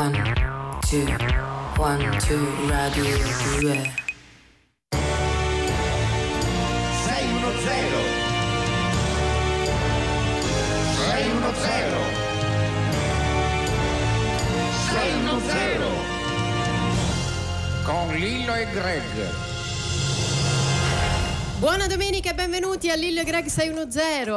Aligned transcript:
One, 0.00 0.14
two, 0.88 1.04
one, 1.76 2.00
two, 2.20 2.40
radio 2.70 3.04
2. 3.04 3.92
610 7.04 8.00
610 10.96 12.00
610 14.88 15.84
con 17.84 18.14
Lillo 18.14 18.54
e 18.54 18.66
Greg 18.72 19.02
Buona 21.58 21.86
domenica 21.86 22.30
e 22.30 22.34
benvenuti 22.34 22.88
a 22.88 22.94
Lillo 22.94 23.20
e 23.20 23.24
Greg 23.24 23.44
610. 23.44 24.30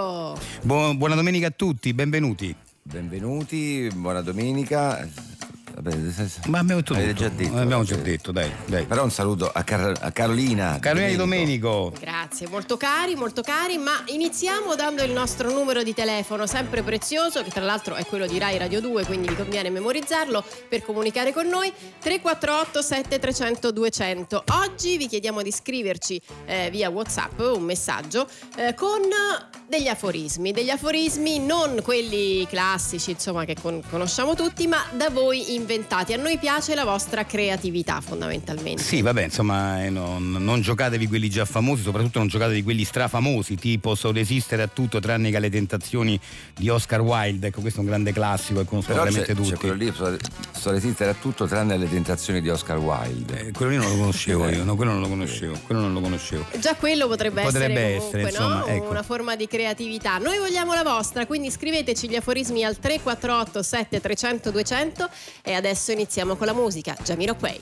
Bu- 0.64 0.98
buona 0.98 1.16
domenica 1.16 1.48
a 1.48 1.54
tutti, 1.55 1.93
benvenuti. 1.93 2.54
Benvenuti, 2.82 3.89
buona 3.95 4.20
domenica. 4.20 5.07
Vabbè, 5.84 6.11
se- 6.13 6.27
se- 6.29 6.39
Ma 6.47 6.59
abbiamo 6.59 6.81
già 6.81 6.93
detto. 7.27 7.57
Abbiamo 7.57 7.84
già 7.84 7.95
detto, 7.98 8.31
dai, 8.31 8.49
dai. 8.67 8.85
Però 8.85 9.03
un 9.03 9.12
saluto 9.12 9.52
a, 9.53 9.63
Car- 9.63 9.98
a 10.02 10.12
Carolina. 10.12 10.77
Carolina 10.80 11.09
di 11.09 11.17
Domenico. 11.17 11.91
Grazie, 11.99 12.48
molto 12.48 12.77
cari, 12.77 13.16
molto 13.16 13.41
cari, 13.41 13.77
ma 13.77 14.02
iniziamo 14.05 14.76
dando 14.76 15.04
il 15.04 15.12
nostro 15.12 15.52
numero 15.52 15.84
di 15.84 15.93
telefono, 15.93 16.48
sempre 16.48 16.84
prezioso, 16.84 17.43
che 17.43 17.49
tra 17.49 17.63
l'altro 17.66 17.95
è 17.95 18.05
quello 18.05 18.26
di 18.27 18.38
Rai 18.40 18.57
Radio 18.57 18.80
2, 18.80 19.04
quindi 19.05 19.27
vi 19.27 19.35
conviene 19.35 19.70
memorizzarlo 19.70 20.41
per 20.70 20.84
comunicare 20.84 21.34
con 21.34 21.48
noi, 21.48 21.71
348 21.99 22.81
7300 22.81 23.71
200. 23.71 24.43
Oggi 24.63 24.95
vi 24.98 25.07
chiediamo 25.07 25.41
di 25.41 25.52
scriverci 25.52 26.21
eh, 26.45 26.70
via 26.71 26.90
WhatsApp 26.90 27.40
un 27.40 27.63
messaggio 27.63 28.26
eh, 28.55 28.73
con 28.73 29.02
degli 29.68 29.88
aforismi, 29.88 30.52
degli 30.52 30.70
aforismi 30.70 31.40
non 31.40 31.79
quelli 31.84 32.45
classici, 32.48 33.12
insomma, 33.12 33.43
che 33.43 33.55
con- 33.59 33.81
conosciamo 33.90 34.34
tutti, 34.35 34.65
ma 34.68 34.77
da 34.95 35.09
voi 35.09 35.54
inventati. 35.73 36.13
A 36.13 36.18
noi 36.18 36.38
piace 36.38 36.76
la 36.76 36.84
vostra 36.84 37.26
creatività, 37.26 38.00
fondamentalmente. 38.00 38.82
Sì, 38.82 39.02
vabbè, 39.02 39.23
insomma, 39.23 39.84
eh, 39.84 39.90
non, 39.90 40.32
non 40.32 40.62
giocatevi 40.62 41.07
quelli 41.07 41.30
già 41.30 41.46
famosi, 41.46 41.82
soprattutto 41.82 42.20
non 42.20 42.27
giocatevi 42.27 42.63
quelli 42.63 42.84
strafamosi, 42.84 43.55
tipo 43.55 43.96
So 43.96 44.12
resistere 44.12 44.62
a 44.62 44.68
tutto 44.68 44.99
tranne 44.99 45.30
che 45.30 45.38
alle 45.38 45.49
tentazioni 45.49 46.20
di 46.55 46.70
Oscar 46.70 47.02
Wilde. 47.02 47.48
Ecco, 47.48 47.62
questo 47.62 47.80
è 47.80 47.84
un 47.84 47.90
grande 47.90 48.13
classico 48.13 48.63
Però 48.63 48.82
c'è, 48.82 48.93
veramente 48.93 49.24
c'è 49.24 49.34
tutti. 49.34 49.55
quello 49.55 49.76
lì, 49.76 49.91
so, 49.93 50.15
so 50.52 50.71
resistere 50.71 51.12
a 51.12 51.15
tutto 51.15 51.46
tranne 51.48 51.77
le 51.77 51.90
tentazioni 51.90 52.41
di 52.41 52.49
Oscar 52.49 52.77
Wilde. 52.77 53.48
Eh, 53.48 53.52
quello 53.52 53.71
lì 53.71 53.77
non 53.77 53.90
lo 53.90 53.98
conoscevo 53.98 54.48
Eh. 54.54 54.55
io, 54.55 54.63
no, 54.63 54.76
quello 54.76 54.91
non 54.91 55.02
lo 55.02 55.08
conoscevo, 55.08 55.58
quello 55.65 55.82
non 55.82 55.93
lo 55.93 56.02
conoscevo. 56.02 56.46
Già 56.60 56.76
quello 56.76 57.08
potrebbe, 57.08 57.41
Potrebbe 57.43 57.96
essere, 57.96 57.96
essere, 57.96 58.21
comunque, 58.24 58.30
insomma, 58.30 58.60
no? 58.60 58.65
ecco. 58.68 58.90
una 58.90 59.04
forma 59.04 59.35
di 59.35 59.48
creatività. 59.48 60.18
Noi 60.18 60.37
vogliamo 60.37 60.74
la 60.74 60.84
vostra, 60.84 61.26
quindi 61.26 61.49
scriveteci 61.49 62.10
gli 62.10 62.15
aforismi 62.15 62.63
al 62.63 62.77
348 62.77 63.62
7300 63.63 64.52
200 64.52 65.09
e 65.41 65.53
adesso 65.53 65.62
iniziamo 65.94 66.35
con 66.35 66.45
la 66.47 66.53
musica. 66.53 66.95
Jamiroquai. 67.03 67.61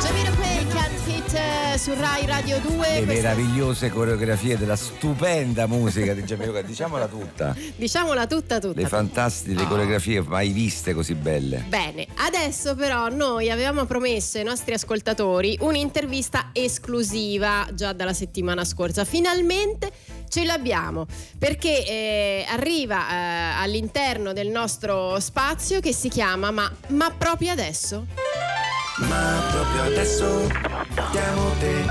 Jamiroquai 0.00 0.66
Can't 0.68 1.06
Hit 1.06 1.34
eh, 1.34 1.78
su 1.78 1.92
Rai 1.94 2.24
Radio 2.26 2.58
2. 2.60 2.70
Le 2.76 3.04
Questa- 3.04 3.12
meravigliose 3.12 3.90
coreografie 3.90 4.56
della 4.56 4.76
stupenda 4.76 5.66
musica 5.66 6.14
di 6.14 6.24
Gianluca, 6.24 6.62
diciamola 6.62 7.06
tutta. 7.06 7.54
Diciamola 7.76 8.26
tutta 8.26 8.58
tutta. 8.58 8.80
Le 8.80 8.86
fantastiche 8.86 9.66
coreografie 9.66 10.22
mai 10.22 10.50
viste 10.50 10.94
così 10.94 11.14
belle. 11.14 11.64
Bene, 11.68 12.06
adesso 12.16 12.74
però 12.74 13.08
noi 13.08 13.50
avevamo 13.50 13.84
promesso 13.84 14.38
ai 14.38 14.44
nostri 14.44 14.72
ascoltatori 14.72 15.58
un'intervista 15.60 16.50
esclusiva 16.52 17.66
già 17.74 17.92
dalla 17.92 18.14
settimana 18.14 18.64
scorsa. 18.64 19.04
Finalmente 19.04 19.90
ce 20.28 20.44
l'abbiamo 20.44 21.06
perché 21.38 21.84
eh, 21.86 22.46
arriva 22.48 23.08
eh, 23.08 23.62
all'interno 23.62 24.32
del 24.32 24.48
nostro 24.48 25.18
spazio 25.20 25.80
che 25.80 25.92
si 25.92 26.08
chiama 26.08 26.50
Ma, 26.50 26.70
ma 26.88 27.10
proprio 27.10 27.52
adesso? 27.52 28.06
Ma 29.00 29.40
proprio 29.52 29.82
adesso 29.82 30.48
chiamo 31.12 31.50
te. 31.60 31.84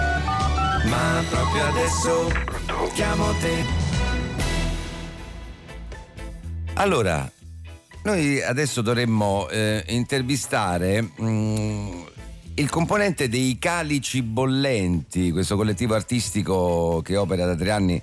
Ma 0.89 1.23
proprio 1.30 1.65
adesso 1.65 2.31
chiamo 2.93 3.31
te. 3.39 3.64
Allora, 6.73 7.31
noi 8.04 8.42
adesso 8.42 8.81
dovremmo 8.81 9.48
eh, 9.48 9.86
intervistare 9.87 11.09
mm, 11.21 12.02
il 12.55 12.69
componente 12.69 13.30
dei 13.30 13.58
Calici 13.58 14.21
Bollenti, 14.21 15.31
questo 15.31 15.55
collettivo 15.55 15.95
artistico 15.95 17.02
che 17.05 17.15
opera 17.15 17.45
da 17.45 17.55
tre 17.55 17.71
anni 17.71 18.02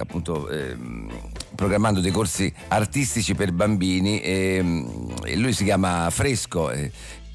appunto 0.00 0.48
ehm, 0.48 1.08
programmando 1.54 2.00
dei 2.00 2.10
corsi 2.10 2.52
artistici 2.68 3.34
per 3.34 3.52
bambini 3.52 4.20
e, 4.20 4.60
mm, 4.62 4.88
e 5.24 5.36
lui 5.36 5.52
si 5.52 5.64
chiama 5.64 6.08
Fresco. 6.10 6.70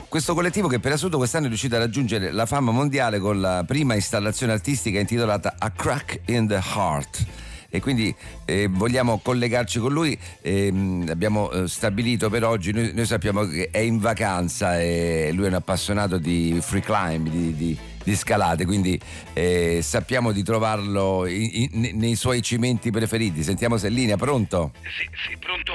questo 0.09 0.33
collettivo 0.33 0.67
che 0.67 0.79
per 0.79 0.93
assurdo 0.93 1.17
quest'anno 1.17 1.45
è 1.45 1.47
riuscito 1.49 1.75
a 1.75 1.79
raggiungere 1.79 2.31
la 2.31 2.45
fama 2.45 2.71
mondiale 2.71 3.19
con 3.19 3.39
la 3.39 3.63
prima 3.65 3.95
installazione 3.95 4.53
artistica 4.53 4.99
intitolata 4.99 5.55
A 5.57 5.69
Crack 5.71 6.21
in 6.27 6.47
the 6.47 6.61
Heart 6.75 7.25
e 7.69 7.81
quindi 7.81 8.13
eh, 8.45 8.67
vogliamo 8.69 9.19
collegarci 9.21 9.79
con 9.79 9.91
lui. 9.91 10.17
ehm, 10.41 11.07
abbiamo 11.09 11.51
eh, 11.51 11.67
stabilito 11.67 12.29
per 12.29 12.45
oggi, 12.45 12.71
noi, 12.71 12.93
noi 12.93 13.05
sappiamo 13.05 13.45
che 13.45 13.69
è 13.69 13.79
in 13.79 13.99
vacanza 13.99 14.79
e 14.79 15.31
lui 15.33 15.45
è 15.45 15.47
un 15.49 15.55
appassionato 15.55 16.17
di 16.17 16.57
free 16.61 16.81
climb, 16.81 17.27
di, 17.27 17.53
di- 17.53 17.77
di 18.05 18.15
scalate, 18.15 18.65
quindi 18.65 18.99
eh, 19.33 19.79
sappiamo 19.81 20.31
di 20.31 20.43
trovarlo 20.43 21.25
in- 21.25 21.69
in- 21.73 21.97
nei 21.97 22.15
suoi 22.15 22.41
cimenti 22.43 22.91
preferiti. 22.91 23.41
Sentiamo 23.43 23.77
se 23.77 23.87
è 23.87 23.89
in 23.89 23.95
linea, 23.95 24.15
pronto? 24.15 24.73
Sì, 24.83 25.09
sì, 25.27 25.37
pronto? 25.37 25.73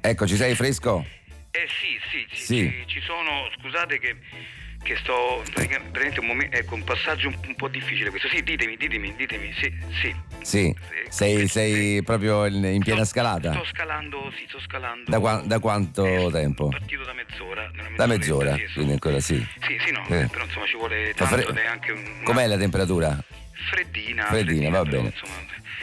Ecco, 0.00 0.26
ci 0.26 0.36
sei 0.36 0.54
fresco? 0.54 1.04
Eh 1.50 1.66
sì, 1.66 1.98
sì, 2.10 2.26
sì, 2.36 2.44
Sì. 2.44 2.84
Ci, 2.86 2.94
ci 2.94 3.00
sono, 3.00 3.50
scusate 3.58 3.98
che, 3.98 4.14
che 4.82 4.96
sto, 4.96 5.42
pratica- 5.52 5.80
veramente 5.90 6.20
un 6.20 6.26
momento, 6.26 6.56
ecco, 6.56 6.74
un 6.74 6.84
passaggio 6.84 7.28
un, 7.28 7.36
un 7.46 7.54
po' 7.54 7.68
difficile 7.68 8.10
questo. 8.10 8.28
Sì, 8.28 8.42
ditemi, 8.42 8.76
ditemi, 8.76 9.14
ditemi, 9.14 9.52
sì, 9.58 9.72
sì. 10.00 10.14
Sì, 10.42 10.74
sei, 11.08 11.46
sei 11.48 12.02
proprio 12.02 12.46
in, 12.46 12.64
in 12.64 12.82
piena 12.82 13.04
Sto- 13.04 13.12
scalata? 13.20 13.52
Sto 13.52 13.64
scalando, 13.66 14.32
sì, 14.36 14.46
sto 14.48 14.60
scalando. 14.60 15.10
Da, 15.10 15.18
qua- 15.20 15.42
da 15.44 15.58
quanto 15.58 16.04
Eh, 16.04 16.28
tempo? 16.32 16.64
Sono 16.64 16.78
partito 16.78 17.04
da 17.04 17.12
mezz'ora. 17.12 17.70
Da 17.96 18.06
mezz'ora, 18.06 18.54
sì, 18.56 18.64
quindi 18.74 18.92
ancora 18.92 19.20
sì. 19.20 19.36
Sì, 19.66 19.78
sì, 19.84 19.92
no, 19.92 20.04
Eh. 20.08 20.26
però 20.28 20.44
insomma 20.44 20.66
ci 20.66 20.76
vuole 20.76 21.12
tanto 21.14 21.36
fre- 21.52 21.66
anche 21.66 21.92
un... 21.92 22.22
Com'è 22.24 22.46
la 22.46 22.56
temperatura? 22.56 23.22
Freddina. 23.70 24.24
Freddina, 24.24 24.70
va 24.70 24.82
però, 24.82 24.96
bene. 25.02 25.12
insomma, 25.14 25.38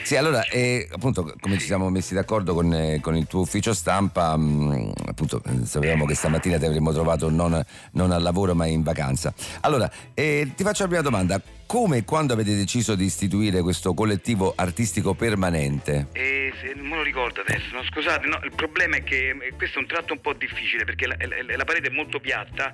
Sì, 0.08 0.16
allora, 0.16 0.46
eh, 0.46 0.88
appunto, 0.90 1.34
come 1.42 1.58
ci 1.58 1.66
siamo 1.66 1.90
messi 1.90 2.14
d'accordo 2.14 2.54
con, 2.54 2.74
eh, 2.74 3.02
con 3.02 3.18
il 3.18 3.28
tuo 3.28 3.42
ufficio 3.42 3.74
stampa, 3.74 4.38
mh, 4.38 4.94
appunto, 5.06 5.42
eh, 5.46 5.66
sapevamo 5.66 6.06
che 6.06 6.16
stamattina 6.16 6.58
ti 6.58 6.64
avremmo 6.64 6.94
trovato 6.94 7.30
non, 7.30 7.62
non 7.92 8.12
al 8.12 8.22
lavoro 8.22 8.56
ma 8.56 8.66
in 8.68 8.84
vacanza. 8.84 9.34
Allora, 9.60 9.92
eh, 10.14 10.54
ti 10.56 10.64
faccio 10.64 10.84
la 10.84 10.88
prima 10.88 11.04
domanda. 11.04 11.42
Come 11.68 11.98
e 11.98 12.04
quando 12.06 12.32
avete 12.32 12.56
deciso 12.56 12.96
di 12.96 13.04
istituire 13.04 13.62
questo 13.62 13.94
collettivo 13.94 14.54
artistico 14.56 15.14
permanente? 15.16 16.08
Eh, 16.14 16.54
non 16.76 16.88
me 16.88 16.96
lo 16.96 17.04
ricordo 17.04 17.42
adesso, 17.42 17.76
no, 17.76 17.84
scusate, 17.84 18.26
no, 18.26 18.40
il 18.46 18.54
problema 18.56 18.96
è 18.96 19.04
che 19.04 19.36
eh, 19.38 19.52
questo 19.58 19.80
è 19.80 19.82
un 19.82 19.88
tratto 19.88 20.14
un 20.14 20.22
po' 20.22 20.32
difficile 20.32 20.86
perché 20.86 21.08
la, 21.08 21.18
la- 21.20 21.58
la 21.58 21.66
parete 21.66 21.88
è 21.88 21.92
molto 21.92 22.22
piatta 22.22 22.74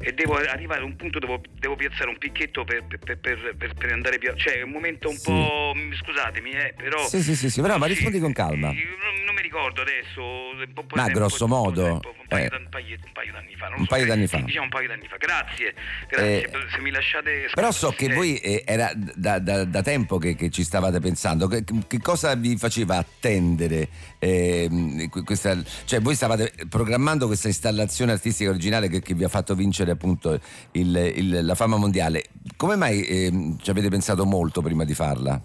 e 0.00 0.12
devo 0.12 0.34
arrivare 0.34 0.80
a 0.80 0.84
un 0.84 0.96
punto 0.96 1.20
dove 1.20 1.38
devo 1.56 1.76
piazzare 1.76 2.08
un 2.10 2.18
picchetto 2.18 2.64
per, 2.64 2.82
per- 2.84 2.98
per- 3.18 3.74
per- 3.78 3.92
andare 3.92 4.18
più... 4.18 4.32
Cioè 4.34 4.54
è 4.54 4.62
un 4.62 4.70
momento 4.70 5.08
un 5.08 5.14
Sì. 5.16 5.30
po'... 5.30 5.72
scusatemi, 6.02 6.50
eh, 6.50 6.74
però... 6.76 7.06
Sì, 7.06 7.22
sì, 7.22 7.36
sì, 7.36 7.48
sì, 7.48 7.60
però 7.60 7.78
ma 7.78 7.86
rispondi 7.86 8.18
con 8.18 8.32
calma. 8.32 8.72
Non, 8.72 8.76
non 9.24 9.34
mi 9.36 9.42
ricordo 9.42 9.82
adesso... 9.82 10.20
un 10.20 10.72
po' 10.74 10.84
Ma 10.94 11.04
tempo, 11.04 11.18
grosso 11.20 11.46
modo, 11.46 11.82
tempo, 11.84 12.14
un, 12.18 12.26
paio 12.26 12.44
eh. 12.46 12.48
d'anni- 12.48 12.64
un 12.64 12.70
paio- 12.70 12.96
un 13.04 13.12
paio 13.12 13.32
d'anni 13.32 13.54
fa. 13.56 13.68
Un 13.68 13.78
so, 13.78 13.86
paio 13.88 14.02
eh, 14.02 14.06
d'anni 14.08 14.26
sì, 14.26 14.36
fa. 14.36 14.42
Diciamo 14.42 14.64
un 14.64 14.70
paio 14.70 14.88
d'anni 14.88 15.06
fa. 15.06 15.16
Grazie, 15.16 15.74
grazie. 16.08 16.42
Eh, 16.42 16.50
se 16.72 16.80
mi 16.80 16.90
lasciate... 16.90 17.48
Però 17.54 17.70
so 17.70 17.90
che 17.92 18.06
Eh, 18.06 18.14
eh, 18.36 18.62
era 18.66 18.92
da, 19.14 19.38
da- 19.38 19.64
da 19.64 19.82
tempo 19.82 20.18
che, 20.18 20.34
che 20.34 20.50
ci 20.50 20.64
stavate 20.64 21.00
pensando. 21.00 21.46
Che, 21.46 21.64
che 21.86 21.98
cosa 22.00 22.34
vi 22.34 22.56
faceva 22.56 22.96
attendere? 22.96 23.88
que- 24.18 25.22
questa, 25.24 25.56
cioè, 25.84 26.00
voi 26.00 26.14
stavate 26.14 26.52
programmando 26.68 27.26
questa 27.26 27.48
installazione 27.48 28.12
artistica 28.12 28.50
originale 28.50 28.88
che, 28.88 29.00
che 29.00 29.14
vi 29.14 29.24
ha 29.24 29.28
fatto 29.28 29.54
vincere 29.54 29.90
appunto 29.90 30.38
il- 30.72 31.12
il- 31.16 31.44
la 31.44 31.54
fama 31.54 31.76
mondiale. 31.76 32.24
Come 32.56 32.76
mai 32.76 33.04
ehm, 33.04 33.58
ci 33.60 33.70
avete 33.70 33.88
pensato 33.88 34.24
molto 34.24 34.62
prima 34.62 34.84
di 34.84 34.94
farla? 34.94 35.40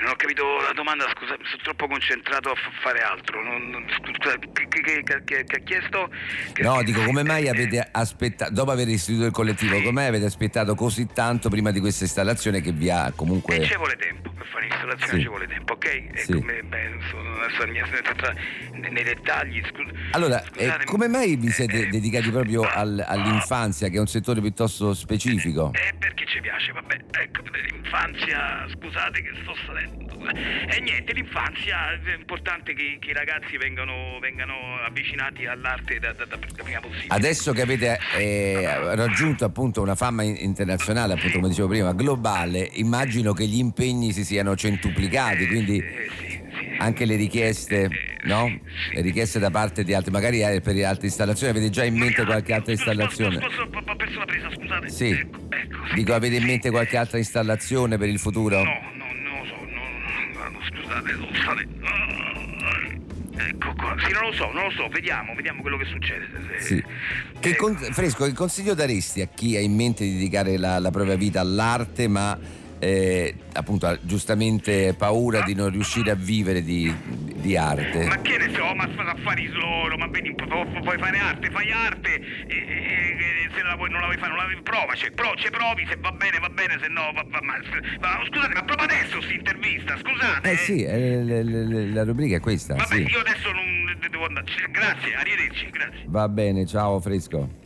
Non 0.00 0.10
ho 0.12 0.16
capito 0.16 0.42
la 0.66 0.72
domanda, 0.74 1.04
scusa, 1.14 1.36
sono 1.42 1.62
troppo 1.62 1.86
concentrato 1.86 2.50
a 2.50 2.54
fare 2.82 3.00
altro. 3.02 3.42
Non, 3.42 3.84
scusa, 3.98 4.34
che, 4.38 4.66
che- 4.68 5.24
che- 5.44 5.56
ha 5.56 5.58
chiesto? 5.62 6.08
Che- 6.52 6.62
No, 6.62 6.82
dico 6.82 7.02
come 7.04 7.22
mai 7.22 7.44
eh, 7.44 7.50
avete 7.50 7.86
aspettato, 7.92 8.52
dopo 8.52 8.70
aver 8.70 8.88
istituito 8.88 9.26
il 9.26 9.32
collettivo, 9.32 9.76
come 9.78 9.92
mai 9.92 10.06
avete 10.06 10.24
aspettato 10.24 10.74
così 10.74 11.06
tanto 11.06 11.48
prima 11.50 11.70
di 11.70 11.80
questa 11.80 12.04
installazione 12.04 12.60
che 12.62 12.72
vi 12.72 12.88
ha 12.88 13.12
comunque... 13.14 13.56
E 13.56 13.64
ci 13.66 13.76
vuole 13.76 13.96
tempo 13.96 14.30
per 14.32 14.46
fare 14.46 14.66
l'installazione, 14.66 15.12
Sì. 15.12 15.20
ci 15.20 15.28
vuole 15.28 15.46
tempo, 15.46 15.72
ok? 15.74 15.84
E 15.84 16.10
Sì. 16.14 16.32
come, 16.32 16.62
beh, 16.62 16.90
sono 17.10 17.42
adesso 17.42 17.64
nei 18.90 19.04
dettagli. 19.04 19.62
scu- 19.66 19.92
Allora, 20.12 20.42
eh, 20.56 20.78
come 20.86 21.08
mai 21.08 21.36
vi 21.36 21.48
eh, 21.48 21.52
siete 21.52 21.82
eh, 21.82 21.86
dedicati 21.88 22.30
proprio 22.30 22.62
al- 22.62 23.04
all'infanzia, 23.06 23.88
che 23.88 23.96
è 23.96 24.00
un 24.00 24.06
settore 24.06 24.40
piuttosto 24.40 24.94
specifico? 24.94 25.72
Eh, 25.74 25.92
perché 25.98 26.24
ci 26.26 26.40
piace, 26.40 26.72
vabbè, 26.72 26.96
ecco, 27.20 27.42
l'infanzia, 27.52 28.66
scusate 28.74 29.22
che 29.22 29.30
sto 29.42 29.54
salendo. 29.66 29.89
E 30.72 30.80
niente, 30.80 31.12
l'infanzia 31.12 31.92
è 31.92 32.14
importante 32.16 32.74
che, 32.74 32.98
che 33.00 33.10
i 33.10 33.12
ragazzi 33.12 33.56
vengano, 33.56 34.18
vengano 34.20 34.54
avvicinati 34.86 35.46
all'arte 35.46 35.98
da, 35.98 36.12
da, 36.12 36.24
da- 36.26 36.36
prima 36.36 36.78
possibile. 36.80 37.06
Adesso 37.08 37.52
che 37.52 37.62
avete 37.62 37.98
eh, 38.18 38.94
raggiunto 38.94 39.44
appunto 39.44 39.80
una 39.82 39.94
fama 39.94 40.22
in- 40.22 40.36
internazionale, 40.38 41.14
appunto 41.14 41.36
come 41.36 41.48
dicevo 41.48 41.68
prima, 41.68 41.92
globale, 41.94 42.68
immagino 42.74 43.32
che 43.32 43.46
gli 43.46 43.58
impegni 43.58 44.12
si 44.12 44.24
siano 44.24 44.54
centuplicati, 44.54 45.46
quindi 45.46 45.78
Eh, 45.78 46.08
sì, 46.18 46.28
sì. 46.28 46.76
anche 46.78 47.06
le 47.06 47.16
richieste, 47.16 47.88
no? 48.24 48.60
Le 48.92 49.00
richieste 49.00 49.38
da 49.38 49.50
parte 49.50 49.82
di 49.82 49.94
altri, 49.94 50.12
magari 50.12 50.42
eh, 50.42 50.60
per 50.60 50.76
altre 50.84 51.06
installazioni, 51.06 51.56
avete 51.56 51.70
già 51.70 51.84
in 51.84 51.96
mente 51.96 52.24
qualche 52.24 52.52
altra 52.52 52.72
installazione? 52.72 53.36
Scusa, 53.40 53.66
scusa, 53.66 53.90
ho 53.90 53.96
perso 53.96 54.18
la 54.18 54.24
presa, 54.26 54.50
scusate. 54.50 54.88
Sì. 54.90 55.08
Ecco, 55.08 55.38
ecco. 55.48 55.94
Dico, 55.94 56.14
avete 56.14 56.36
in 56.36 56.44
mente 56.44 56.70
qualche 56.70 56.96
altra 56.96 57.18
installazione 57.18 57.96
per 57.98 58.08
il 58.08 58.18
futuro? 58.18 58.62
No, 58.62 58.80
scusate, 60.90 61.12
scusate. 61.14 61.68
Ah, 61.82 62.28
Ecco 63.42 63.72
qua, 63.74 63.94
sì, 64.04 64.12
non 64.12 64.22
lo 64.24 64.32
so, 64.34 64.52
non 64.52 64.64
lo 64.64 64.70
so, 64.70 64.88
vediamo, 64.88 65.34
vediamo 65.34 65.62
quello 65.62 65.78
che 65.78 65.86
succede. 65.86 66.26
Se- 66.58 66.64
Sì. 66.64 66.84
Che 67.38 67.48
Eh, 67.50 67.56
con- 67.56 67.74
Fresco, 67.76 68.26
che 68.26 68.34
consiglio 68.34 68.74
daresti 68.74 69.22
a 69.22 69.28
chi 69.34 69.56
ha 69.56 69.60
in 69.60 69.74
mente 69.74 70.04
di 70.04 70.12
dedicare 70.14 70.58
la, 70.58 70.78
la 70.78 70.90
propria 70.90 71.16
vita 71.16 71.40
all'arte, 71.40 72.06
ma 72.06 72.38
eh, 72.80 73.34
appunto 73.52 73.86
ha 73.86 73.96
giustamente 74.02 74.94
paura 74.94 75.42
di 75.42 75.54
non 75.54 75.70
riuscire 75.70 76.10
a 76.10 76.14
vivere 76.14 76.62
di, 76.62 76.92
di 77.36 77.56
arte? 77.56 78.06
Ma 78.06 78.16
che 78.20 78.36
ne 78.38 78.52
so, 78.54 78.74
ma 78.74 78.88
fa 78.96 79.02
affari 79.12 79.46
loro, 79.48 79.96
ma 79.96 80.06
vedi, 80.08 80.34
pu- 80.34 80.46
pu- 80.48 80.80
puoi 80.82 80.98
fare 80.98 81.18
arte, 81.18 81.50
fai 81.50 81.70
arte, 81.70 82.14
e, 82.14 82.54
e- 82.56 83.16
e 83.46 83.50
se 83.54 83.60
non 83.60 83.68
la 83.70 83.76
vuoi, 83.76 83.90
non 83.90 84.00
la 84.00 84.06
vuoi 84.06 84.18
fare, 84.18 84.28
non 84.28 84.38
la 84.38 84.44
vuoi, 84.46 84.62
provaci, 84.62 85.10
pro, 85.12 85.32
ci 85.36 85.50
provi, 85.50 85.86
se 85.88 85.96
va 86.00 86.10
bene, 86.12 86.38
va 86.40 86.48
bene, 86.48 86.78
se 86.80 86.88
no, 86.88 87.12
va, 87.14 87.22
va- 87.28 87.40
ma, 87.42 87.54
ma 88.00 88.24
scusate, 88.26 88.54
ma 88.54 88.62
proprio 88.64 88.88
adesso 88.88 89.20
sta 89.20 89.32
intervista, 89.32 89.96
scusate. 89.98 90.50
Eh 90.50 90.56
sì, 90.56 90.82
eh, 90.82 91.22
le- 91.22 91.42
le- 91.44 91.64
le- 91.66 91.86
la 91.92 92.04
rubrica 92.04 92.36
è 92.36 92.40
questa. 92.40 92.74
Vabbè, 92.74 92.94
sì. 92.94 93.02
io 93.02 93.20
adesso 93.20 93.52
non 93.52 93.96
devo 94.10 94.24
andare. 94.26 94.46
Grazie, 94.70 95.14
arrivederci, 95.14 95.70
grazie. 95.70 96.02
Va 96.06 96.28
bene, 96.28 96.66
ciao 96.66 96.98
Fresco. 97.00 97.58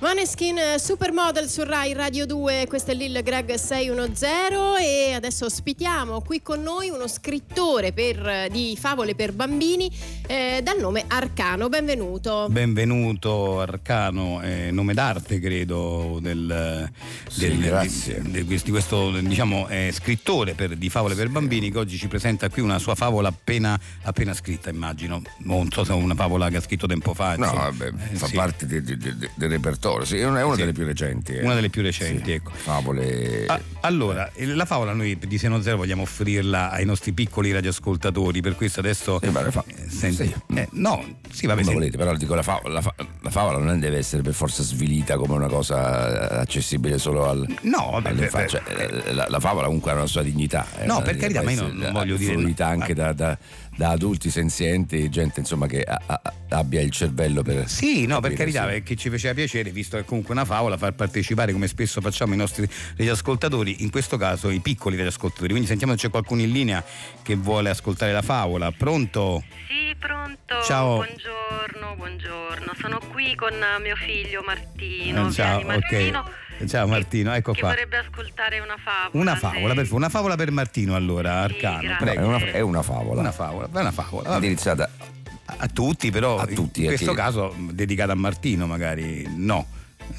Maneskin 0.00 0.56
eh, 0.56 0.78
Supermodel 0.78 1.48
su 1.48 1.64
Rai 1.64 1.92
Radio 1.92 2.24
2, 2.24 2.66
questo 2.68 2.92
è 2.92 2.94
Lil 2.94 3.20
Greg 3.24 3.52
610 3.54 4.54
e 4.80 5.12
adesso 5.12 5.44
ospitiamo 5.46 6.20
qui 6.20 6.40
con 6.40 6.62
noi 6.62 6.88
uno 6.88 7.08
scrittore 7.08 7.92
per- 7.92 8.46
di 8.48 8.76
favole 8.80 9.16
per 9.16 9.32
bambini 9.32 9.90
eh, 10.28 10.60
dal 10.62 10.78
nome 10.78 11.02
Arcano, 11.08 11.68
benvenuto. 11.68 12.46
Benvenuto 12.48 13.58
Arcano, 13.60 14.40
eh, 14.40 14.70
nome 14.70 14.94
d'arte 14.94 15.40
credo 15.40 16.18
del, 16.22 16.88
Sì, 17.28 17.40
del- 17.48 17.58
grazie. 17.58 18.22
di, 18.22 18.44
di- 18.44 18.60
di 18.62 18.70
questo 18.70 19.10
diciamo, 19.18 19.66
eh, 19.66 19.90
scrittore 19.92 20.54
per- 20.54 20.76
di 20.76 20.88
favole 20.90 21.16
per 21.16 21.28
bambini 21.28 21.72
che 21.72 21.78
oggi 21.78 21.98
ci 21.98 22.06
presenta 22.06 22.48
qui 22.50 22.62
una 22.62 22.78
sua 22.78 22.94
favola 22.94 23.30
appena, 23.30 23.76
appena 24.02 24.32
scritta 24.32 24.70
immagino, 24.70 25.22
non 25.38 25.68
so 25.72 25.82
se 25.82 25.90
è 25.90 25.96
una 25.96 26.14
favola 26.14 26.48
che 26.50 26.58
ha 26.58 26.60
scritto 26.62 26.86
tempo 26.86 27.14
fa. 27.14 27.34
No, 27.34 27.46
insomma. 27.46 27.62
vabbè, 27.64 27.86
Eh, 28.12 28.16
fa 28.16 28.26
sì. 28.26 28.34
parte 28.36 28.64
de- 28.66 28.80
de- 28.80 28.96
de- 28.96 29.30
del 29.34 29.48
repertorio, 29.50 29.86
sì, 30.04 30.18
è 30.18 30.24
una, 30.26 30.42
Sì. 30.52 30.56
delle 30.60 30.72
più 30.72 30.84
recenti. 30.84 31.32
eh. 31.34 31.42
Una 31.44 31.54
delle 31.54 31.68
più 31.70 31.82
recenti, 31.82 32.24
Sì, 32.24 32.32
ecco. 32.32 32.50
Favole. 32.54 33.44
Ah, 33.46 33.60
allora, 33.80 34.30
eh, 34.34 34.46
la 34.46 34.64
favola 34.64 34.92
noi 34.92 35.16
di 35.18 35.38
Seno 35.38 35.60
Zero 35.60 35.76
vogliamo 35.76 36.02
offrirla 36.02 36.70
ai 36.70 36.84
nostri 36.84 37.12
piccoli 37.12 37.52
radioascoltatori, 37.52 38.40
per 38.40 38.54
questo 38.56 38.80
adesso... 38.80 39.18
Sì, 39.22 39.28
ma 39.30 39.42
la 39.42 39.50
fa- 39.50 39.64
eh, 39.66 39.88
senti- 39.88 40.26
sì. 40.26 40.34
eh, 40.58 40.68
no, 40.72 41.04
sì, 41.30 41.46
come 41.46 41.62
sì. 41.64 41.72
volete, 41.72 41.96
però 41.96 42.14
dico 42.14 42.34
la 42.34 42.42
favola, 42.42 42.74
la, 42.74 42.80
fa- 42.80 42.94
la 43.20 43.30
favola 43.30 43.58
non 43.58 43.78
deve 43.80 43.98
essere 43.98 44.22
per 44.22 44.34
forza 44.34 44.62
svilita 44.62 45.16
come 45.16 45.34
una 45.34 45.48
cosa 45.48 46.36
eh, 46.36 46.40
accessibile 46.40 46.98
solo 46.98 47.28
al, 47.28 47.46
No, 47.62 47.90
vabbè, 47.92 48.08
alle 48.10 48.20
beh, 48.22 48.28
fa- 48.28 48.38
beh. 48.42 48.48
cioè, 48.48 48.62
eh, 49.06 49.12
la, 49.12 49.26
la 49.28 49.40
favola 49.40 49.66
comunque 49.66 49.90
ha 49.90 49.94
una 49.94 50.06
sua 50.06 50.22
dignità. 50.22 50.66
eh, 50.78 50.86
No, 50.86 51.00
per 51.02 51.16
carità, 51.16 51.42
ma 51.42 51.50
io 51.50 51.62
non- 51.62 51.76
non 51.76 51.86
eh, 51.88 51.90
voglio 51.92 52.16
dire- 52.16 52.32
fruita 52.34 52.66
anche 52.66 52.94
da, 52.94 53.12
da- 53.12 53.38
da 53.78 53.90
adulti 53.90 54.28
senzienti, 54.28 55.08
gente 55.08 55.38
insomma 55.38 55.68
che 55.68 55.84
ha- 55.84 56.02
ha- 56.04 56.20
abbia 56.48 56.80
il 56.80 56.90
cervello 56.90 57.42
per... 57.42 57.68
Sì, 57.68 58.06
no, 58.06 58.18
per 58.18 58.32
carità, 58.32 58.62
sì. 58.62 58.70
perché 58.70 58.96
ci 58.96 59.08
faceva 59.08 59.34
piacere, 59.34 59.70
visto 59.70 59.96
che 59.96 60.04
comunque 60.04 60.34
è 60.34 60.36
una 60.36 60.44
favola, 60.44 60.76
far 60.76 60.94
partecipare 60.94 61.52
come 61.52 61.68
spesso 61.68 62.00
facciamo 62.00 62.34
i 62.34 62.36
nostri 62.36 62.68
radioascoltatori, 62.96 63.84
in 63.84 63.90
questo 63.90 64.16
caso 64.16 64.50
i 64.50 64.58
piccoli 64.58 64.96
radioascoltatori. 64.96 65.50
Quindi 65.50 65.68
sentiamo 65.68 65.92
se 65.92 66.00
c'è 66.00 66.10
qualcuno 66.10 66.40
in 66.40 66.50
linea 66.50 66.82
che 67.22 67.36
vuole 67.36 67.70
ascoltare 67.70 68.10
la 68.10 68.22
favola. 68.22 68.72
Pronto? 68.72 69.44
Sì, 69.68 69.94
pronto. 69.96 70.60
Ciao. 70.64 70.96
Buongiorno, 70.96 71.94
buongiorno. 71.94 72.72
Sono 72.80 72.98
qui 73.12 73.36
con 73.36 73.52
eh, 73.52 73.80
mio 73.80 73.94
figlio 73.94 74.42
Martino. 74.44 75.28
Eh, 75.28 75.30
ciao, 75.30 75.58
Vieni, 75.58 75.78
Martino. 75.78 76.18
ok. 76.18 76.47
Ciao, 76.66 76.84
che- 76.86 76.90
Martino, 76.90 77.32
ecco 77.34 77.52
che 77.52 77.60
qua. 77.60 77.68
vorrebbe 77.70 77.96
ascoltare 77.98 78.58
una 78.60 78.76
favola. 78.82 79.22
Una 79.22 79.36
favola, 79.36 79.74
per, 79.74 79.92
una 79.92 80.08
favola 80.08 80.36
per 80.36 80.50
Martino 80.50 80.94
allora, 80.94 81.46
Sì, 81.48 81.54
Arcano. 81.64 81.96
Prego. 81.98 82.20
è, 82.20 82.24
una, 82.24 82.38
è 82.52 82.60
una 82.60 82.82
favola. 82.82 83.20
Una 83.20 83.32
favola, 83.32 83.68
è 83.72 83.80
una 83.80 83.92
favola. 83.92 84.34
indirizzata 84.34 84.90
A, 85.46 85.54
a 85.58 85.68
tutti, 85.68 86.10
però 86.10 86.38
A 86.38 86.46
tutti, 86.46 86.80
in 86.80 86.86
a 86.86 86.88
questo 86.90 87.10
chi? 87.12 87.16
caso 87.16 87.54
dedicata 87.70 88.12
a 88.12 88.16
Martino, 88.16 88.66
magari 88.66 89.26
no. 89.36 89.66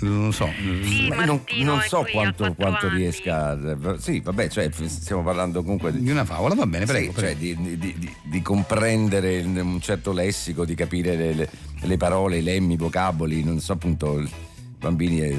Non 0.02 0.32
so. 0.32 0.48
Sì, 0.84 1.08
non, 1.10 1.42
non 1.64 1.80
è 1.80 1.88
so 1.88 2.06
quanto, 2.12 2.54
quanto 2.54 2.88
riesca. 2.90 3.58
Sì, 3.98 4.20
vabbè, 4.20 4.48
cioè, 4.48 4.70
stiamo 4.86 5.24
parlando 5.24 5.64
comunque 5.64 5.92
Di 5.92 6.12
una 6.12 6.26
favola, 6.26 6.54
va 6.54 6.68
bene, 6.68 6.86
prego. 6.86 7.12
Sì, 7.12 7.18
prego. 7.20 7.40
cioè 7.42 7.56
di, 7.56 7.78
di- 7.78 7.98
di- 7.98 8.16
di 8.24 8.42
comprendere 8.44 9.40
un 9.42 9.82
certo 9.82 10.12
lessico, 10.12 10.64
di 10.64 10.76
capire 10.76 11.16
le, 11.16 11.34
le- 11.34 11.50
le 11.82 11.98
parole, 11.98 12.38
i 12.38 12.44
lemmi, 12.44 12.74
i 12.74 12.78
vocaboli, 12.78 13.44
non 13.44 13.60
so 13.60 13.74
appunto, 13.74 14.20
i 14.22 14.30
bambini. 14.78 15.22
eh, 15.22 15.38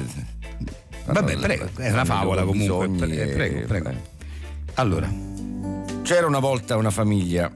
Vabbè, 1.05 1.37
prego, 1.37 1.65
è 1.77 1.85
hanno 1.85 1.93
una 1.93 2.05
favola 2.05 2.43
comunque. 2.43 2.87
bisogni 2.87 2.97
pre- 3.15 3.29
e- 3.29 3.33
prego, 3.33 3.67
prego. 3.67 3.89
eh. 3.89 3.95
Allora, 4.75 5.09
C'era 6.03 6.25
una 6.27 6.39
volta 6.39 6.77
una 6.77 6.89
famiglia 6.89 7.51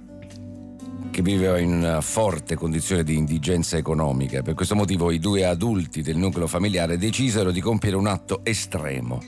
che 1.11 1.21
viveva 1.21 1.57
in 1.59 1.71
una 1.71 2.01
forte 2.01 2.55
condizione 2.55 3.03
di 3.03 3.15
indigenza 3.17 3.75
economica. 3.77 4.41
Per 4.41 4.53
questo 4.53 4.75
motivo 4.75 5.11
i 5.11 5.19
due 5.19 5.45
adulti 5.45 6.01
del 6.01 6.17
nucleo 6.17 6.45
familiare 6.47 6.97
decisero 6.97 7.51
di 7.51 7.59
compiere 7.61 7.95
un 7.95 8.07
atto 8.07 8.41
estremo. 8.43 9.21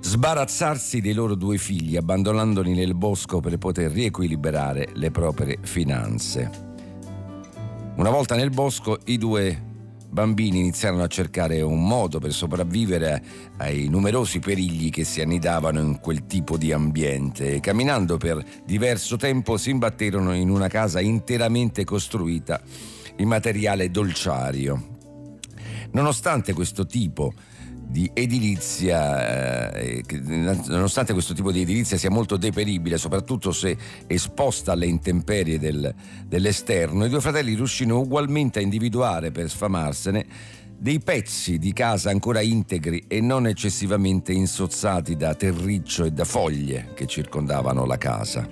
Sbarazzarsi 0.00 1.00
dei 1.00 1.12
loro 1.12 1.34
due 1.34 1.58
figli, 1.58 1.96
abbandonandoli 1.96 2.72
nel 2.74 2.94
bosco 2.94 3.40
per 3.40 3.56
poter 3.58 3.90
riequilibrare 3.90 4.88
le 4.94 5.10
proprie 5.10 5.58
finanze. 5.62 6.50
Una 7.96 8.10
volta 8.10 8.36
nel 8.36 8.50
bosco 8.50 8.98
i 9.06 9.18
due 9.18 9.62
bambini 10.08 10.60
iniziarono 10.60 11.02
a 11.02 11.06
cercare 11.06 11.60
un 11.60 11.86
modo 11.86 12.18
per 12.18 12.32
sopravvivere 12.32 13.22
ai 13.58 13.88
numerosi 13.88 14.38
perigli 14.38 14.90
che 14.90 15.04
si 15.04 15.20
annidavano 15.20 15.80
in 15.80 16.00
quel 16.00 16.26
tipo 16.26 16.56
di 16.56 16.72
ambiente 16.72 17.54
e 17.54 17.60
camminando 17.60 18.16
per 18.16 18.42
diverso 18.64 19.16
tempo 19.16 19.56
si 19.56 19.70
imbatterono 19.70 20.34
in 20.34 20.50
una 20.50 20.68
casa 20.68 21.00
interamente 21.00 21.84
costruita 21.84 22.60
in 23.16 23.28
materiale 23.28 23.90
dolciario. 23.90 24.96
Nonostante 25.90 26.52
questo 26.52 26.86
tipo 26.86 27.32
di 27.32 27.48
edilizia, 28.12 29.72
eh, 29.74 30.04
nonostante 30.66 31.12
questo 31.12 31.34
tipo 31.34 31.50
di 31.50 31.62
edilizia 31.62 31.96
sia 31.96 32.10
molto 32.10 32.36
deperibile, 32.36 32.98
soprattutto 32.98 33.50
se 33.50 33.76
esposta 34.06 34.72
alle 34.72 34.86
intemperie 34.86 35.58
del- 35.58 35.94
dell'esterno, 36.26 37.04
i 37.04 37.08
due 37.08 37.20
fratelli 37.20 37.54
riuscirono 37.54 38.00
ugualmente 38.00 38.58
a 38.58 38.62
individuare 38.62 39.30
per 39.30 39.48
sfamarsene 39.48 40.26
dei 40.80 41.00
pezzi 41.00 41.58
di 41.58 41.72
casa 41.72 42.10
ancora 42.10 42.40
integri 42.40 43.04
e 43.08 43.20
non 43.20 43.48
eccessivamente 43.48 44.32
insozzati 44.32 45.16
da 45.16 45.34
terriccio 45.34 46.04
e 46.04 46.12
da 46.12 46.24
foglie 46.24 46.92
che 46.94 47.06
circondavano 47.06 47.84
la 47.84 47.98
casa. 47.98 48.46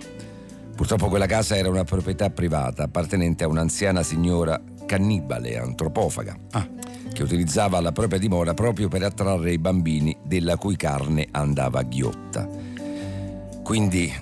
Purtroppo 0.74 1.08
quella 1.08 1.26
casa 1.26 1.56
era 1.56 1.68
una 1.68 1.84
proprietà 1.84 2.28
privata 2.30 2.82
appartenente 2.82 3.44
a 3.44 3.48
un'anziana 3.48 4.02
signora 4.02 4.60
cannibale, 4.86 5.58
antropofaga, 5.58 6.36
Ah. 6.52 6.68
che 7.12 7.22
utilizzava 7.22 7.80
la 7.80 7.92
propria 7.92 8.18
dimora 8.18 8.54
proprio 8.54 8.88
per 8.88 9.02
attrarre 9.02 9.52
i 9.52 9.58
bambini 9.58 10.16
della 10.22 10.56
cui 10.56 10.76
carne 10.76 11.28
andava 11.30 11.82
ghiotta. 11.82 12.48
Quindi 13.62 14.12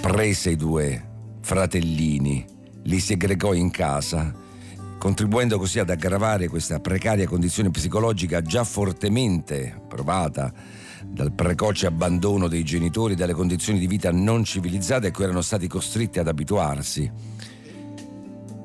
prese 0.00 0.50
i 0.50 0.56
due 0.56 1.02
fratellini, 1.40 2.44
li 2.82 3.00
segregò 3.00 3.54
in 3.54 3.70
casa, 3.70 4.32
contribuendo 4.98 5.58
così 5.58 5.78
ad 5.78 5.90
aggravare 5.90 6.48
questa 6.48 6.80
precaria 6.80 7.26
condizione 7.26 7.70
psicologica 7.70 8.42
già 8.42 8.64
fortemente 8.64 9.80
provata 9.88 10.52
dal 11.06 11.32
precoce 11.32 11.86
abbandono 11.86 12.48
dei 12.48 12.64
genitori 12.64 13.12
e 13.12 13.16
dalle 13.16 13.34
condizioni 13.34 13.78
di 13.78 13.86
vita 13.86 14.10
non 14.10 14.42
civilizzate 14.44 15.08
a 15.08 15.10
cui 15.10 15.24
erano 15.24 15.42
stati 15.42 15.68
costretti 15.68 16.18
ad 16.18 16.28
abituarsi. 16.28 17.10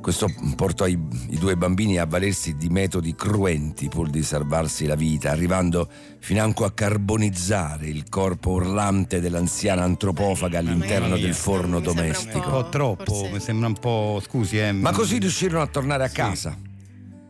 Questo 0.02 0.28
portò 0.56 0.88
i, 0.88 0.98
i 1.30 1.38
due 1.38 1.56
bambini 1.56 1.98
a 2.00 2.06
valersi 2.06 2.56
di 2.56 2.70
metodi 2.70 3.14
cruenti 3.16 3.90
pur 3.90 4.10
di 4.10 4.24
salvarsi 4.24 4.86
la 4.86 4.96
vita, 4.96 5.30
arrivando 5.32 5.88
financo 6.20 6.64
a 6.66 6.72
carbonizzare 6.72 7.88
il 7.88 8.08
corpo 8.10 8.52
urlante 8.52 9.20
dell'anziana 9.20 9.84
antropofaga 9.84 10.60
all'interno 10.60 11.18
del 11.18 11.34
forno 11.34 11.80
Mi 11.80 11.84
sembra 11.84 11.92
un 11.92 11.96
domestico. 12.08 12.46
un 12.46 12.52
po' 12.52 12.70
troppo, 12.70 13.30
mi 13.32 13.40
sembra 13.40 13.68
un 13.68 13.74
po'. 13.74 14.22
Scusi, 14.26 14.58
eh. 14.58 14.72
Ma 14.72 14.92
così 14.92 15.18
riuscirono 15.20 15.62
a 15.62 15.68
tornare 15.68 16.06
a 16.06 16.10
casa. 16.10 16.58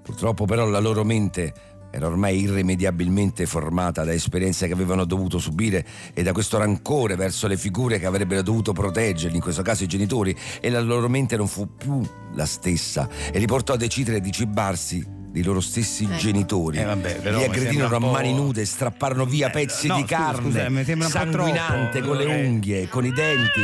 Purtroppo 0.01 0.45
però 0.45 0.65
la 0.65 0.79
loro 0.79 1.03
mente 1.03 1.53
era 1.91 2.05
ormai 2.07 2.39
irrimediabilmente 2.41 3.45
formata 3.45 4.03
da 4.03 4.13
esperienze 4.13 4.67
che 4.67 4.73
avevano 4.73 5.05
dovuto 5.05 5.39
subire 5.39 5.85
e 6.13 6.21
da 6.23 6.31
questo 6.31 6.57
rancore 6.57 7.15
verso 7.15 7.47
le 7.47 7.57
figure 7.57 7.99
che 7.99 8.05
avrebbero 8.05 8.41
dovuto 8.41 8.73
proteggerli, 8.73 9.35
in 9.35 9.41
questo 9.41 9.61
caso 9.61 9.83
i 9.83 9.87
genitori, 9.87 10.35
e 10.61 10.69
la 10.69 10.79
loro 10.81 11.09
mente 11.09 11.35
non 11.35 11.47
fu 11.47 11.75
più 11.75 12.01
la 12.33 12.45
stessa 12.45 13.07
e 13.31 13.39
li 13.39 13.47
portò 13.47 13.73
a 13.73 13.77
decidere 13.77 14.19
di 14.19 14.31
cibarsi 14.31 15.17
dei 15.31 15.43
loro 15.43 15.59
stessi 15.61 16.07
genitori. 16.17 16.77
Eh, 16.79 16.83
vabbè, 16.85 17.15
però 17.21 17.37
li 17.37 17.43
aggredirono 17.43 17.95
a 17.95 17.99
mani 17.99 18.33
nude, 18.33 18.65
strapparono 18.65 19.25
via 19.25 19.47
Eh, 19.47 19.51
pezzi 19.51 19.87
no, 19.87 19.95
di 19.97 20.01
scusa, 20.01 20.15
carne, 20.15 20.83
scusa, 20.83 21.07
sanguinante 21.09 22.01
con 22.01 22.17
le 22.17 22.23
Eh. 22.25 22.47
unghie, 22.47 22.87
con 22.89 23.05
i 23.05 23.11
denti, 23.11 23.61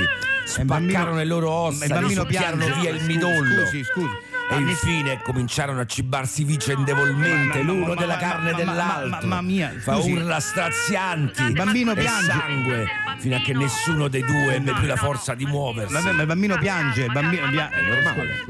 bambino- 0.63 0.89
spaccarono 0.91 1.17
le 1.17 1.25
loro 1.25 1.49
ossa, 1.49 1.87
bambino 1.87 2.21
gli 2.23 2.25
succhiarono 2.25 2.65
via 2.79 2.89
il 2.91 3.03
midollo. 3.05 3.65
scusi, 3.65 3.83
scusi. 3.83 4.07
E 4.47 4.57
infine 4.57 5.19
cominciarono 5.23 5.79
a 5.81 5.85
cibarsi 5.85 6.43
vicendevolmente 6.43 7.61
l'uno 7.63 7.87
ma- 7.87 7.95
della 7.95 8.13
ma- 8.13 8.19
carne 8.19 8.53
dell'altro. 8.53 9.09
ma- 9.09 9.19
mamma 9.21 9.41
mia, 9.41 9.73
Fa 9.79 9.97
urla 9.97 10.39
strazianti. 10.39 11.41
Il 11.43 11.53
bambino 11.53 11.91
e 11.93 11.95
piange. 11.95 12.31
sangue 12.31 12.87
fino 13.17 13.35
a 13.37 13.39
che 13.39 13.53
nessuno 13.53 14.07
dei 14.07 14.23
due 14.23 14.55
ebbe 14.55 14.73
più 14.73 14.85
la 14.85 14.95
forza 14.97 15.33
di 15.33 15.45
muoversi. 15.45 15.93
Vabbè, 15.93 16.11
ma 16.11 16.21
il 16.21 16.27
bambino 16.27 16.57
piange, 16.57 17.03
il 17.05 17.11
bambino 17.11 17.49
piange. 17.49 17.75
È 17.75 17.81
normale. 17.89 18.43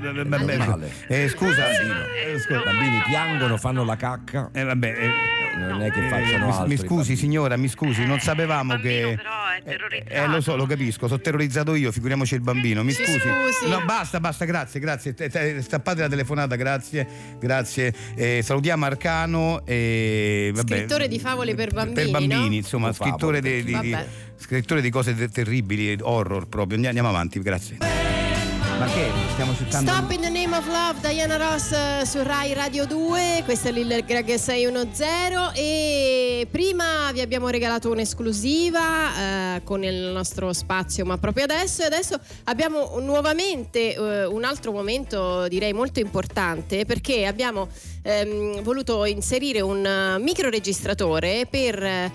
Vabbè, 0.00 0.24
vabbè, 0.24 0.56
normale. 0.56 0.92
eh, 1.08 1.28
scusa, 1.28 1.62
Bambino. 1.62 2.04
eh, 2.04 2.34
I 2.34 2.38
scusa. 2.40 2.60
bambini 2.62 3.02
piangono, 3.06 3.56
fanno 3.56 3.84
la 3.84 3.96
cacca. 3.96 4.48
Eh, 4.52 4.62
vabbè, 4.62 4.86
eh, 4.96 5.36
Non 5.58 5.82
è 5.82 5.90
che 5.90 6.06
eh, 6.06 6.08
facciano 6.08 6.44
mi- 6.46 6.52
altro. 6.52 6.66
Mi 6.68 6.74
i 6.74 6.76
scusi 6.76 7.16
signora, 7.16 7.56
mi 7.56 7.66
scusi, 7.68 8.04
non 8.06 8.20
sapevamo 8.20 8.74
bambino 8.74 9.08
che... 9.08 9.14
però 9.16 9.30
è 9.56 9.62
terrorizzato. 9.64 10.12
Eh, 10.14 10.26
lo 10.28 10.40
so, 10.40 10.54
lo 10.54 10.66
capisco, 10.66 11.08
sono 11.08 11.20
terrorizzato 11.20 11.74
io, 11.74 11.90
figuriamoci 11.90 12.34
il 12.34 12.42
bambino, 12.42 12.84
mi 12.84 12.92
scusi. 12.92 13.18
scusi. 13.18 13.68
No, 13.68 13.80
basta, 13.84 14.20
basta, 14.20 14.44
grazie, 14.44 14.78
grazie. 14.78 14.87
Te- 14.96 15.60
Stappate 15.62 16.00
la 16.00 16.08
telefonata, 16.08 16.56
grazie, 16.56 17.06
grazie. 17.38 17.92
Eh, 18.14 18.40
salutiamo 18.42 18.84
Arcano 18.84 19.62
e 19.64 20.50
vabbè, 20.54 20.76
Scrittore 20.76 21.08
di 21.08 21.18
favole 21.18 21.54
per 21.54 21.72
bambini, 21.72 21.94
Per 21.94 22.10
bambini, 22.10 22.48
no? 22.48 22.54
insomma, 22.54 22.92
scrittore 22.92 23.40
di, 23.40 23.62
di- 23.62 23.96
scrittore 24.36 24.80
di 24.80 24.90
cose 24.90 25.14
te- 25.14 25.28
terribili, 25.28 25.96
horror 26.00 26.46
proprio. 26.48 26.76
Andiamo, 26.76 26.96
andiamo 26.98 27.08
avanti, 27.08 27.40
grazie. 27.40 28.07
Ma 28.78 28.86
che? 28.86 29.10
Stiamo 29.32 29.56
cercando 29.56 29.90
Stop 29.90 30.12
in 30.12 30.20
the 30.20 30.28
name 30.28 30.56
of 30.56 30.64
love, 30.68 31.00
Diana 31.00 31.36
Ross 31.36 31.72
eh, 31.72 32.06
su 32.06 32.22
Rai 32.22 32.52
Radio 32.54 32.86
2, 32.86 33.42
questo 33.44 33.68
è 33.68 33.72
Lil 33.72 34.04
Greg 34.04 34.32
610 34.32 35.58
e 35.60 36.46
prima 36.48 37.10
vi 37.12 37.20
abbiamo 37.20 37.48
regalato 37.48 37.90
un'esclusiva 37.90 39.56
eh, 39.56 39.62
con 39.64 39.82
il 39.82 40.12
nostro 40.12 40.52
spazio 40.52 41.04
ma 41.04 41.18
proprio 41.18 41.42
adesso. 41.42 41.82
E 41.82 41.86
adesso 41.86 42.20
abbiamo 42.44 43.00
nuovamente 43.00 43.94
eh, 43.94 44.24
un 44.26 44.44
altro 44.44 44.70
momento 44.70 45.48
direi 45.48 45.72
molto 45.72 45.98
importante 45.98 46.84
perché 46.84 47.26
abbiamo 47.26 47.66
ehm, 48.02 48.62
voluto 48.62 49.04
inserire 49.06 49.60
un 49.60 50.18
microregistratore 50.20 51.48
per 51.50 51.82
eh, 51.82 52.10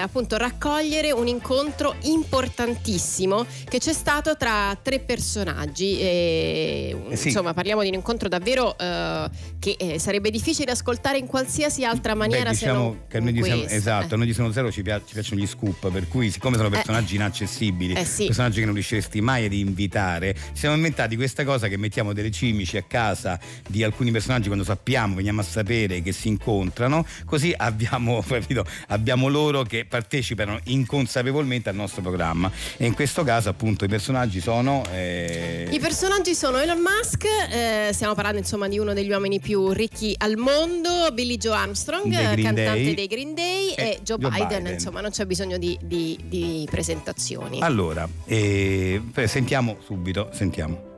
appunto 0.00 0.36
raccogliere 0.36 1.10
un 1.10 1.26
incontro 1.26 1.96
importantissimo 2.02 3.44
che 3.68 3.78
c'è 3.78 3.92
stato 3.92 4.36
tra 4.36 4.78
tre 4.80 5.00
personaggi 5.00 6.02
e, 6.04 6.96
Eh 7.10 7.16
sì. 7.16 7.28
insomma 7.28 7.52
parliamo 7.54 7.82
di 7.82 7.88
un 7.88 7.94
incontro 7.94 8.28
davvero 8.28 8.76
eh, 8.78 9.28
che 9.58 9.76
eh, 9.78 9.98
sarebbe 9.98 10.30
difficile 10.30 10.70
ascoltare 10.72 11.18
in 11.18 11.26
qualsiasi 11.26 11.84
altra 11.84 12.14
maniera 12.14 12.50
Beh, 12.50 12.56
se 12.56 12.66
diciamo 12.66 12.96
che 13.08 13.20
noi 13.20 13.42
Siamo- 13.42 13.64
esatto, 13.66 14.10
Eh. 14.10 14.14
a 14.14 14.16
noi 14.16 14.26
di 14.26 14.32
Sono 14.32 14.50
Zero 14.52 14.70
ci, 14.70 14.82
pia- 14.82 15.00
ci 15.04 15.12
piacciono 15.14 15.40
gli 15.40 15.46
scoop, 15.46 15.90
per 15.90 16.08
cui 16.08 16.30
siccome 16.30 16.56
sono 16.56 16.68
personaggi 16.70 17.14
inaccessibili, 17.16 17.94
Eh 17.94 18.04
sì. 18.04 18.26
personaggi 18.26 18.60
che 18.60 18.64
non 18.66 18.74
riusciresti 18.74 19.20
mai 19.20 19.44
ad 19.46 19.52
invitare, 19.52 20.34
ci 20.34 20.40
siamo 20.60 20.74
inventati 20.76 21.16
questa 21.16 21.44
cosa 21.44 21.68
che 21.68 21.76
mettiamo 21.76 22.12
delle 22.12 22.30
cimici 22.30 22.76
a 22.76 22.82
casa 22.82 23.38
di 23.68 23.82
alcuni 23.82 24.10
personaggi 24.10 24.46
quando 24.46 24.64
sappiamo, 24.64 25.14
veniamo 25.16 25.40
a 25.40 25.44
sapere 25.44 26.02
che 26.02 26.12
si 26.12 26.28
incontrano, 26.28 27.06
così 27.24 27.52
abbiamo, 27.56 28.22
capito, 28.26 28.64
abbiamo 28.88 29.28
loro 29.28 29.62
che 29.62 29.84
partecipano 29.84 30.58
inconsapevolmente 30.64 31.68
al 31.68 31.74
nostro 31.74 32.02
programma 32.02 32.50
e 32.76 32.86
in 32.86 32.94
questo 32.94 33.24
caso 33.24 33.48
appunto 33.48 33.84
i 33.84 33.88
personaggi 33.88 34.40
sono... 34.40 34.82
eh, 34.92 35.68
I 35.70 35.78
personaggi 35.78 35.92
sono 35.98 36.58
Elon 36.58 36.78
Musk, 36.80 37.24
eh, 37.50 37.90
stiamo 37.92 38.14
parlando 38.14 38.38
insomma 38.38 38.66
di 38.66 38.78
uno 38.80 38.92
degli 38.94 39.10
uomini 39.10 39.38
più 39.38 39.70
ricchi 39.70 40.12
al 40.18 40.36
mondo, 40.36 41.08
Billy 41.12 41.36
Joe 41.36 41.54
Armstrong, 41.54 42.04
Dei 42.08 42.42
cantante 42.42 42.64
Day. 42.64 42.94
dei 42.94 43.06
Green 43.06 43.34
Day 43.34 43.68
E 43.74 43.82
e 43.82 43.98
Joe, 44.02 44.18
Joe 44.18 44.30
Biden, 44.30 44.48
Biden. 44.58 44.72
insomma 44.72 45.00
non 45.00 45.10
c'è 45.10 45.24
bisogno 45.24 45.56
di, 45.56 45.78
di- 45.82 46.18
di 46.24 46.66
presentazioni. 46.68 47.60
Allora, 47.62 48.08
eh, 48.24 49.00
beh, 49.04 49.26
sentiamo 49.28 49.76
subito, 49.84 50.30
sentiamo. 50.32 50.92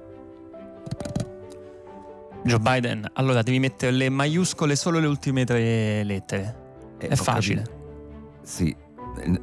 Joe 2.44 2.58
Biden, 2.58 3.06
allora 3.14 3.42
devi 3.42 3.58
mettere 3.58 3.92
le 3.92 4.08
maiuscole 4.08 4.76
solo 4.76 4.98
le 4.98 5.06
ultime 5.08 5.44
tre 5.44 6.04
lettere. 6.04 6.56
Eh, 6.98 7.08
È 7.08 7.14
facile. 7.16 7.62
capito. 7.62 8.40
Sì. 8.42 8.74
Eh, 9.20 9.40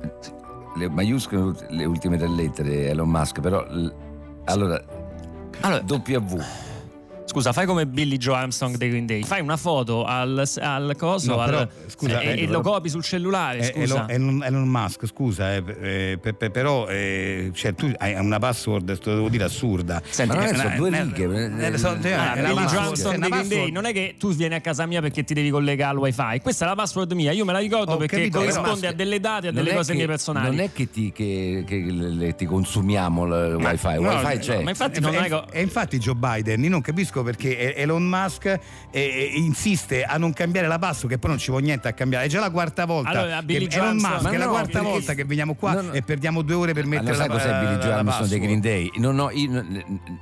Le 0.76 0.90
maiuscole, 0.90 1.54
le 1.70 1.86
ultime 1.86 2.18
tre 2.18 2.28
lettere 2.28 2.88
Elon 2.90 3.08
Musk, 3.08 3.40
però 3.42 3.62
l- 3.62 3.94
allora 4.46 4.84
Allora, 5.62 5.82
W 5.82 6.40
scusa, 7.34 7.52
fai 7.52 7.66
come 7.66 7.86
Billy 7.88 8.18
Joe 8.18 8.36
Armstrong 8.36 8.78
dei 8.78 8.90
Green 8.90 9.06
Day. 9.06 9.24
Fai 9.24 9.42
una 9.42 9.58
foto 9.58 10.06
al, 10.06 10.44
al 10.60 10.96
coso 10.98 11.32
No, 11.36 11.40
al- 11.42 11.50
però, 11.50 11.68
scusa, 11.88 12.20
e, 12.20 12.28
eh, 12.40 12.44
e 12.44 12.48
lo 12.48 12.62
copi 12.62 12.90
sul 12.90 13.04
cellulare. 13.04 13.60
Eh, 13.60 13.64
scusa. 13.74 14.08
Elon, 14.08 14.44
Elon 14.44 14.68
Musk, 14.68 15.06
scusa, 15.08 15.54
eh, 15.56 15.64
eh, 15.82 16.18
pe- 16.22 16.34
pe- 16.34 16.52
però 16.52 16.88
eh, 16.88 17.52
cioè, 17.54 17.74
tu 17.74 17.92
hai 17.98 18.14
una 18.14 18.40
password, 18.40 18.98
te 19.00 19.10
lo 19.10 19.16
devo 19.16 19.30
dire, 19.30 19.44
assurda. 19.46 20.02
Senti, 20.08 20.36
Ma 20.36 20.44
è 20.46 20.52
Eh, 20.54 20.74
eh, 20.74 20.76
due 20.78 20.90
eh, 20.90 21.02
righe, 21.04 21.24
eh, 21.24 21.28
eh, 21.28 21.66
eh, 21.68 21.72
è 21.72 22.42
Billy 22.44 22.66
Joe 22.66 22.78
Armstrong 22.78 23.16
è 23.16 23.20
dei 23.20 23.30
Green 23.30 23.48
Day 23.48 23.72
non 23.72 23.86
è 23.86 23.94
che 23.94 24.16
tu 24.20 24.32
vieni 24.34 24.54
a 24.56 24.62
casa 24.62 24.86
mia 24.86 25.02
perché 25.02 25.24
ti 25.24 25.34
devi 25.34 25.50
collegare 25.50 25.92
al 25.92 25.98
wifi 25.98 26.40
questa 26.42 26.66
è 26.66 26.68
la 26.68 26.76
password 26.76 27.12
mia 27.14 27.32
io 27.32 27.46
me 27.46 27.54
la 27.54 27.60
ricordo 27.60 27.98
perché 27.98 28.18
capito, 28.18 28.38
corrisponde 28.40 28.88
a 28.88 28.92
delle 28.94 29.20
date 29.20 29.48
a 29.48 29.52
delle 29.52 29.72
è 29.72 29.76
cose 29.76 29.92
che- 29.92 29.98
mie 29.98 30.08
personali 30.08 30.48
Non 30.48 30.60
è 30.60 30.72
che 30.72 30.90
ti, 30.90 31.12
che- 31.12 31.64
che 31.66 31.76
le- 31.90 32.36
ti 32.36 32.46
consumiamo 32.46 33.26
il 33.26 33.56
wifi, 33.56 33.88
il 33.88 34.02
No, 34.02 34.10
wifi 34.10 34.38
c'è. 34.40 34.62
ma 34.64 34.70
infatti 34.70 35.00
non 35.00 35.16
è 35.16 35.30
co- 35.30 35.48
e 35.52 35.62
infatti 35.62 35.98
Joe 35.98 36.16
Biden, 36.16 36.64
io 36.64 36.70
non 36.70 36.82
capisco 36.82 37.23
perché 37.24 37.76
Elon 37.76 38.04
Musk 38.04 38.46
eh, 38.46 38.60
eh, 38.92 39.32
insiste 39.36 40.04
a 40.04 40.18
non 40.18 40.34
cambiare 40.34 40.68
la 40.68 40.78
password, 40.80 41.10
che 41.14 41.18
poi 41.20 41.30
non 41.32 41.40
ci 41.40 41.50
vuole 41.52 41.66
niente 41.66 41.88
a 41.88 41.94
cambiare. 41.94 42.26
È 42.26 42.30
già 42.30 42.40
la 42.40 42.50
quarta 42.52 42.86
volta. 42.86 43.10
Allora, 43.10 43.40
che 43.40 43.46
Billy 43.46 43.68
Elon 43.72 43.96
Musk 43.96 44.22
Ma 44.22 44.30
è 44.32 44.38
la 44.38 44.46
no, 44.46 44.52
quarta 44.52 44.72
perché- 44.72 44.88
volta 44.88 45.14
che 45.14 45.26
veniamo 45.26 45.54
qua 45.56 45.74
No, 45.74 45.82
no. 45.82 45.92
e 45.94 46.02
perdiamo 46.02 46.42
due 46.42 46.56
ore 46.56 46.74
per 46.74 46.86
mettere 46.86 47.12
lo 47.12 47.16
sai 47.18 47.28
la, 47.28 47.34
cos'è 47.34 47.60
Billy 47.60 47.76
Joe 47.82 47.92
Armstrong 47.94 48.30
dei? 48.30 48.40
Green 48.40 48.60
Day? 48.60 48.92
Non, 48.98 49.16
non, 49.16 49.32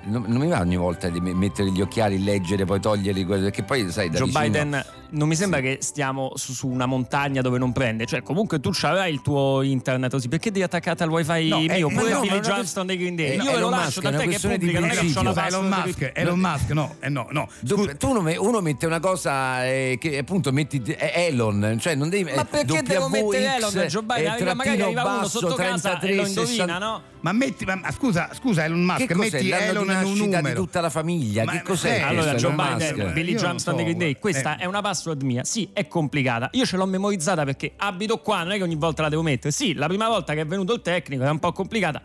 non- 0.06 0.26
non 0.28 0.40
mi 0.42 0.48
va 0.48 0.60
ogni 0.60 0.78
volta 0.78 1.10
di 1.10 1.20
me- 1.20 1.34
mettere 1.34 1.72
gli 1.72 1.82
occhiali, 1.82 2.24
leggere, 2.24 2.66
poi 2.66 2.80
toglierli, 2.80 3.26
perché 3.26 3.64
poi 3.64 3.90
sai 3.92 4.10
da 4.10 4.18
Joe 4.18 4.28
vicino- 4.28 4.44
Biden 4.46 4.86
non 5.12 5.28
mi 5.28 5.36
sembra 5.36 5.60
che 5.60 5.78
stiamo 5.82 6.32
su, 6.36 6.54
su 6.54 6.68
una 6.68 6.86
montagna 6.86 7.42
dove 7.42 7.58
non 7.58 7.72
prende 7.72 8.06
cioè 8.06 8.22
comunque 8.24 8.60
tu 8.60 8.70
c'avrai 8.72 9.12
il 9.12 9.22
tuo 9.22 9.62
internet 9.62 10.12
così 10.12 10.28
perché 10.28 10.52
devi 10.52 10.64
attaccare 10.64 11.04
al 11.04 11.10
wifi 11.10 11.48
No, 11.48 11.60
mio 11.60 11.72
eh, 11.74 11.84
oppure 11.84 12.10
no, 12.12 12.20
Billy 12.22 12.30
ma 12.30 12.36
è 12.36 12.38
una 12.38 12.48
Joe 12.48 12.54
Armstrong 12.56 12.88
dei 12.88 12.98
Green 12.98 13.16
Day 13.16 13.26
Eh, 13.32 13.36
io 13.36 13.44
ve 13.44 13.52
lo 13.52 13.58
Elon 13.58 13.70
lascio 13.72 14.02
tant'è 14.02 14.28
che 14.28 14.40
pubblica 14.40 14.80
non 14.80 14.90
è 14.90 14.94
che 14.94 15.12
c'ho 15.14 15.22
password 15.22 15.38
Elon 15.48 15.68
Musk, 15.68 16.12
Elon 16.14 16.40
Musk, 16.40 16.70
no, 16.72 16.96
eh, 17.00 17.10
no, 17.10 17.28
no. 17.32 17.50
Scusa, 17.66 17.96
tu 17.96 18.10
uno, 18.10 18.42
uno 18.42 18.62
mette 18.62 18.86
una 18.86 19.00
cosa 19.00 19.66
eh, 19.66 19.98
che 20.00 20.18
appunto 20.18 20.52
metti 20.52 20.82
eh, 20.86 21.12
Elon, 21.28 21.78
cioè 21.80 21.96
non 21.96 22.10
devi 22.10 22.32
ma 22.34 22.46
perché 22.46 22.82
devo 22.82 23.10
mettere 23.10 23.56
Elon 23.56 23.72
Joe 23.88 24.04
Biden 24.04 24.24
eh, 24.26 24.28
arriva, 24.28 24.54
magari 24.54 24.82
arriva 24.82 25.04
uno 25.04 25.28
sotto 25.28 25.56
casa 25.56 26.00
e 26.02 26.16
lo 26.16 26.24
33, 26.24 26.28
indovina 26.28 26.46
60. 26.46 26.78
no? 26.80 27.02
ma 27.22 27.32
metti, 27.34 27.66
ma, 27.66 27.80
scusa, 27.92 28.30
scusa 28.34 28.64
Elon 28.64 28.84
Musk, 28.84 29.06
Che 29.06 29.14
cos'è? 29.14 29.30
metti 29.32 29.50
Elon 29.52 29.86
di 29.86 29.92
in 29.92 29.98
un 29.98 30.04
nascita 30.04 30.26
numero. 30.26 30.48
di 30.48 30.54
tutta 30.54 30.82
la 30.82 30.90
famiglia, 30.90 31.44
Ma- 31.44 31.52
che 31.52 31.62
cos'è? 31.62 31.98
eh, 31.98 32.02
Allora, 32.02 32.34
Joe 32.36 32.54
Biden? 32.54 33.14
Billy 33.14 33.38
so, 33.38 33.72
dei 33.74 33.84
Green 33.84 33.98
Day, 33.98 34.18
questa 34.20 34.58
eh. 34.58 34.64
è 34.64 34.66
una 34.66 34.82
password 35.02 35.24
mia. 35.24 35.44
Sì, 35.44 35.70
è 35.74 35.88
complicata. 35.88 36.50
Io 36.54 36.66
ce 36.66 36.78
l'ho 36.78 36.86
memorizzata 36.86 37.44
perché 37.44 37.74
abito 37.78 38.20
qua, 38.20 38.44
non 38.44 38.52
è 38.52 38.58
che 38.58 38.64
ogni 38.64 38.76
volta 38.76 39.02
la 39.02 39.10
devo 39.10 39.24
mettere. 39.24 39.52
Sì, 39.52 39.74
la 39.74 39.88
prima 39.88 40.08
volta 40.08 40.34
che 40.34 40.42
è 40.42 40.46
venuto 40.46 40.74
il 40.74 40.82
tecnico 40.82 41.24
era 41.24 41.32
un 41.32 41.40
po' 41.40 41.52
complicata. 41.52 42.02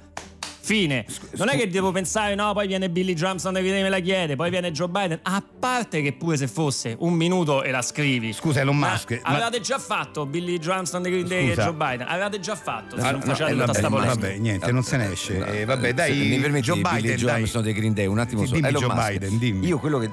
Fine. 0.67 1.07
Non 1.37 1.49
è 1.49 1.57
che 1.57 1.69
devo 1.69 1.93
pensare, 1.93 2.35
no, 2.35 2.53
poi 2.53 2.67
viene 2.67 2.91
Billy 2.91 3.15
Green 3.61 3.75
Day 3.75 3.83
me 3.85 3.89
la 3.89 4.01
chiede, 4.01 4.35
poi 4.35 4.51
viene 4.51 4.73
Joe 4.73 4.89
Biden. 4.89 5.21
A 5.23 5.41
parte 5.61 6.03
che 6.03 6.13
pure 6.13 6.37
se 6.37 6.49
fosse 6.49 6.97
un 6.99 7.13
minuto 7.15 7.63
e 7.63 7.71
la 7.71 7.83
scrivi. 7.83 8.33
Scusa 8.33 8.61
Elon 8.63 8.77
Ma 8.77 8.91
Musk, 8.91 9.21
ma- 9.23 9.31
avevate 9.31 9.61
già 9.61 9.79
fatto 9.79 10.27
Billy 10.27 10.59
Armstrong 10.69 11.05
dei 11.07 11.13
Green 11.13 11.29
Day 11.29 11.51
e 11.51 11.55
Joe 11.55 11.73
Biden. 11.73 12.07
Avevate 12.09 12.41
già 12.41 12.57
fatto. 12.57 12.97
Se 12.99 13.03
Ah, 13.07 13.13
non 13.13 13.21
no, 13.21 13.27
facevate 13.27 13.55
eh, 13.55 13.59
tutta 13.59 13.67
vabbè, 13.67 13.79
sta 13.79 13.89
ma-. 13.89 14.05
Vabbè, 14.07 14.37
niente, 14.39 14.73
non 14.73 14.83
se 14.83 14.97
ne 14.97 15.13
esce. 15.13 15.39
No, 15.39 15.45
Eh, 15.47 15.65
vabbè, 15.65 15.95
dai, 15.95 16.13
se 16.13 16.25
mi 16.25 16.39
permetti, 16.41 16.65
Joe 16.65 16.81
Billy 16.81 17.01
Biden, 17.01 17.25
dai. 17.25 17.35
Armstrong 17.37 17.65
dei 17.65 17.75
Green 17.75 17.95
Day, 17.95 18.07
un 18.07 18.19
attimo 18.19 18.41
Sì, 18.41 18.47
solo. 18.49 18.61
dimmi, 18.61 18.69
Elon 18.71 18.83
Joe 18.83 18.95
Musk. 18.95 19.11
Biden, 19.13 19.39
dimmi. 19.39 19.67
Io 19.69 19.79
quello 19.79 19.99
che 20.01 20.11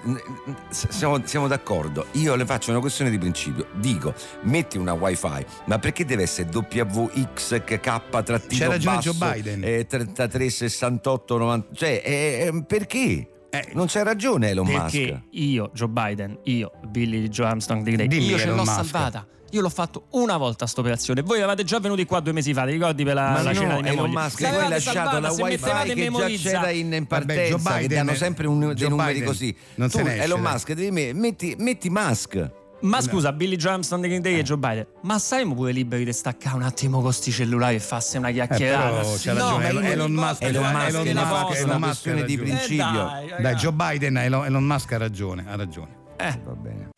siamo, 0.70 1.20
siamo 1.26 1.48
d'accordo. 1.48 2.06
Io 2.12 2.36
le 2.36 2.46
faccio 2.46 2.70
una 2.70 2.80
questione 2.80 3.10
di 3.10 3.18
principio. 3.18 3.66
Dico, 3.74 4.14
metti 4.42 4.78
una 4.78 4.94
wifi, 4.94 5.46
ma 5.66 5.80
perché 5.80 6.06
deve 6.06 6.24
essere 6.24 6.48
WXK 6.52 7.80
trattino 8.24 8.62
C'ha 8.66 8.68
ragione 8.70 8.96
basso, 8.98 9.12
Joe 9.14 9.32
Biden. 9.34 9.62
eh, 9.64 9.88
33 9.88 10.43
68 10.50 11.38
90 11.38 11.68
cioè 11.74 12.02
eh, 12.04 12.52
eh, 12.54 12.64
perché? 12.66 13.28
Eh, 13.50 13.68
non 13.74 13.86
c'è 13.86 14.02
ragione 14.04 14.50
Elon 14.50 14.66
Perché 14.66 15.12
Musk. 15.12 15.24
io, 15.32 15.70
Joe 15.74 15.88
Biden, 15.88 16.40
io, 16.46 16.72
Billy 16.88 17.28
Joe 17.28 17.46
Armstrong 17.46 17.84
di 17.84 17.92
Green 17.92 18.10
Day, 18.10 18.18
Dimmi, 18.18 18.32
io 18.32 18.38
ce 18.40 18.48
l'ho 18.48 18.56
Musk. 18.56 18.72
salvata. 18.74 19.28
Io 19.52 19.62
l'ho 19.62 19.70
fatto 19.70 20.06
una 20.14 20.36
volta 20.38 20.66
sta 20.66 20.80
operazione. 20.82 21.22
Voi 21.22 21.38
eravate 21.38 21.64
già 21.64 21.80
venuti 21.80 22.04
qua 22.06 22.20
due 22.22 22.32
mesi 22.32 22.52
fa, 22.56 22.66
ti 22.66 22.72
ricordi 22.72 23.04
per 23.04 23.14
la, 23.14 23.30
Ma 23.30 23.42
la 23.44 23.52
no, 23.52 23.60
cena 23.60 23.80
di 23.82 23.88
Elon 23.90 24.10
moglie? 24.10 24.24
Musk, 24.24 24.40
L'avevate 24.40 24.70
lasciato 24.70 25.20
la 25.20 25.32
wifi 25.32 25.64
che 25.64 25.70
già 25.70 25.94
memorizza- 25.94 26.50
c'era 26.50 26.70
in, 26.72 26.80
in 26.80 26.90
Vabbè, 26.90 27.06
partenza, 27.06 27.44
Joe 27.58 27.58
che 27.74 27.80
Biden- 27.88 28.06
danno 28.06 28.18
sempre 28.18 28.48
un- 28.48 28.60
dei 28.60 28.74
Joe 28.74 28.90
numeri 28.90 29.12
Biden 29.14 29.28
così. 29.28 29.56
non 29.76 29.90
tu, 29.92 30.00
Elon. 30.00 30.42
Musk, 30.42 30.72
devi 30.74 30.90
me- 30.90 31.14
metti, 31.14 31.56
metti 31.60 31.90
Musk. 31.92 32.52
Ma 32.84 33.00
scusa, 33.00 33.32
Billy 33.32 33.56
Johnson, 33.56 34.02
The 34.02 34.10
King 34.10 34.22
Day 34.22 34.40
e 34.40 34.44
Joe 34.44 34.58
Biden, 34.58 34.86
ma 35.04 35.18
saremmo 35.18 35.56
pure 35.56 35.72
liberi 35.72 36.04
di 36.04 36.12
staccare 36.12 36.58
un 36.58 36.64
attimo 36.64 37.00
con 37.02 37.14
sti 37.14 37.32
cellulari 37.32 37.76
e 37.76 37.80
farsi 37.80 38.18
una 38.18 38.28
Eh, 38.28 38.34
chiacchierata? 38.34 39.02
c'ha 39.18 39.32
No, 39.34 39.40
ragione, 39.58 39.64
ma 39.64 39.70
Elon, 39.70 39.84
io 39.84 39.90
Elon 39.92 40.12
Musk, 40.12 40.42
Elon 40.42 40.64
Eh, 40.66 40.72
Musk, 40.74 40.74
dai, 40.74 40.90
Elon 40.90 41.28
Musk, 41.28 41.56
Elon 41.56 41.70
una 41.70 41.78
Musk 41.78 41.84
ha 41.84 41.86
questione 41.86 42.24
di 42.26 42.38
principio. 42.38 42.86
Eh, 42.86 43.26
dai, 43.28 43.42
Dai, 43.42 43.56
Joe 43.56 43.72
Biden, 43.72 44.18
Elon, 44.18 44.46
Elon 44.46 44.64
Musk 44.66 44.92
ha 44.92 44.98
ragione, 44.98 45.46
ha 45.48 45.56
ragione. 45.56 45.96
Eh, 46.18 46.40
Va 46.44 46.52
bene. 46.56 46.90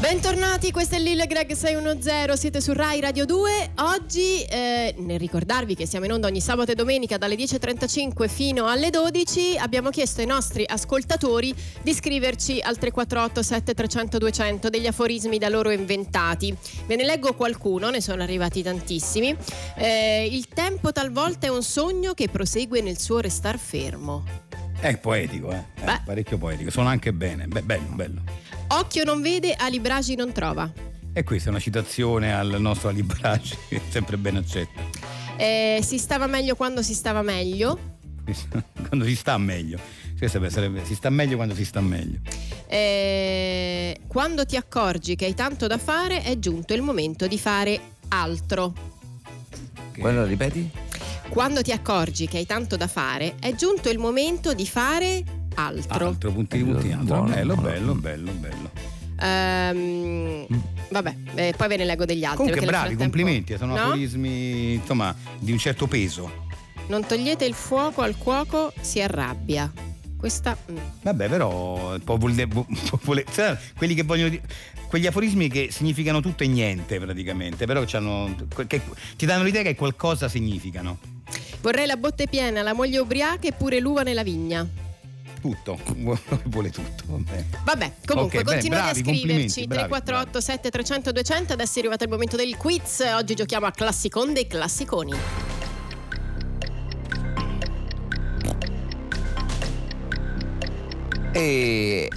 Bentornati, 0.00 0.70
questo 0.70 0.94
è 0.94 1.00
Lille 1.00 1.26
Greg 1.26 1.52
610, 1.52 2.36
siete 2.36 2.60
su 2.60 2.72
Rai 2.72 3.00
Radio 3.00 3.24
2. 3.24 3.72
Oggi, 3.78 4.44
eh, 4.44 4.94
nel 4.96 5.18
ricordarvi 5.18 5.74
che 5.74 5.86
siamo 5.86 6.04
in 6.04 6.12
onda 6.12 6.28
ogni 6.28 6.40
sabato 6.40 6.70
e 6.70 6.76
domenica 6.76 7.18
dalle 7.18 7.34
10.35 7.34 8.28
fino 8.28 8.68
alle 8.68 8.90
12, 8.90 9.58
abbiamo 9.58 9.90
chiesto 9.90 10.20
ai 10.20 10.28
nostri 10.28 10.64
ascoltatori 10.64 11.52
di 11.82 11.92
scriverci 11.92 12.60
al 12.60 12.78
348 12.78 13.42
7300 13.42 14.18
200 14.18 14.68
degli 14.68 14.86
aforismi 14.86 15.36
da 15.36 15.48
loro 15.48 15.72
inventati. 15.72 16.56
Ve 16.86 16.94
ne 16.94 17.04
leggo 17.04 17.34
qualcuno, 17.34 17.90
ne 17.90 18.00
sono 18.00 18.22
arrivati 18.22 18.62
tantissimi. 18.62 19.36
Eh, 19.74 20.28
il 20.30 20.46
tempo 20.46 20.92
talvolta 20.92 21.48
è 21.48 21.50
un 21.50 21.64
sogno 21.64 22.14
che 22.14 22.28
prosegue 22.28 22.80
nel 22.82 23.00
suo 23.00 23.18
restar 23.18 23.58
fermo. 23.58 24.24
È 24.78 24.96
poetico, 24.96 25.50
eh. 25.50 25.64
Beh. 25.82 26.02
parecchio 26.04 26.38
poetico, 26.38 26.70
suona 26.70 26.90
anche 26.90 27.12
bene, 27.12 27.48
Beh, 27.48 27.62
bello, 27.62 27.88
bello. 27.94 28.22
Occhio 28.70 29.02
non 29.04 29.22
vede, 29.22 29.54
Ali 29.54 29.80
Bragi 29.80 30.14
non 30.14 30.30
trova. 30.32 30.70
E 31.12 31.24
questa 31.24 31.48
è 31.48 31.50
una 31.50 31.60
citazione 31.60 32.34
al 32.34 32.56
nostro 32.58 32.90
Alibrage, 32.90 33.56
sempre 33.88 34.18
ben 34.18 34.36
accetta. 34.36 34.82
Eh, 35.36 35.80
si 35.82 35.98
stava 35.98 36.26
meglio 36.26 36.54
quando 36.54 36.82
si 36.82 36.94
stava 36.94 37.22
meglio. 37.22 37.96
Quando 38.88 39.06
si 39.06 39.16
sta 39.16 39.38
meglio. 39.38 39.78
Sarebbe, 40.18 40.84
si 40.84 40.94
sta 40.94 41.08
meglio 41.08 41.36
quando 41.36 41.54
si 41.54 41.64
sta 41.64 41.80
meglio. 41.80 42.18
Eh, 42.66 44.00
quando 44.06 44.44
ti 44.44 44.56
accorgi 44.56 45.16
che 45.16 45.24
hai 45.24 45.34
tanto 45.34 45.66
da 45.66 45.78
fare, 45.78 46.22
è 46.22 46.38
giunto 46.38 46.74
il 46.74 46.82
momento 46.82 47.26
di 47.26 47.38
fare 47.38 47.80
altro. 48.08 48.74
Quello 49.98 50.24
ripeti? 50.24 50.70
Quando 51.30 51.62
ti 51.62 51.72
accorgi 51.72 52.26
che 52.26 52.38
hai 52.38 52.46
tanto 52.46 52.76
da 52.76 52.86
fare, 52.86 53.36
è 53.38 53.54
giunto 53.54 53.88
il 53.88 53.98
momento 53.98 54.52
di 54.52 54.66
fare 54.66 55.24
altro. 55.66 56.06
Altro, 56.08 56.32
punti 56.32 56.58
punti 56.62 56.92
altro. 56.92 57.04
Buono, 57.16 57.34
bello, 57.34 57.54
buono. 57.54 57.68
bello, 57.70 57.94
bello, 57.94 58.30
bello. 58.32 58.70
Ehm, 59.20 60.46
vabbè, 60.90 61.16
eh, 61.34 61.54
poi 61.56 61.68
ve 61.68 61.76
ne 61.76 61.84
leggo 61.84 62.04
degli 62.04 62.24
altri. 62.24 62.44
Comunque 62.44 62.66
bravi, 62.66 62.94
complimenti, 62.96 63.56
sono 63.56 63.74
No? 63.74 63.82
aforismi, 63.82 64.74
insomma, 64.74 65.14
di 65.38 65.52
un 65.52 65.58
certo 65.58 65.86
peso. 65.86 66.46
Non 66.86 67.04
togliete 67.06 67.44
il 67.44 67.54
fuoco 67.54 68.02
al 68.02 68.16
cuoco, 68.16 68.72
si 68.80 69.00
arrabbia. 69.00 69.70
Questa. 70.16 70.56
mm. 70.70 70.76
Vabbè, 71.02 71.28
però 71.28 71.96
vu- 72.46 72.66
vuole- 73.02 73.24
sai, 73.30 73.56
quelli 73.76 73.94
che 73.94 74.02
vogliono 74.02 74.30
di- 74.30 74.40
quegli 74.88 75.06
aforismi 75.06 75.48
che 75.48 75.68
significano 75.70 76.20
tutto 76.20 76.44
e 76.44 76.46
niente 76.48 76.98
praticamente, 76.98 77.66
però 77.66 77.84
che 77.84 78.80
ti 79.16 79.26
danno 79.26 79.44
l'idea 79.44 79.62
che 79.62 79.74
qualcosa 79.74 80.28
significano. 80.28 80.98
Vorrei 81.60 81.86
la 81.86 81.96
botte 81.96 82.26
piena, 82.28 82.62
la 82.62 82.72
moglie 82.72 82.98
ubriaca 82.98 83.46
e 83.48 83.52
pure 83.52 83.80
l'uva 83.80 84.02
nella 84.02 84.22
vigna. 84.22 84.66
Tutto, 85.40 85.78
vuole 86.44 86.70
tutto. 86.70 87.04
Vabbè. 87.06 87.44
Vabbè, 87.64 87.92
comunque 88.04 88.38
Ok, 88.38 88.44
bene, 88.44 88.56
continuate 88.56 88.68
bravi, 88.68 88.88
a 88.88 89.02
scriverci 89.02 89.02
complimenti, 89.02 89.66
bravi, 89.66 89.88
348 89.88 90.40
7300 90.40 91.12
200 91.12 91.52
adesso 91.52 91.76
è 91.76 91.78
arrivato 91.78 92.04
il 92.04 92.10
momento 92.10 92.36
del 92.36 92.56
quiz 92.56 93.00
oggi 93.14 93.34
giochiamo 93.34 93.66
a 93.66 93.70
Classicon 93.70 94.32
dei 94.32 94.46
classiconi 94.46 95.14
E 101.32 102.08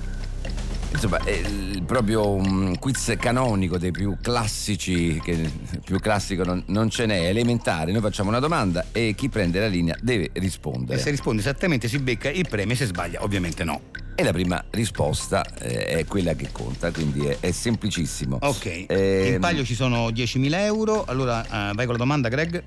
insomma, 0.91 1.17
è 1.23 1.31
il- 1.31 1.83
proprio 1.85 2.29
un 2.33 2.77
quiz 2.79 3.15
canonico 3.19 3.77
dei 3.77 3.91
più 3.91 4.15
classici, 4.21 5.19
che 5.23 5.49
più 5.83 5.99
classico 5.99 6.43
non, 6.43 6.63
non 6.67 6.89
ce 6.89 7.05
n'è, 7.05 7.27
elementare. 7.27 7.91
Noi 7.91 8.01
facciamo 8.01 8.29
una 8.29 8.39
domanda 8.39 8.85
e 8.91 9.13
chi 9.15 9.27
prende 9.29 9.59
la 9.59 9.67
linea 9.67 9.95
deve 10.01 10.29
E 10.31 10.39
rispondere. 10.39 10.99
se 11.01 11.09
risponde 11.09 11.41
esattamente 11.41 11.87
si 11.87 11.97
becca 11.99 12.29
il 12.29 12.47
premio, 12.49 12.75
se 12.75 12.85
sbaglia 12.85 13.23
ovviamente 13.23 13.63
no. 13.63 13.81
E 14.15 14.23
la 14.23 14.31
prima 14.31 14.63
risposta 14.69 15.43
eh, 15.59 15.85
è 15.87 16.05
quella 16.05 16.33
che 16.35 16.49
conta, 16.51 16.91
quindi 16.91 17.25
è, 17.25 17.37
è 17.39 17.51
semplicissimo. 17.51 18.37
Ok, 18.41 18.85
Ehm, 18.87 19.33
in 19.33 19.39
palio 19.39 19.63
ci 19.65 19.73
sono 19.75 20.09
10.000 20.09 20.53
euro, 20.65 21.03
allora 21.05 21.43
eh, 21.43 21.73
vai 21.73 21.85
con 21.85 21.93
la 21.93 21.97
domanda 21.97 22.29
Greg. 22.29 22.63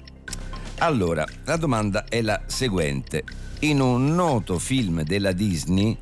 Allora, 0.78 1.24
la 1.44 1.56
domanda 1.56 2.04
è 2.08 2.20
la 2.20 2.40
seguente. 2.46 3.22
In 3.60 3.80
un 3.80 4.14
noto 4.14 4.58
film 4.58 5.02
della 5.04 5.32
Disney, 5.32 5.96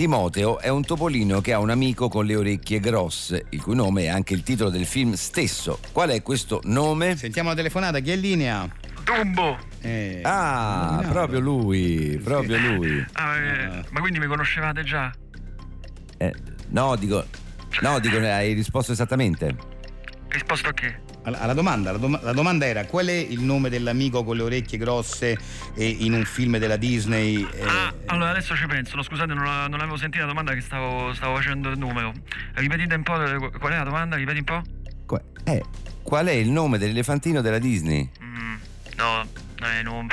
Timoteo 0.00 0.60
è 0.60 0.68
un 0.70 0.82
topolino 0.82 1.42
che 1.42 1.52
ha 1.52 1.58
un 1.58 1.68
amico 1.68 2.08
con 2.08 2.24
le 2.24 2.34
orecchie 2.34 2.80
grosse, 2.80 3.44
il 3.50 3.60
cui 3.60 3.74
nome 3.74 4.04
è 4.04 4.08
anche 4.08 4.32
il 4.32 4.42
titolo 4.42 4.70
del 4.70 4.86
film 4.86 5.12
stesso. 5.12 5.78
Qual 5.92 6.08
è 6.08 6.22
questo 6.22 6.62
nome? 6.64 7.18
Sentiamo 7.18 7.50
la 7.50 7.54
telefonata, 7.54 7.98
chi 7.98 8.12
è 8.12 8.14
in 8.14 8.20
linea? 8.20 8.66
Dumbo! 9.04 9.58
Eh, 9.82 10.22
Ah, 10.24 11.04
proprio 11.06 11.40
lui, 11.40 12.18
proprio 12.24 12.56
lui. 12.56 13.04
Ah, 13.12 13.36
eh, 13.36 13.84
ma 13.90 14.00
quindi 14.00 14.18
mi 14.18 14.26
conoscevate 14.26 14.84
già? 14.84 15.12
Eh, 16.16 16.34
no, 16.68 16.96
dico, 16.96 17.22
no, 17.82 17.98
dico, 17.98 18.16
hai 18.20 18.54
risposto 18.54 18.92
esattamente. 18.92 19.54
Risposto 20.28 20.70
a 20.70 20.72
che? 20.72 20.96
Alla, 21.22 21.52
domanda, 21.52 21.92
la, 21.92 21.98
dom- 21.98 22.20
la 22.22 22.32
domanda 22.32 22.64
era 22.66 22.86
qual 22.86 23.06
è 23.06 23.12
il 23.12 23.40
nome 23.40 23.68
dell'amico 23.68 24.24
con 24.24 24.36
le 24.36 24.42
orecchie 24.42 24.78
grosse 24.78 25.36
eh, 25.74 25.86
in 26.00 26.14
un 26.14 26.24
film 26.24 26.56
della 26.58 26.76
Disney? 26.76 27.46
eh, 27.52 27.62
Ah, 27.64 27.92
allora 28.06 28.30
adesso 28.30 28.56
ci 28.56 28.66
penso, 28.66 28.96
no, 28.96 29.02
scusate, 29.02 29.34
non, 29.34 29.44
la- 29.44 29.66
non 29.68 29.80
avevo 29.80 29.96
sentito 29.96 30.22
la 30.24 30.30
domanda 30.30 30.54
che 30.54 30.62
stavo, 30.62 31.12
stavo 31.14 31.34
facendo 31.36 31.68
il 31.70 31.78
numero. 31.78 32.12
Ripetite 32.54 32.94
un 32.94 33.02
po', 33.02 33.12
qual 33.58 33.72
è 33.72 33.76
la 33.76 33.84
domanda? 33.84 34.16
Ripeti 34.16 34.38
un 34.38 34.44
po'? 34.44 34.62
Qua- 35.04 35.22
eh, 35.44 35.62
qual 36.02 36.26
è 36.26 36.32
il 36.32 36.48
nome 36.50 36.78
dell'elefantino 36.78 37.42
della 37.42 37.58
Disney? 37.58 38.08
Mm, 38.22 38.54
no, 38.96 39.22
eh, 39.66 39.82
non, 39.82 40.06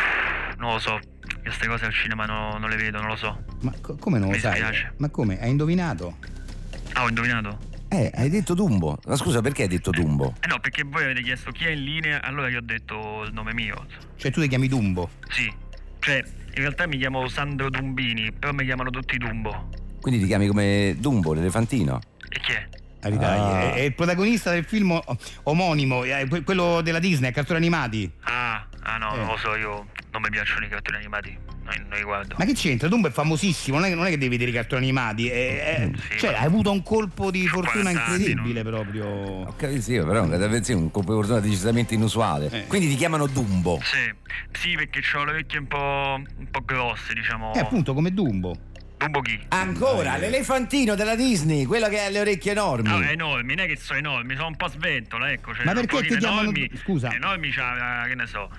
non 0.57 0.73
lo 0.73 0.79
so. 0.79 0.99
Queste 1.41 1.67
cose 1.67 1.85
al 1.85 1.93
cinema 1.93 2.25
no- 2.25 2.57
non 2.57 2.69
le 2.69 2.75
vedo, 2.75 2.99
non 2.99 3.07
lo 3.07 3.15
so. 3.15 3.43
Ma 3.61 3.73
co- 3.79 3.95
come 3.95 4.19
non 4.19 4.27
lo 4.27 4.33
Mi 4.33 4.39
sai? 4.39 4.57
spiace. 4.57 4.91
Ma 4.97 5.09
come? 5.09 5.39
Hai 5.39 5.49
indovinato? 5.51 6.17
Ah, 6.93 7.03
ho 7.03 7.07
indovinato? 7.07 7.59
Eh, 7.89 8.11
hai 8.15 8.29
detto 8.29 8.53
Dumbo. 8.53 8.97
Ma 9.05 9.15
scusa, 9.15 9.41
perché 9.41 9.63
hai 9.63 9.67
detto 9.69 9.91
Dumbo? 9.91 10.33
Eh 10.41 10.47
no, 10.47 10.59
perché 10.59 10.83
voi 10.83 11.03
avete 11.03 11.21
chiesto 11.21 11.51
chi 11.51 11.65
è 11.65 11.69
in 11.69 11.83
linea, 11.83 12.21
allora 12.21 12.49
io 12.49 12.57
ho 12.59 12.63
detto 12.63 13.23
il 13.23 13.33
nome 13.33 13.53
mio. 13.53 13.85
Cioè 14.17 14.31
tu 14.31 14.41
ti 14.41 14.47
chiami 14.47 14.67
Dumbo? 14.67 15.09
Sì. 15.29 15.51
Cioè, 15.99 16.17
in 16.17 16.61
realtà 16.61 16.85
mi 16.87 16.97
chiamo 16.97 17.27
Sandro 17.27 17.69
Dumbini, 17.69 18.31
però 18.33 18.51
mi 18.51 18.65
chiamano 18.65 18.89
tutti 18.89 19.17
Dumbo. 19.17 19.69
Quindi 20.01 20.19
ti 20.21 20.27
chiami 20.27 20.47
come 20.47 20.95
Dumbo, 20.99 21.33
l'elefantino? 21.33 21.99
E 22.29 22.39
chi 22.39 22.51
è? 22.51 22.67
Ah, 22.99 23.71
è, 23.73 23.81
il 23.81 23.93
protagonista 23.93 24.51
del 24.51 24.65
film 24.65 24.99
omonimo, 25.43 26.01
que- 26.27 26.43
quello 26.43 26.81
della 26.81 26.99
Disney, 26.99 27.29
a 27.29 27.33
cartoni 27.33 27.57
animati. 27.59 28.11
Ah, 28.21 28.65
ah 28.81 28.97
no, 28.97 29.13
Eh. 29.13 29.17
non 29.17 29.27
lo 29.27 29.37
so, 29.37 29.55
io 29.55 29.87
non 30.19 30.21
mi 30.21 30.29
piacciono 30.29 30.65
i 30.65 30.69
cartoni 30.69 30.97
animati. 30.97 31.37
Non, 31.63 31.85
non 31.89 31.97
li 31.97 32.03
guardo. 32.03 32.35
Ma 32.37 32.45
che 32.45 32.53
c'entra? 32.53 32.87
Dumbo 32.87 33.07
è 33.07 33.11
famosissimo, 33.11 33.77
non 33.77 33.87
è, 33.89 33.93
non 33.93 34.05
è 34.05 34.09
che 34.09 34.17
devi 34.17 34.29
vedere 34.29 34.51
i 34.51 34.53
cartoni 34.53 34.83
animati. 34.83 35.27
è- 35.29 35.63
è- 35.63 35.91
Sì, 36.11 36.19
cioè, 36.19 36.31
ma- 36.31 36.37
hai 36.39 36.45
avuto 36.45 36.71
un 36.71 36.81
colpo 36.83 37.29
di 37.31 37.45
fortuna 37.47 37.91
40 37.91 38.05
anni, 38.05 38.25
incredibile 38.29 38.61
non- 38.63 38.71
proprio. 38.73 39.05
Ho 39.07 39.53
capito, 39.55 39.81
sì, 39.81 39.93
però 39.97 40.23
è 40.29 40.73
un 40.73 40.91
colpo 40.91 41.11
di 41.13 41.17
fortuna 41.19 41.39
decisamente 41.39 41.93
inusuale. 41.93 42.49
Eh. 42.51 42.67
Quindi 42.67 42.87
ti 42.89 42.95
chiamano 42.95 43.27
Dumbo. 43.27 43.79
Sì, 43.83 44.13
sì, 44.59 44.75
perché 44.75 45.01
ho 45.15 45.23
le 45.25 45.31
orecchie 45.31 45.59
un 45.59 45.67
po', 45.67 46.21
un 46.37 46.47
po' 46.49 46.61
grosse, 46.65 47.13
diciamo. 47.13 47.53
È 47.53 47.59
appunto 47.59 47.93
come 47.93 48.13
Dumbo. 48.13 48.55
Dumbo 48.97 49.21
chi? 49.21 49.39
Ancora, 49.49 50.17
l'elefantino 50.17 50.95
della 50.95 51.15
Disney, 51.15 51.65
quello 51.65 51.87
che 51.87 51.99
ha 51.99 52.09
le 52.09 52.19
orecchie 52.19 52.51
enormi. 52.53 52.89
Ah, 52.89 53.07
è 53.09 53.11
enormi, 53.11 53.53
non 53.53 53.65
è 53.65 53.67
che 53.67 53.75
sono 53.75 53.99
enormi, 53.99 54.33
sono 54.35 54.47
un 54.47 54.55
po' 54.55 54.67
sventola, 54.69 55.31
ecco. 55.31 55.53
Cioè, 55.53 55.65
Ma 55.65 55.73
perché 55.73 56.01
ti 56.01 56.17
chiamano- 56.17 56.41
Enormi, 56.49 56.71
scusa. 56.81 57.13
Enormi 57.13 57.51
c'ha, 57.51 58.05
che 58.07 58.15
ne 58.15 58.25
so. 58.25 58.49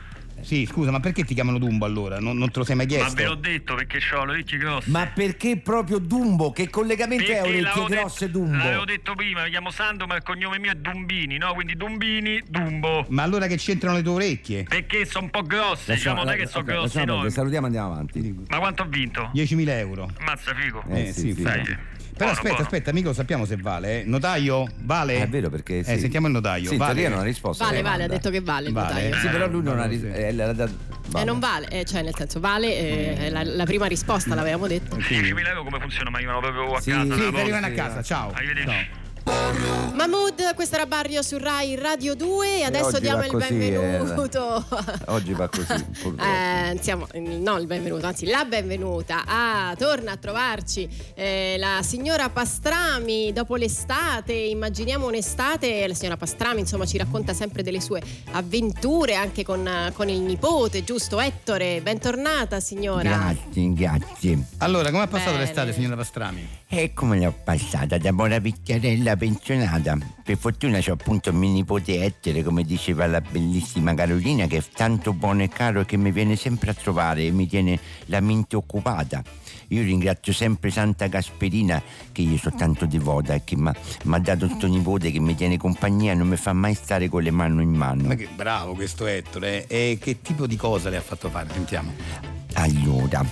Sì, 0.41 0.67
scusa, 0.67 0.91
ma 0.91 1.01
perché 1.01 1.25
ti 1.25 1.35
chiamano 1.35 1.59
Dumbo 1.59 1.85
allora? 1.85 2.19
Non, 2.21 2.37
non 2.39 2.51
te 2.51 2.59
lo 2.61 2.65
sei 2.65 2.77
mai 2.77 2.87
Ma 2.87 2.93
chiesto? 2.95 3.15
ve 3.15 3.25
l'ho 3.25 3.35
detto 3.35 3.75
perché 3.75 3.99
ho 4.15 4.25
le 4.25 4.33
orecchie 4.33 4.59
grosse. 4.59 4.91
Ma 4.91 5.07
perché 5.07 5.57
proprio 5.59 5.99
Dumbo? 5.99 6.53
Che 6.53 6.71
collegamento 6.71 7.25
è 7.25 7.27
Perché 7.27 7.41
orecchie 7.49 7.61
l'avevo 7.63 7.87
grosse 7.87 8.27
detto- 8.27 8.39
Dumbo? 8.39 8.57
L'avevo 8.57 8.85
detto 8.85 9.15
prima, 9.15 9.43
mi 9.45 9.51
chiamo 9.51 9.71
Sandro, 9.71 10.07
ma 10.07 10.17
il 10.17 10.23
cognome 10.23 10.59
mio 10.59 10.71
è 10.73 10.75
Dumbini, 10.75 11.37
no? 11.39 11.53
Quindi 11.55 11.77
Dumbini, 11.77 12.43
Dumbo. 12.49 13.05
Ma 13.09 13.23
allora 13.23 13.47
che 13.47 13.57
c'entrano 13.57 13.97
le 13.97 14.03
tue 14.03 14.13
orecchie? 14.13 14.63
Perché 14.65 15.05
sono 15.05 15.25
un 15.25 15.31
po' 15.31 15.43
grosse, 15.43 15.95
diciamo, 15.95 16.23
non 16.25 16.33
è 16.33 16.37
che 16.37 16.47
sono 16.47 16.65
ok, 16.65 16.71
grosse 16.71 17.01
enormi. 17.01 17.31
salutiamo 17.31 17.65
e 17.65 17.69
andiamo 17.69 17.93
avanti. 17.93 18.35
Ma 18.49 18.59
quanto 18.59 18.83
ho 18.83 18.87
vinto? 18.87 19.31
10.000 19.35 19.69
euro. 19.79 20.11
Mazza 20.21 20.55
figo. 20.55 20.83
Eh, 20.89 21.13
sì, 21.13 21.35
sì. 21.35 21.43
Dai. 21.43 21.77
Però 22.19 22.31
Buono, 22.33 22.33
aspetta, 22.33 22.49
buono. 22.49 22.63
aspetta, 22.65 22.93
mica 22.93 23.07
lo 23.09 23.15
sappiamo 23.15 23.45
se 23.45 23.57
vale. 23.57 24.01
Eh. 24.01 24.05
Notaio? 24.05 24.67
Vale? 24.81 25.21
Ah, 25.21 25.23
è 25.25 25.29
vero 25.29 25.49
perché 25.51 25.85
sì. 25.85 25.93
Eh, 25.93 25.99
sentiamo 25.99 26.27
il 26.27 26.33
notaio. 26.33 26.69
Sì, 26.69 26.77
vale? 26.77 27.09
non 27.09 27.21
ha 27.21 27.23
risposto. 27.23 27.63
Vale, 27.65 27.79
alla 27.79 27.89
vale, 27.91 28.05
ha 28.05 28.09
detto 28.09 28.31
che 28.31 28.41
vale 28.41 28.67
il 28.69 28.73
Vale. 28.75 28.93
notaio. 29.09 29.15
Sì, 29.21 29.29
però 29.29 29.47
lui 29.47 29.63
non 29.63 29.79
ha 29.79 29.85
Eh, 29.85 29.89
risposto. 29.89 30.17
sì. 30.17 31.17
Eh, 31.17 31.25
non 31.25 31.39
vale, 31.39 31.69
eh, 31.69 31.85
cioè 31.85 32.03
nel 32.03 32.15
senso 32.17 32.41
vale, 32.41 32.77
eh, 32.77 33.17
è 33.17 33.31
la, 33.31 33.43
la 33.45 33.65
prima 33.65 33.87
risposta 33.87 34.35
l'avevamo 34.35 34.67
detto. 34.67 34.97
10.000 34.97 35.47
euro 35.47 35.63
come 35.65 35.79
funziona? 35.81 36.11
Ma 36.11 36.17
arrivano 36.19 36.41
proprio 36.41 36.75
a 36.75 36.81
Sì, 36.81 36.91
casa? 36.91 37.15
sì, 37.15 37.21
Sì, 37.21 37.37
arrivano 37.41 37.67
a 37.67 37.71
casa, 37.71 38.03
ciao. 38.03 38.33
Arrivederci. 38.33 38.69
ciao. 38.69 39.07
Mahmood, 39.25 40.55
questo 40.55 40.77
era 40.77 40.87
Barrio 40.87 41.23
su 41.23 41.39
Rai 41.39 41.75
Radio 41.75 42.15
2 42.15 42.59
e 42.61 42.63
adesso 42.63 42.87
oggi 42.89 43.01
diamo 43.01 43.25
il 43.25 43.31
così, 43.33 43.47
eh. 43.47 43.49
benvenuto. 43.51 44.65
Oggi 45.07 45.33
va 45.33 45.49
così. 45.49 45.87
Eh, 46.29 46.79
siamo- 46.83 47.07
no, 47.15 47.59
il 47.59 47.67
benvenuto, 47.67 48.07
anzi 48.07 48.27
la 48.27 48.45
benvenuta. 48.45 49.25
Ah, 49.27 49.75
torna 49.79 50.13
a 50.13 50.17
trovarci 50.17 50.89
eh, 51.15 51.57
la 51.59 51.81
signora 51.83 52.29
Pastrami 52.29 53.33
dopo 53.33 53.57
l'estate. 53.57 54.33
Immaginiamo 54.33 55.07
un'estate. 55.07 55.87
La 55.87 55.95
signora 55.95 56.17
Pastrami, 56.17 56.61
insomma, 56.61 56.85
ci 56.87 56.99
racconta 56.99 57.33
sempre 57.33 57.63
delle 57.63 57.81
sue 57.81 58.03
avventure 58.33 59.15
anche 59.15 59.45
con, 59.45 59.67
eh, 59.67 59.93
con 59.95 60.09
il 60.09 60.21
nipote, 60.21 60.85
giusto? 60.85 61.21
Ettore, 61.21 61.81
bentornata 61.81 62.61
signora. 62.61 63.03
Grazie, 63.03 63.73
grazie. 63.73 64.39
Allora, 64.59 64.91
come 64.91 65.05
ha 65.05 65.09
passato 65.09 65.33
Bene. 65.33 65.45
l'estate, 65.45 65.73
signora 65.73 65.97
Pastrami? 65.97 66.49
E 66.69 66.93
come 66.93 67.19
l'ho 67.19 67.35
passata 67.45 67.97
da 67.99 68.13
buona 68.13 68.39
vecchiarella 68.39 69.17
pensionata? 69.19 69.99
Per 70.25 70.39
fortuna 70.39 70.79
c'ho 70.79 70.93
appunto 70.93 71.33
mio 71.33 71.51
nipote 71.51 72.03
Ettore, 72.03 72.43
come 72.43 72.63
diceva 72.63 73.07
la 73.07 73.21
bellissima 73.21 73.93
Carolina, 73.93 74.47
che 74.47 74.59
è 74.59 74.65
tanto 74.75 75.13
buono 75.13 75.43
e 75.43 75.49
caro 75.49 75.85
che 75.85 75.99
mi 75.99 76.11
viene 76.13 76.37
sempre 76.37 76.71
a 76.71 76.75
trovare 76.75 77.25
e 77.27 77.31
mi 77.31 77.47
tiene 77.47 77.79
la 78.07 78.21
mente 78.21 78.57
occupata. 78.57 79.23
Io 79.71 79.83
ringrazio 79.83 80.33
sempre 80.33 80.71
Santa 80.71 81.09
Gasperina, 81.09 81.83
che 82.13 82.23
io 82.23 82.39
sono 82.39 82.57
tanto 82.57 82.87
devota 82.87 83.35
e 83.35 83.43
che 83.45 83.55
mi 83.57 83.71
ha 83.71 84.19
dato 84.19 84.49
sto 84.49 84.67
nipote 84.67 85.11
che 85.11 85.21
mi 85.21 85.35
tiene 85.35 85.59
compagnia 85.59 86.13
e 86.13 86.15
non 86.15 86.29
mi 86.29 86.37
fa 86.37 86.55
mai 86.55 86.73
stare 86.73 87.11
con 87.11 87.23
le 87.23 87.31
mani 87.31 87.63
in 87.63 87.75
mano. 87.75 88.07
Ma 88.07 88.15
che 88.15 88.29
bravo 88.35 88.73
questo 88.73 89.05
Ettore. 89.05 89.67
E 89.67 89.99
che 90.01 90.23
tipo 90.23 90.47
di 90.47 90.57
cosa 90.57 90.89
le 90.89 90.97
ha 90.97 91.03
fatto 91.03 91.29
fare? 91.29 91.51
Sentiamo. 91.53 91.93
Allora, 92.55 93.23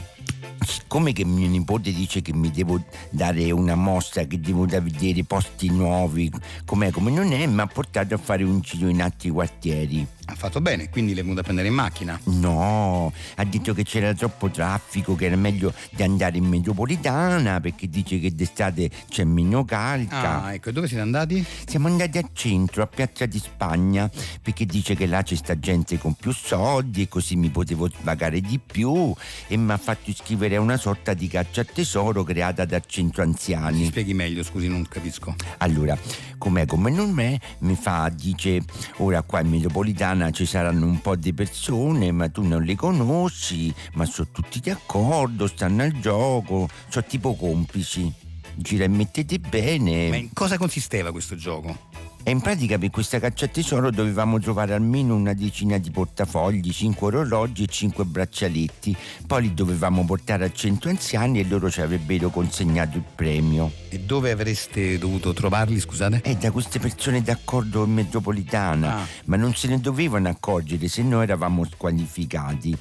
siccome 0.67 1.13
che 1.13 1.25
mio 1.25 1.49
nipote 1.49 1.93
dice 1.93 2.21
che 2.21 2.35
mi 2.35 2.51
devo 2.51 2.83
dare 3.11 3.51
una 3.51 3.75
mossa, 3.75 4.25
che 4.25 4.41
devo 4.41 4.67
da 4.67 4.81
vedere 4.81 5.25
posti 5.25 5.71
nuovi, 5.71 6.31
com'è 6.65 6.91
come 6.91 7.11
non 7.11 7.33
è, 7.33 7.47
mi 7.47 7.61
ha 7.61 7.67
portato 7.67 8.15
a 8.15 8.19
fare 8.19 8.43
un 8.45 8.61
giro 8.61 8.89
in 8.89 9.01
altri 9.01 9.31
quartieri. 9.31 10.07
Ha 10.29 10.35
fatto 10.35 10.61
bene, 10.61 10.91
quindi 10.91 11.15
l'è 11.15 11.23
venuto 11.23 11.41
a 11.41 11.43
prendere 11.45 11.69
in 11.69 11.75
macchina. 11.75 12.19
No, 12.25 13.13
ha 13.37 13.45
detto 13.45 13.73
che 13.75 13.85
c'era 13.85 14.13
troppo 14.13 14.51
traffico, 14.51 15.15
che 15.15 15.27
era 15.27 15.37
meglio 15.37 15.73
di 15.91 16.03
andare 16.03 16.37
in 16.37 16.45
metropolitana 16.47 17.61
perché 17.61 17.89
dice 17.89 18.19
che 18.19 18.35
d'estate 18.35 18.91
c'è 19.09 19.23
meno 19.23 19.65
calca. 19.65 20.43
Ah, 20.43 20.55
ecco, 20.55 20.71
e 20.71 20.73
dove 20.73 20.89
siete 20.89 21.03
andati? 21.03 21.45
Siamo 21.67 21.87
andati 21.87 22.19
al 22.19 22.31
centro, 22.33 22.83
a 22.83 22.87
Piazza 22.89 23.25
di 23.27 23.39
Spagna, 23.39 24.11
perché 24.43 24.67
dice 24.67 24.97
che 24.97 25.07
là 25.07 25.23
c'è 25.23 25.37
sta 25.37 25.59
gente 25.61 25.97
con 25.99 26.15
più 26.15 26.33
soldi 26.33 27.03
e 27.03 27.09
così 27.09 27.37
mi 27.37 27.51
potevo 27.51 27.89
svagare 27.89 28.41
di 28.41 28.59
più 28.59 29.15
e 29.47 29.57
mi 29.57 29.71
ha 29.71 29.77
fatto 29.77 30.11
iscrivere 30.11 30.57
a 30.57 30.61
una 30.61 30.77
sorta 30.77 31.15
di 31.15 31.29
caccia 31.29 31.61
al 31.61 31.69
tesoro 31.73 32.25
creata 32.25 32.65
dal 32.65 32.83
centro 32.87 33.23
Mi 33.23 33.31
anziani. 33.31 33.85
spieghi 33.87 34.13
meglio, 34.13 34.43
scusi, 34.43 34.67
non 34.67 34.85
capisco. 34.89 35.37
Allora, 35.59 35.97
com'è 36.37 36.67
come 36.67 36.91
non 36.91 37.17
è, 37.21 37.39
mi 37.61 37.77
fa, 37.77 38.11
dice, 38.13 38.61
ora 38.97 39.23
qua 39.23 39.41
in 39.41 39.51
metropolitana 39.51 40.15
ci 40.33 40.47
saranno 40.47 40.87
un 40.87 41.01
po' 41.01 41.17
di 41.17 41.33
persone, 41.33 42.13
ma 42.13 42.29
tu 42.29 42.43
non 42.43 42.63
le 42.63 42.75
conosci, 42.75 43.73
ma 43.95 44.05
sono 44.05 44.29
tutti 44.33 44.61
d'accordo, 44.61 45.47
stanno 45.47 45.83
al 45.83 45.93
gioco, 46.01 46.69
sono 46.89 47.05
tipo 47.07 47.35
complici. 47.35 48.13
Gira 48.55 48.85
e 48.85 48.89
mettete 48.89 49.39
bene. 49.39 50.09
Ma 50.09 50.17
in 50.17 50.33
cosa 50.33 50.57
consisteva 50.57 51.13
questo 51.13 51.37
gioco? 51.37 51.86
E 52.29 52.33
in 52.33 52.41
pratica 52.41 52.77
per 52.77 52.91
questa 52.91 53.21
caccia 53.21 53.45
al 53.45 53.53
tesoro 53.53 53.93
dovevamo 53.93 54.41
trovare 54.41 54.75
almeno 54.75 55.15
una 55.15 55.33
decina 55.33 55.79
di 55.79 55.93
portafogli, 55.93 56.73
cinque 56.73 57.07
orologi 57.07 57.63
e 57.63 57.67
cinque 57.67 58.05
braccialetti. 58.05 58.97
Poi 59.25 59.43
li 59.43 59.55
dovevamo 59.55 60.05
portare 60.05 60.43
al 60.43 60.53
centro 60.53 60.91
anziani 60.91 61.39
e 61.39 61.47
loro 61.47 61.71
ci 61.71 61.83
avrebbero 61.83 62.31
consegnato 62.31 62.97
il 62.97 63.05
premio. 63.15 63.71
E 63.91 64.01
dove 64.01 64.33
avreste 64.33 64.99
dovuto 64.99 65.33
trovarli, 65.35 65.79
scusate? 65.79 66.23
E 66.25 66.35
da 66.35 66.51
queste 66.51 66.81
persone 66.81 67.23
d'accordo 67.23 67.87
metropolitana, 67.87 68.97
Ah. 68.97 69.07
ma 69.27 69.37
non 69.37 69.55
se 69.55 69.69
ne 69.69 69.79
dovevano 69.79 70.29
accorgere, 70.29 70.89
se 70.89 71.03
no 71.05 71.23
eravamo 71.23 71.65
squalificati. 71.65 72.77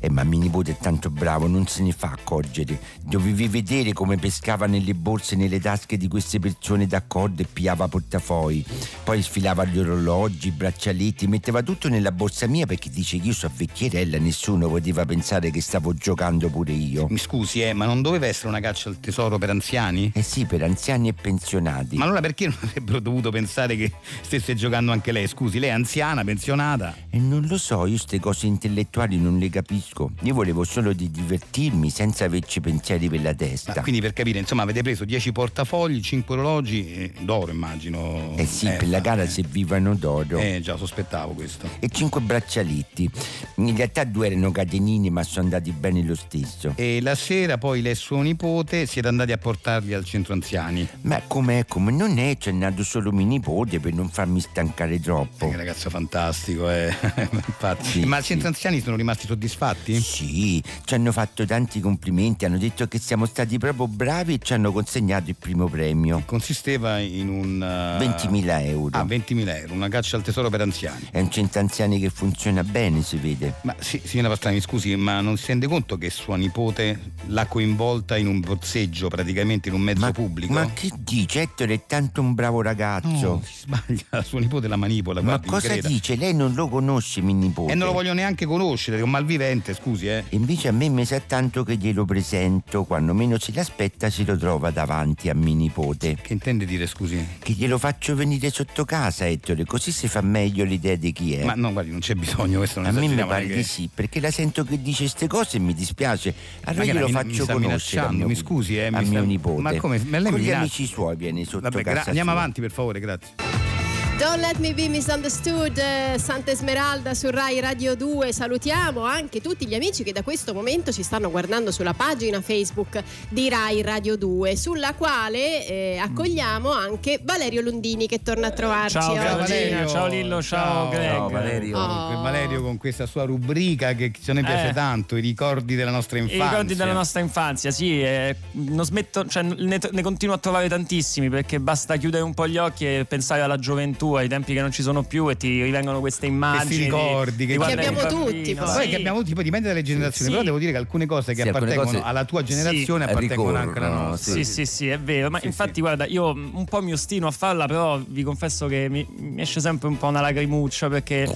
Eh, 0.00 0.10
ma 0.10 0.24
mio 0.24 0.38
nipote 0.38 0.72
è 0.72 0.76
tanto 0.78 1.10
bravo, 1.10 1.46
non 1.46 1.66
se 1.66 1.82
ne 1.82 1.92
fa 1.92 2.12
accorgere. 2.12 2.78
Dovevi 3.02 3.48
vedere 3.48 3.92
come 3.92 4.16
pescava 4.16 4.66
nelle 4.66 4.94
borse 4.94 5.34
e 5.34 5.38
nelle 5.38 5.60
tasche 5.60 5.96
di 5.96 6.08
queste 6.08 6.38
persone 6.38 6.86
d'accordo 6.86 7.42
e 7.42 7.46
pigliava 7.50 7.88
portafogli. 7.88 8.64
Poi 9.04 9.22
sfilava 9.22 9.64
gli 9.64 9.78
orologi, 9.78 10.48
i 10.48 10.50
braccialetti, 10.50 11.26
metteva 11.26 11.62
tutto 11.62 11.88
nella 11.88 12.12
borsa 12.12 12.46
mia 12.46 12.66
perché 12.66 12.90
dice 12.90 13.18
che 13.18 13.28
io 13.28 13.32
sono 13.32 13.52
vecchierella, 13.56 14.18
nessuno 14.18 14.68
poteva 14.68 15.04
pensare 15.04 15.50
che 15.50 15.60
stavo 15.60 15.94
giocando 15.94 16.48
pure 16.48 16.72
io. 16.72 17.06
Mi 17.08 17.18
scusi, 17.18 17.62
eh, 17.62 17.72
ma 17.72 17.86
non 17.86 18.02
doveva 18.02 18.26
essere 18.26 18.48
una 18.48 18.60
caccia 18.60 18.88
al 18.88 19.00
tesoro 19.00 19.38
per 19.38 19.50
anziani? 19.50 20.10
Eh 20.14 20.22
sì, 20.22 20.44
per 20.44 20.62
anziani 20.62 21.08
e 21.08 21.12
pensionati. 21.12 21.96
Ma 21.96 22.04
allora 22.04 22.20
perché 22.20 22.46
non 22.46 22.56
avrebbero 22.60 23.00
dovuto 23.00 23.30
pensare 23.30 23.76
che 23.76 23.92
stesse 24.20 24.54
giocando 24.54 24.92
anche 24.92 25.12
lei? 25.12 25.26
Scusi, 25.26 25.58
lei 25.58 25.70
è 25.70 25.72
anziana, 25.72 26.24
pensionata? 26.24 26.94
E 27.10 27.18
non 27.18 27.46
lo 27.46 27.58
so, 27.58 27.86
io 27.86 27.96
queste 27.96 28.20
cose 28.20 28.46
intellettuali 28.46 29.18
non 29.18 29.38
le 29.38 29.48
capisco. 29.48 29.85
Io 30.22 30.34
volevo 30.34 30.64
solo 30.64 30.92
di 30.92 31.10
divertirmi 31.10 31.90
senza 31.90 32.24
averci 32.24 32.60
pensieri 32.60 33.08
per 33.08 33.22
la 33.22 33.30
Ma 33.30 33.34
testa. 33.34 33.80
quindi 33.82 34.00
per 34.00 34.12
capire, 34.12 34.38
insomma, 34.38 34.62
avete 34.62 34.82
preso 34.82 35.04
10 35.04 35.32
portafogli, 35.32 36.00
5 36.00 36.34
orologi 36.34 36.92
eh, 36.92 37.12
d'oro, 37.20 37.52
immagino. 37.52 38.32
Eh 38.36 38.46
sì, 38.46 38.66
per 38.66 38.88
la 38.88 39.00
gara 39.00 39.22
eh. 39.22 39.28
servivano 39.28 39.94
d'oro. 39.94 40.38
Eh 40.38 40.60
già, 40.62 40.76
sospettavo 40.76 41.32
questo. 41.32 41.68
E 41.78 41.88
cinque 41.88 42.20
braccialetti. 42.20 43.10
In 43.56 43.76
realtà 43.76 44.04
due 44.04 44.26
erano 44.26 44.50
catenini, 44.50 45.10
ma 45.10 45.22
sono 45.22 45.44
andati 45.44 45.70
bene 45.72 46.02
lo 46.02 46.14
stesso. 46.14 46.72
E 46.76 47.00
la 47.00 47.14
sera 47.14 47.58
poi 47.58 47.82
lei 47.82 47.92
e 47.92 47.94
suo 47.94 48.20
nipote 48.20 48.86
siete 48.86 49.08
andati 49.08 49.32
a 49.32 49.38
portarli 49.38 49.94
al 49.94 50.04
centro 50.04 50.32
anziani. 50.32 50.86
Ma 51.02 51.20
com'è, 51.26 51.64
come 51.66 51.92
non 51.92 52.18
è, 52.18 52.36
c'è 52.36 52.52
nato 52.52 52.82
solo 52.84 53.12
mio 53.12 53.26
nipote 53.26 53.80
per 53.80 53.92
non 53.92 54.08
farmi 54.08 54.40
stancare 54.40 55.00
troppo. 55.00 55.48
Che 55.48 55.56
ragazzo 55.56 55.90
fantastico, 55.90 56.70
eh. 56.70 56.94
Infatti. 57.30 57.88
Sì, 57.88 58.04
Ma 58.04 58.16
al 58.16 58.22
sì. 58.22 58.28
centro 58.28 58.48
anziani 58.48 58.80
sono 58.80 58.96
rimasti 58.96 59.26
soddisfatti? 59.26 59.75
Sì, 59.84 60.62
ci 60.84 60.94
hanno 60.94 61.12
fatto 61.12 61.44
tanti 61.44 61.80
complimenti, 61.80 62.44
hanno 62.44 62.58
detto 62.58 62.86
che 62.88 62.98
siamo 62.98 63.26
stati 63.26 63.58
proprio 63.58 63.86
bravi 63.86 64.34
e 64.34 64.38
ci 64.42 64.52
hanno 64.52 64.72
consegnato 64.72 65.30
il 65.30 65.36
primo 65.38 65.68
premio. 65.68 66.22
Consisteva 66.24 66.98
in 66.98 67.28
un. 67.28 67.60
uh, 67.60 68.02
20.000 68.02 68.64
euro. 68.66 68.98
Ah, 68.98 69.04
20.000 69.04 69.56
euro, 69.60 69.74
una 69.74 69.88
caccia 69.88 70.16
al 70.16 70.22
tesoro 70.22 70.50
per 70.50 70.60
anziani. 70.60 71.08
È 71.10 71.20
un 71.20 71.30
centro 71.30 71.60
anziani 71.60 71.98
che 71.98 72.10
funziona 72.10 72.64
bene, 72.64 73.02
si 73.02 73.16
vede. 73.16 73.54
Ma 73.62 73.74
sì, 73.78 74.00
signora 74.04 74.28
Pastrani, 74.28 74.60
scusi, 74.60 74.94
ma 74.96 75.20
non 75.20 75.36
si 75.36 75.46
rende 75.48 75.66
conto 75.66 75.96
che 75.98 76.10
sua 76.10 76.36
nipote 76.36 77.12
l'ha 77.26 77.46
coinvolta 77.46 78.16
in 78.16 78.26
un 78.26 78.40
borseggio, 78.40 79.08
praticamente 79.08 79.68
in 79.68 79.74
un 79.74 79.80
mezzo 79.80 80.00
ma, 80.00 80.12
pubblico? 80.12 80.52
ma 80.52 80.70
che 80.72 80.90
dice? 80.98 81.42
Ettore 81.42 81.74
è 81.74 81.86
tanto 81.86 82.20
un 82.20 82.34
bravo 82.34 82.62
ragazzo. 82.62 83.08
No, 83.08 83.42
si 83.44 83.54
sbaglia, 83.60 84.22
sua 84.22 84.40
nipote 84.40 84.68
la 84.68 84.76
manipola. 84.76 85.20
ma 85.20 85.38
guardi, 85.38 85.48
cosa 85.48 85.76
dice? 85.86 86.16
Lei 86.16 86.34
non 86.34 86.54
lo 86.54 86.68
conosce, 86.68 87.20
mio 87.20 87.34
nipote. 87.34 87.72
E 87.72 87.74
non 87.74 87.88
lo 87.88 87.92
voglio 87.92 88.12
neanche 88.12 88.46
conoscere, 88.46 88.98
è 88.98 89.02
un 89.02 89.10
malvivente, 89.10 89.65
scusi, 89.74 90.08
eh. 90.08 90.24
Invece 90.30 90.68
a 90.68 90.72
me 90.72 90.88
mi 90.88 91.04
sa 91.04 91.20
tanto 91.20 91.62
che 91.64 91.76
glielo 91.76 92.04
presento, 92.04 92.84
quando 92.84 93.14
meno 93.14 93.38
si 93.38 93.52
l'aspetta 93.52 94.10
si 94.10 94.24
lo 94.24 94.36
trova 94.36 94.70
davanti 94.70 95.28
a 95.28 95.34
mio 95.34 95.54
nipote. 95.54 96.16
Che 96.20 96.32
intende 96.32 96.64
dire, 96.64 96.86
scusi? 96.86 97.24
Che 97.38 97.52
glielo 97.52 97.78
faccio 97.78 98.14
venire 98.14 98.50
sotto 98.50 98.84
casa, 98.84 99.26
Ettore, 99.26 99.64
così 99.64 99.92
si 99.92 100.08
fa 100.08 100.20
meglio 100.20 100.64
l'idea 100.64 100.96
di 100.96 101.12
chi 101.12 101.34
è. 101.34 101.44
Ma 101.44 101.54
no, 101.54 101.72
guardi, 101.72 101.90
non 101.90 102.00
c'è 102.00 102.14
bisogno, 102.14 102.58
questo 102.58 102.80
non 102.80 102.88
a 102.90 102.92
me 102.98 103.06
mi 103.08 103.16
pare 103.24 103.44
è 103.44 103.46
di 103.46 103.54
che- 103.54 103.62
sì, 103.62 103.88
perché 103.92 104.20
la 104.20 104.30
sento 104.30 104.64
che 104.64 104.80
dice 104.80 105.04
queste 105.04 105.26
cose 105.26 105.56
e 105.56 105.60
mi 105.60 105.74
dispiace. 105.74 106.34
Allora 106.64 106.84
che 106.84 106.92
glielo 106.92 107.06
mi- 107.06 107.12
faccio 107.12 107.44
mi 107.46 107.62
conoscere. 107.62 108.10
mio- 108.12 108.26
mi 108.26 108.34
scusi, 108.34 108.76
eh, 108.78 108.86
a 108.86 108.90
mi 108.90 108.98
mio 109.00 109.06
sta- 109.18 109.20
nipote. 109.20 109.60
ma 109.62 109.74
come? 109.76 109.98
Ma 110.06 110.18
lei 110.18 110.30
Con 110.30 110.40
gli 110.40 110.50
amici 110.50 110.86
suoi 110.86 111.16
viene 111.16 111.44
sotto 111.44 111.60
Vabbè, 111.60 111.82
gra- 111.82 111.92
casa 111.94 112.08
andiamo 112.08 112.30
sua. 112.30 112.38
avanti, 112.40 112.60
per 112.60 112.70
favore, 112.70 113.00
grazie. 113.00 113.75
Don't 114.18 114.40
let 114.40 114.56
me 114.60 114.72
be 114.72 114.88
misunderstood, 114.88 115.76
eh, 115.76 116.18
Santa 116.18 116.50
Esmeralda 116.50 117.12
su 117.12 117.28
Rai 117.28 117.60
Radio 117.60 117.94
2. 117.94 118.32
Salutiamo 118.32 119.02
anche 119.04 119.42
tutti 119.42 119.66
gli 119.66 119.74
amici 119.74 120.04
che 120.04 120.12
da 120.12 120.22
questo 120.22 120.54
momento 120.54 120.90
ci 120.90 121.02
stanno 121.02 121.30
guardando 121.30 121.70
sulla 121.70 121.92
pagina 121.92 122.40
Facebook 122.40 123.02
di 123.28 123.50
Rai 123.50 123.82
Radio 123.82 124.16
2, 124.16 124.56
sulla 124.56 124.94
quale 124.94 125.66
eh, 125.66 125.98
accogliamo 126.00 126.72
anche 126.72 127.20
Valerio 127.22 127.60
Lundini 127.60 128.06
che 128.06 128.22
torna 128.22 128.46
a 128.46 128.50
trovarci 128.52 128.98
Ciao 128.98 129.12
oggi. 129.12 129.22
Carolina, 129.22 129.86
ciao 129.86 130.06
Lillo, 130.06 130.42
ciao, 130.42 130.88
Greg. 130.88 131.10
Ciao, 131.10 131.28
Valerio. 131.28 131.78
Oh. 131.78 132.20
Valerio 132.22 132.62
con 132.62 132.78
questa 132.78 133.04
sua 133.04 133.24
rubrica 133.24 133.92
che 133.92 134.12
a 134.28 134.32
noi 134.32 134.42
piace 134.44 134.68
Eh. 134.68 134.72
tanto, 134.72 135.16
i 135.16 135.20
ricordi 135.20 135.74
della 135.74 135.90
nostra 135.90 136.16
I 136.16 136.22
infanzia. 136.22 136.48
ricordi 136.48 136.74
della 136.74 136.92
nostra 136.94 137.20
infanzia, 137.20 137.70
sì, 137.70 138.00
eh, 138.02 138.34
non 138.52 138.84
smetto, 138.86 139.26
cioè, 139.26 139.42
ne, 139.42 139.78
ne 139.90 140.02
continuo 140.02 140.34
a 140.34 140.38
trovare 140.38 140.70
tantissimi 140.70 141.28
perché 141.28 141.60
basta 141.60 141.96
chiudere 141.96 142.22
un 142.22 142.32
po' 142.32 142.48
gli 142.48 142.56
occhi 142.56 142.86
e 142.86 143.04
pensare 143.06 143.42
alla 143.42 143.58
gioventù, 143.58 144.04
ai 144.14 144.28
tempi 144.28 144.54
che 144.54 144.60
non 144.60 144.70
ci 144.70 144.82
sono 144.82 145.02
più 145.02 145.28
e 145.28 145.36
ti 145.36 145.62
rivengono 145.62 146.00
queste 146.00 146.26
immagini. 146.26 146.64
Questi 146.66 146.84
ricordi 146.84 147.36
di- 147.36 147.46
che- 147.46 147.58
Che 147.58 147.72
abbiamo 147.72 148.00
tutti, 148.06 148.54
poi. 148.54 148.66
sì. 148.68 148.74
Poi 148.74 148.88
che 148.88 148.96
abbiamo 148.96 149.22
tipo 149.22 149.42
dipende 149.42 149.68
dalle 149.68 149.82
generazioni, 149.82 150.30
Sì. 150.30 150.36
però 150.36 150.42
devo 150.44 150.58
dire 150.58 150.72
che 150.72 150.78
alcune 150.78 151.06
cose 151.06 151.34
che 151.34 151.42
Sì, 151.42 151.48
appartengono 151.48 151.84
cose- 151.90 152.02
alla 152.02 152.24
tua 152.24 152.42
generazione 152.42 153.04
appartengono 153.04 153.56
anche 153.58 153.78
alla 153.78 153.88
nostra. 153.88 154.32
Sì, 154.34 154.44
sì, 154.44 154.64
sì, 154.66 154.88
è 154.88 154.98
vero. 154.98 155.30
Ma 155.30 155.40
Sì, 155.40 155.46
infatti, 155.46 155.74
sì. 155.74 155.80
guarda, 155.80 156.06
io 156.06 156.32
un 156.32 156.64
po' 156.68 156.82
mi 156.82 156.92
ostino 156.92 157.26
a 157.26 157.30
farla, 157.30 157.66
però 157.66 158.00
vi 158.06 158.22
confesso 158.22 158.66
che 158.66 158.88
mi, 158.88 159.06
mi 159.18 159.40
esce 159.42 159.60
sempre 159.60 159.88
un 159.88 159.96
po' 159.98 160.06
una 160.06 160.20
lacrimuccia 160.20 160.88
perché 160.88 161.28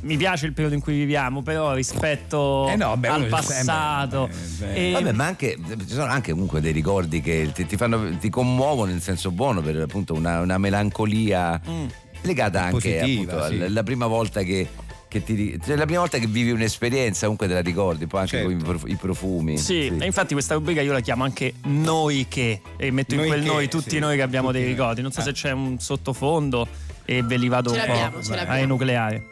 mi 0.00 0.16
piace 0.16 0.46
il 0.46 0.52
periodo 0.52 0.74
in 0.76 0.80
cui 0.80 0.94
viviamo, 0.94 1.42
però 1.42 1.74
rispetto 1.74 2.68
Eh 2.68 2.76
no, 2.76 2.96
beh, 2.96 3.08
al 3.08 3.20
eh, 3.22 3.24
beh, 3.24 3.30
passato. 3.30 4.28
eh, 4.28 4.30
beh. 4.58 4.74
e- 4.88 4.92
Vabbè, 4.92 5.12
ma 5.12 5.24
anche 5.26 5.56
ci 5.86 5.94
sono 5.94 6.04
anche 6.10 6.30
comunque 6.32 6.60
dei 6.60 6.72
ricordi 6.72 7.20
che 7.20 7.50
ti, 7.52 7.66
ti 7.66 7.76
fanno, 7.76 8.16
ti 8.18 8.28
commuovono 8.30 8.90
in 8.92 9.00
senso 9.00 9.30
buono 9.32 9.60
per 9.60 9.76
appunto 9.80 10.14
una, 10.14 10.40
una 10.40 10.56
melancolia 10.58 11.60
Mm. 11.68 11.86
Legata 12.22 12.62
anche 12.62 13.00
appunto 13.00 13.46
sì. 13.46 13.54
alla 13.54 13.68
la 13.68 13.82
prima 13.82 14.06
volta 14.06 14.42
che, 14.42 14.66
che 15.08 15.22
ti, 15.24 15.58
cioè, 15.64 15.76
la 15.76 15.84
prima 15.84 16.00
volta 16.00 16.18
che 16.18 16.26
vivi 16.26 16.50
un'esperienza 16.50 17.22
comunque 17.22 17.46
te 17.46 17.54
la 17.54 17.60
ricordi, 17.60 18.06
poi 18.06 18.20
anche 18.20 18.32
Certo. 18.38 18.48
con 18.50 18.58
i, 18.58 18.62
prof- 18.62 18.88
i 18.88 18.96
profumi. 18.96 19.56
Sì, 19.58 19.86
e 19.86 20.04
infatti 20.04 20.32
questa 20.34 20.54
rubrica 20.54 20.80
io 20.82 20.92
la 20.92 21.00
chiamo 21.00 21.24
anche 21.24 21.54
Noi 21.64 22.26
che 22.28 22.60
e 22.76 22.90
metto 22.90 23.14
in 23.14 23.20
Noi 23.20 23.28
quel 23.28 23.42
che, 23.42 23.46
noi 23.48 23.68
tutti 23.68 23.90
sì, 23.90 23.98
noi 23.98 24.16
che 24.16 24.22
abbiamo 24.22 24.48
tutti 24.48 24.60
dei 24.60 24.68
ricordi. 24.68 25.00
Non 25.02 25.12
so 25.12 25.20
Ah. 25.20 25.24
se 25.24 25.32
c'è 25.32 25.50
un 25.52 25.78
sottofondo 25.78 26.66
e 27.04 27.22
ve 27.22 27.36
li 27.38 27.48
vado 27.48 27.72
Ce 27.72 27.80
un 27.80 27.86
po' 27.86 28.32
a 28.46 28.58
enucleare. 28.58 29.22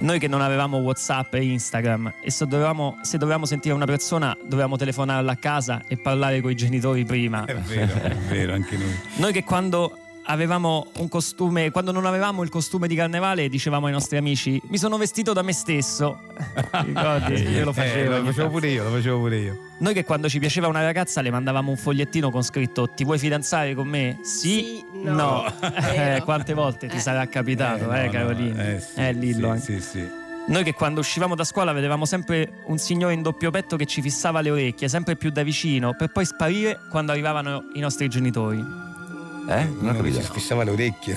Noi 0.00 0.18
che 0.18 0.28
non 0.28 0.42
avevamo 0.42 0.78
WhatsApp 0.78 1.34
e 1.34 1.44
Instagram 1.44 2.12
e 2.22 2.30
se 2.30 2.46
dovevamo, 2.46 2.98
se 3.02 3.16
dovevamo 3.16 3.46
sentire 3.46 3.74
una 3.74 3.86
persona 3.86 4.36
dovevamo 4.46 4.76
telefonarla 4.76 5.32
a 5.32 5.36
casa 5.36 5.82
e 5.88 5.96
parlare 5.96 6.40
con 6.40 6.50
i 6.50 6.54
genitori 6.54 7.04
prima. 7.04 7.44
È 7.44 7.54
vero, 7.54 7.94
è 8.02 8.14
vero, 8.28 8.52
anche 8.52 8.76
noi. 8.76 8.94
Noi 9.16 9.32
che 9.32 9.42
quando 9.44 9.96
avevamo 10.30 10.86
un 10.98 11.08
costume, 11.08 11.70
quando 11.70 11.90
non 11.92 12.04
avevamo 12.06 12.42
il 12.42 12.50
costume 12.50 12.86
di 12.86 12.94
carnevale, 12.94 13.48
dicevamo 13.48 13.86
ai 13.86 13.92
nostri 13.92 14.16
amici: 14.16 14.60
Mi 14.68 14.78
sono 14.78 14.96
vestito 14.96 15.32
da 15.32 15.42
me 15.42 15.52
stesso. 15.52 16.20
Ricordi? 16.84 17.42
Io 17.42 17.64
lo 17.64 17.70
Eh, 17.70 17.74
facevo. 17.74 18.10
lo 18.10 18.16
ogni 18.16 18.26
facevo 18.26 18.48
pure 18.50 18.68
io, 18.68 18.84
lo 18.84 18.90
facevo 18.90 19.18
pure 19.18 19.36
io. 19.38 19.58
Noi 19.80 19.94
che 19.94 20.04
quando 20.04 20.28
ci 20.28 20.38
piaceva 20.38 20.66
una 20.68 20.82
ragazza 20.82 21.20
le 21.20 21.30
mandavamo 21.30 21.70
un 21.70 21.76
fogliettino 21.76 22.30
con 22.30 22.42
scritto 22.42 22.88
Ti 22.90 23.04
vuoi 23.04 23.16
fidanzare 23.18 23.74
con 23.74 23.86
me? 23.86 24.18
Sì, 24.22 24.82
Sì, 24.82 24.84
no. 25.02 25.44
Eh, 25.62 25.96
Vero. 25.96 26.24
quante 26.24 26.52
volte 26.54 26.88
ti 26.88 26.96
Eh. 26.96 27.00
sarà 27.00 27.26
capitato, 27.28 27.84
eh, 27.92 27.98
no, 28.00 28.04
no, 28.04 28.10
Carolina? 28.10 28.66
eh, 28.74 28.80
sì, 28.80 29.00
eh, 29.00 29.12
Lillo. 29.12 29.46
Sì, 29.46 29.72
anche. 29.72 29.80
sì, 29.80 29.80
sì. 29.80 30.08
Noi 30.48 30.64
che 30.64 30.72
quando 30.72 31.00
uscivamo 31.00 31.34
da 31.34 31.44
scuola 31.44 31.72
vedevamo 31.72 32.06
sempre 32.06 32.62
un 32.68 32.78
signore 32.78 33.12
in 33.12 33.20
doppio 33.22 33.50
petto 33.50 33.76
che 33.76 33.84
ci 33.84 34.00
fissava 34.00 34.40
le 34.40 34.50
orecchie, 34.50 34.88
sempre 34.88 35.14
più 35.14 35.30
da 35.30 35.42
vicino, 35.42 35.94
per 35.94 36.10
poi 36.10 36.24
sparire 36.24 36.78
quando 36.90 37.12
arrivavano 37.12 37.64
i 37.74 37.80
nostri 37.80 38.08
genitori. 38.08 38.64
Eh? 39.48 39.64
Non 39.80 39.94
ho 39.94 39.96
capito. 39.96 40.20
Si 40.20 40.28
fissava 40.32 40.62
le 40.64 40.70
orecchie. 40.70 41.16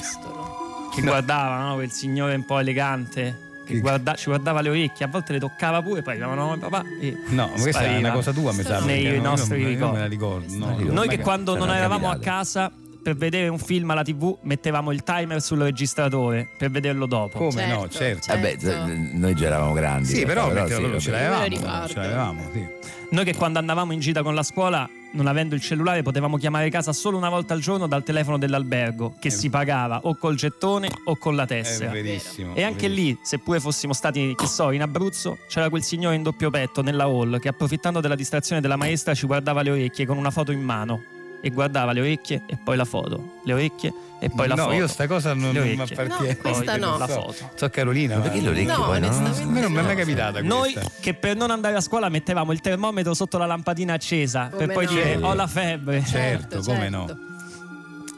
Che 0.94 1.02
guardava, 1.02 1.58
no? 1.68 1.76
Quel 1.76 1.92
signore 1.92 2.36
un 2.36 2.46
po' 2.46 2.60
elegante. 2.60 3.50
Che 3.66 3.74
Che- 3.76 3.80
guarda- 3.80 4.16
ci 4.16 4.26
guardava 4.26 4.60
le 4.62 4.70
orecchie, 4.70 5.06
a 5.06 5.08
volte 5.08 5.34
le 5.34 5.40
toccava 5.40 5.82
pure, 5.82 6.02
poi 6.02 6.14
arrivavano 6.14 6.58
papà 6.58 6.84
e 7.00 7.16
No, 7.30 7.46
ma 7.48 7.52
questa 7.52 7.68
è 7.70 7.72
spariva. 7.84 8.00
una 8.00 8.12
cosa 8.12 8.32
tua, 8.34 8.52
mi 8.54 8.64
sa. 8.64 8.80
Nei 8.80 9.22
nostri 9.22 9.64
ricordi. 9.64 9.94
me 9.94 10.00
la 10.00 10.08
ricordo. 10.08 10.54
no. 10.58 10.76
Noi 10.80 11.08
che 11.08 11.20
quando 11.20 11.56
non 11.58 11.70
eravamo 11.70 12.10
a 12.10 12.18
casa 12.18 12.72
per 13.02 13.16
vedere 13.16 13.48
un 13.48 13.58
film 13.58 13.90
alla 13.92 14.04
tv 14.04 14.38
mettevamo 14.42 14.92
il 14.92 15.04
timer 15.04 15.42
sul 15.42 15.60
registratore 15.60 16.48
per 16.58 16.70
vederlo 16.72 17.06
dopo. 17.06 17.38
Come 17.38 17.66
no, 17.68 17.88
Certo, 17.90 17.98
certo. 17.98 18.22
certo. 18.26 18.42
Vabbè, 18.42 18.58
z- 18.60 19.14
noi 19.14 19.34
già 19.36 19.46
eravamo 19.48 19.74
grandi. 19.74 20.08
Sì, 20.08 20.22
in 20.22 20.28
però, 20.28 20.50
perché 20.52 20.76
sì, 20.76 21.00
ce 21.00 21.12
l'avevamo. 21.12 21.88
Ce 21.88 21.96
l'avevamo, 21.96 22.50
sì. 22.54 22.68
Noi 23.12 23.26
che 23.26 23.36
quando 23.36 23.60
andavamo 23.60 23.92
in 23.92 24.00
gita 24.00 24.22
con 24.24 24.34
la 24.36 24.44
scuola, 24.44 24.88
non 25.14 25.28
avendo 25.28 25.54
il 25.54 25.60
cellulare, 25.60 26.02
potevamo 26.02 26.38
chiamare 26.38 26.70
casa 26.70 26.94
solo 26.94 27.18
una 27.18 27.28
volta 27.28 27.54
al 27.54 27.60
giorno 27.60 27.86
dal 27.88 28.04
telefono 28.04 28.38
dell'albergo, 28.38 29.16
che 29.20 29.30
si 29.30 29.50
pagava 29.50 30.00
o 30.04 30.16
col 30.16 30.36
gettone 30.36 30.88
o 31.06 31.18
con 31.18 31.36
la 31.36 31.44
È 31.44 31.48
tessera. 31.48 31.92
verissimo. 31.92 32.56
E 32.56 32.64
anche 32.64 32.88
lì, 32.88 33.18
seppure 33.22 33.60
fossimo 33.60 33.92
stati, 33.92 34.34
che 34.38 34.46
so, 34.48 34.72
in 34.72 34.82
Abruzzo, 34.82 35.40
c'era 35.50 35.70
quel 35.70 35.84
signore 35.84 36.16
in 36.16 36.24
doppio 36.24 36.50
petto 36.50 36.82
nella 36.82 37.04
hall 37.04 37.40
che 37.40 37.50
approfittando 37.50 38.00
della 38.00 38.16
distrazione 38.16 38.62
della 38.62 38.78
maestra 38.78 39.14
ci 39.14 39.26
guardava 39.26 39.62
le 39.62 39.72
orecchie 39.72 40.06
con 40.06 40.18
una 40.18 40.32
foto 40.32 40.54
in 40.54 40.62
mano. 40.62 41.02
E 41.44 41.50
guardava 41.50 41.92
le 41.92 42.02
orecchie 42.02 42.44
e 42.46 42.58
poi 42.64 42.78
la 42.78 42.86
foto. 42.86 43.40
Le 43.44 43.54
orecchie 43.54 43.92
e 44.20 44.30
poi 44.30 44.48
la 44.48 44.54
no, 44.54 44.64
foto. 44.66 44.76
io 44.76 44.88
sta 44.88 45.08
cosa 45.08 45.34
non, 45.34 45.52
Le 45.54 45.60
non 45.60 45.68
mi 45.70 45.74
orecchie. 45.82 45.96
appartiene. 46.04 46.34
No, 46.44 46.50
questa 46.52 46.78
no. 46.78 46.98
La 47.00 47.08
So. 47.08 47.14
foto. 47.14 47.50
So 47.56 47.70
Carolina. 47.70 48.16
Ma 48.18 48.22
perché 48.22 48.42
le 48.42 48.50
orecchie 48.50 48.76
No, 48.78 48.84
poi 48.86 49.00
no? 49.00 49.08
A 49.08 49.12
me 49.46 49.62
non 49.62 49.72
mi 49.72 49.78
è 49.80 49.82
mai 49.82 49.94
no. 49.96 50.00
capitata 50.00 50.42
Noi 50.42 50.74
questa. 50.74 50.92
che 51.00 51.14
per 51.16 51.36
non 51.36 51.50
andare 51.50 51.76
a 51.76 51.82
scuola 51.82 52.10
mettevamo 52.10 52.52
il 52.52 52.60
termometro 52.62 53.14
sotto 53.16 53.38
la 53.40 53.48
lampadina 53.48 53.94
accesa 53.94 54.50
Come 54.52 54.66
per 54.68 54.76
poi 54.76 54.86
no. 54.86 54.92
dire 54.92 55.18
ho 55.20 55.34
la 55.34 55.48
febbre. 55.48 56.04
Certo, 56.06 56.62
come 56.62 56.90
no. 56.90 57.08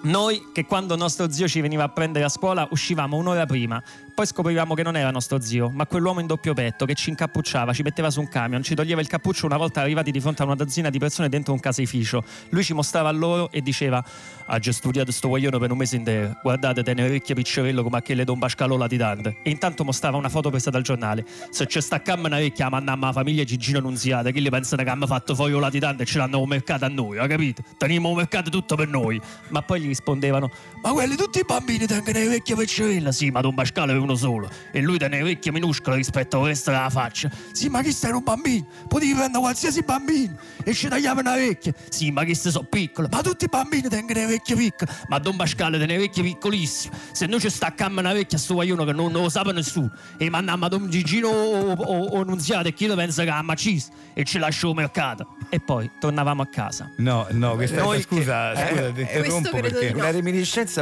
Noi 0.06 0.50
che 0.52 0.66
quando 0.66 0.98
nostro 0.98 1.32
zio 1.32 1.48
ci 1.48 1.62
veniva 1.62 1.84
a 1.84 1.90
prendere 1.90 2.26
a 2.26 2.30
scuola 2.30 2.68
uscivamo 2.72 3.16
un'ora 3.16 3.46
prima, 3.46 3.82
poi 4.14 4.26
scoprivamo 4.28 4.76
che 4.76 4.84
non 4.84 4.96
era 4.96 5.10
nostro 5.10 5.42
zio, 5.42 5.70
ma 5.70 5.88
quell'uomo 5.88 6.20
in 6.20 6.28
doppio 6.28 6.54
petto 6.54 6.86
che 6.86 6.94
ci 6.94 7.10
incappucciava, 7.10 7.74
ci 7.74 7.82
metteva 7.82 8.12
su 8.12 8.20
un 8.20 8.28
camion, 8.28 8.62
ci 8.62 8.76
toglieva 8.76 9.02
il 9.02 9.08
cappuccio 9.08 9.46
una 9.46 9.58
volta 9.58 9.82
arrivati 9.82 10.12
di 10.12 10.20
fronte 10.20 10.44
a 10.44 10.46
una 10.46 10.56
dozzina 10.56 10.90
di 10.90 11.00
persone 11.00 11.30
dentro 11.30 11.54
un 11.54 11.60
caseificio. 11.60 12.24
Lui 12.50 12.64
ci 12.64 12.74
mostrava 12.74 13.10
a 13.10 13.12
loro 13.12 13.52
e 13.52 13.62
diceva 13.62 14.04
ha 14.46 14.60
già 14.60 14.72
studiato 14.72 15.12
sto 15.12 15.30
guaglione 15.30 15.58
per 15.58 15.72
un 15.72 15.78
mese 15.78 15.96
intero, 15.96 16.38
guardate 16.42 16.84
te 16.84 16.94
ne 16.94 17.04
orecchie 17.06 17.34
piccerello 17.34 17.82
come 17.82 17.98
a 17.98 18.02
che 18.02 18.14
le 18.14 18.24
do 18.24 18.34
un 18.34 18.40
bascalo 18.40 18.78
latitante. 18.78 19.38
E 19.44 19.50
intanto 19.50 19.84
mostrava 19.84 20.18
una 20.18 20.30
foto 20.30 20.50
presa 20.50 20.70
dal 20.70 20.84
giornale. 20.84 21.26
Se 21.50 21.66
c'è 21.66 21.82
sta 21.82 22.02
camma 22.02 22.28
una 22.28 22.38
vecchia 22.38 22.70
mandiamo 22.70 23.06
la 23.06 23.14
famiglia 23.14 23.44
Gigino 23.44 23.80
Nunziata, 23.80 24.32
che 24.32 24.42
gli 24.42 24.50
pensano 24.50 24.84
che 24.84 24.90
abbiamo 24.90 25.08
fatto 25.08 25.34
fuori 25.34 25.54
un 25.54 25.62
latitante 25.62 26.04
e 26.04 26.06
ce 26.06 26.20
l'hanno 26.20 26.46
mercato 26.46 26.86
a 26.86 26.90
noi, 26.90 27.18
ha 27.18 27.28
capito? 27.28 27.64
Teniamo 27.78 28.10
un 28.10 28.16
mercato 28.16 28.50
tutto 28.50 28.76
per 28.76 28.88
noi. 28.88 29.20
Ma 29.50 29.62
poi 29.62 29.82
gli 29.82 29.88
rispondevano 29.88 30.52
ma 30.84 30.92
quelli 30.92 31.16
tutti 31.16 31.40
i 31.40 31.44
bambini 31.48 31.86
tengono 31.86 32.20
le 32.20 32.28
orecchie 32.28 32.58
piccerelle. 32.58 33.14
Sì, 33.14 33.32
ma 33.32 33.40
Don 33.40 33.56
Bascalo 33.56 33.94
uno 34.04 34.16
solo. 34.16 34.50
E 34.72 34.82
lui 34.82 34.98
tiene 34.98 35.18
le 35.18 35.24
orecchie 35.24 35.52
minuscole 35.52 35.96
rispetto 35.98 36.40
al 36.40 36.48
resto 36.48 36.72
della 36.72 36.90
faccia. 36.90 37.30
Sì, 37.52 37.70
ma 37.70 37.82
chi 37.82 37.92
stai 37.92 38.12
un 38.12 38.24
bambino? 38.24 38.66
Potevi 38.88 39.14
prendere 39.14 39.40
qualsiasi 39.40 39.82
bambino 39.84 40.36
e 40.64 40.74
ci 40.74 40.88
tagliamo 40.88 41.22
le 41.22 41.30
orecchie. 41.30 41.74
Sì, 41.90 42.12
ma 42.12 42.24
chi 42.24 42.36
sono 42.36 42.64
piccole? 42.64 43.08
Ma 43.12 43.22
tutti 43.22 43.46
i 43.46 43.50
bambini 43.50 43.88
tengono 43.90 44.20
le 44.20 44.26
orecchie 44.26 44.56
piccole. 44.56 44.92
Ma 45.08 45.20
Don 45.20 45.36
Bascalo 45.36 45.78
tiene 45.78 45.94
le 45.94 46.00
orecchie 46.00 46.24
piccolissime. 46.24 46.96
Se 47.12 47.26
noi 47.26 47.40
ci 47.40 47.50
staccammo 47.50 48.00
una 48.00 48.12
orecchia 48.12 48.38
a 48.38 48.42
sto 48.42 48.54
guaglione 48.56 48.86
che 48.86 48.92
non, 48.94 49.12
non 49.12 49.24
lo 49.24 49.30
sa 49.30 49.42
nessuno 49.44 49.92
e 50.18 50.30
mandiamo 50.30 50.66
a 50.66 50.70
Don 50.70 50.90
Gigino 50.90 51.28
o, 51.28 51.72
o, 51.74 52.06
o 52.18 52.24
Nunziata 52.24 52.68
e 52.70 52.74
chi 52.74 52.86
lo 52.88 52.96
pensa 52.96 53.24
che 53.24 53.30
ha 53.30 53.42
maccis 53.42 53.90
e 54.14 54.24
ci 54.24 54.40
lascia 54.40 54.68
il 54.68 54.74
mercato. 54.76 55.36
E 55.50 55.60
poi 55.60 55.90
tornavamo 56.00 56.42
a 56.42 56.48
casa. 56.48 56.90
No, 56.98 57.28
no, 57.32 57.56
questa 57.56 57.82
Noi 57.82 58.02
scusa, 58.02 58.54
che- 58.54 58.68
scusa, 58.70 58.88
eh, 58.88 58.94
ti 58.94 59.04
questo 59.04 59.18
interrompo 59.38 59.60
perché 59.60 59.92
no. 59.92 59.98
Una 59.98 60.12
reminiscenza 60.12 60.82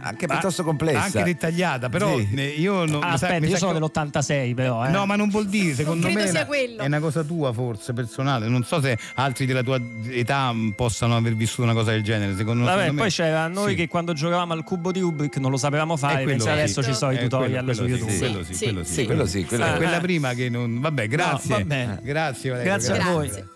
anche 0.00 0.26
piuttosto 0.26 0.62
Ah, 0.62 0.64
complessa. 0.64 1.00
Anche 1.02 1.22
dettagliata, 1.22 1.88
però 1.88 2.16
Sì. 2.16 2.28
Io 2.56 2.84
non 2.84 3.02
Ah, 3.02 3.16
sa- 3.16 3.26
aspetta, 3.26 3.40
mi 3.40 3.46
io 3.46 3.52
sa 3.52 3.66
sono 3.66 3.72
che- 3.72 3.78
dell'86 3.78 4.54
però, 4.54 4.86
eh. 4.86 4.90
No, 4.90 5.06
ma 5.06 5.16
non 5.16 5.28
vuol 5.28 5.46
dire, 5.46 5.74
secondo 5.74 6.08
me 6.10 6.22
è 6.22 6.26
sia 6.28 6.30
una, 6.40 6.46
quello. 6.46 6.82
è 6.82 6.86
una 6.86 7.00
cosa 7.00 7.22
tua 7.22 7.52
forse 7.52 7.92
personale. 7.92 8.48
Non 8.48 8.64
so 8.64 8.80
se 8.80 8.98
altri 9.14 9.46
della 9.46 9.62
tua 9.62 9.80
età 10.10 10.52
possano 10.74 11.16
aver 11.16 11.34
vissuto 11.34 11.62
una 11.62 11.72
cosa 11.74 11.90
del 11.92 12.02
genere. 12.02 12.34
Secondo, 12.36 12.64
Vabbè, 12.64 12.78
secondo 12.80 13.00
poi 13.02 13.10
me, 13.10 13.14
c'era 13.14 13.46
noi 13.48 13.70
sì. 13.70 13.76
che 13.76 13.88
quando 13.88 14.12
giocavamo 14.12 14.52
al 14.52 14.64
cubo 14.64 14.92
di 14.92 15.00
Rubik 15.00 15.36
non 15.38 15.50
lo 15.50 15.56
sapevamo 15.56 15.96
fare, 15.96 16.22
quello 16.24 16.42
sì. 16.42 16.48
adesso 16.48 16.82
ci 16.82 16.94
sono 16.94 17.12
i 17.12 17.18
tutorial 17.18 17.64
quello- 17.64 17.72
su 17.74 17.84
YouTube. 17.86 18.12
Sì, 18.12 18.18
quello 18.18 18.42
sì, 18.44 18.54
Sì, 18.54 18.64
quello 18.64 18.84
sì. 18.84 18.92
sì. 18.92 19.04
Quello 19.04 19.26
sì, 19.26 19.44
quello 19.44 19.64
sì. 19.66 19.76
Quella 19.76 20.00
prima 20.00 20.32
che 20.34 20.48
non. 20.48 20.80
Vabbè, 20.80 21.06
grazie. 21.08 21.54
va 21.56 21.64
bene. 21.64 22.00
Grazie, 22.02 22.50
Valerio. 22.50 22.72
Grazie 22.72 22.98
a 22.98 23.10
voi. 23.10 23.54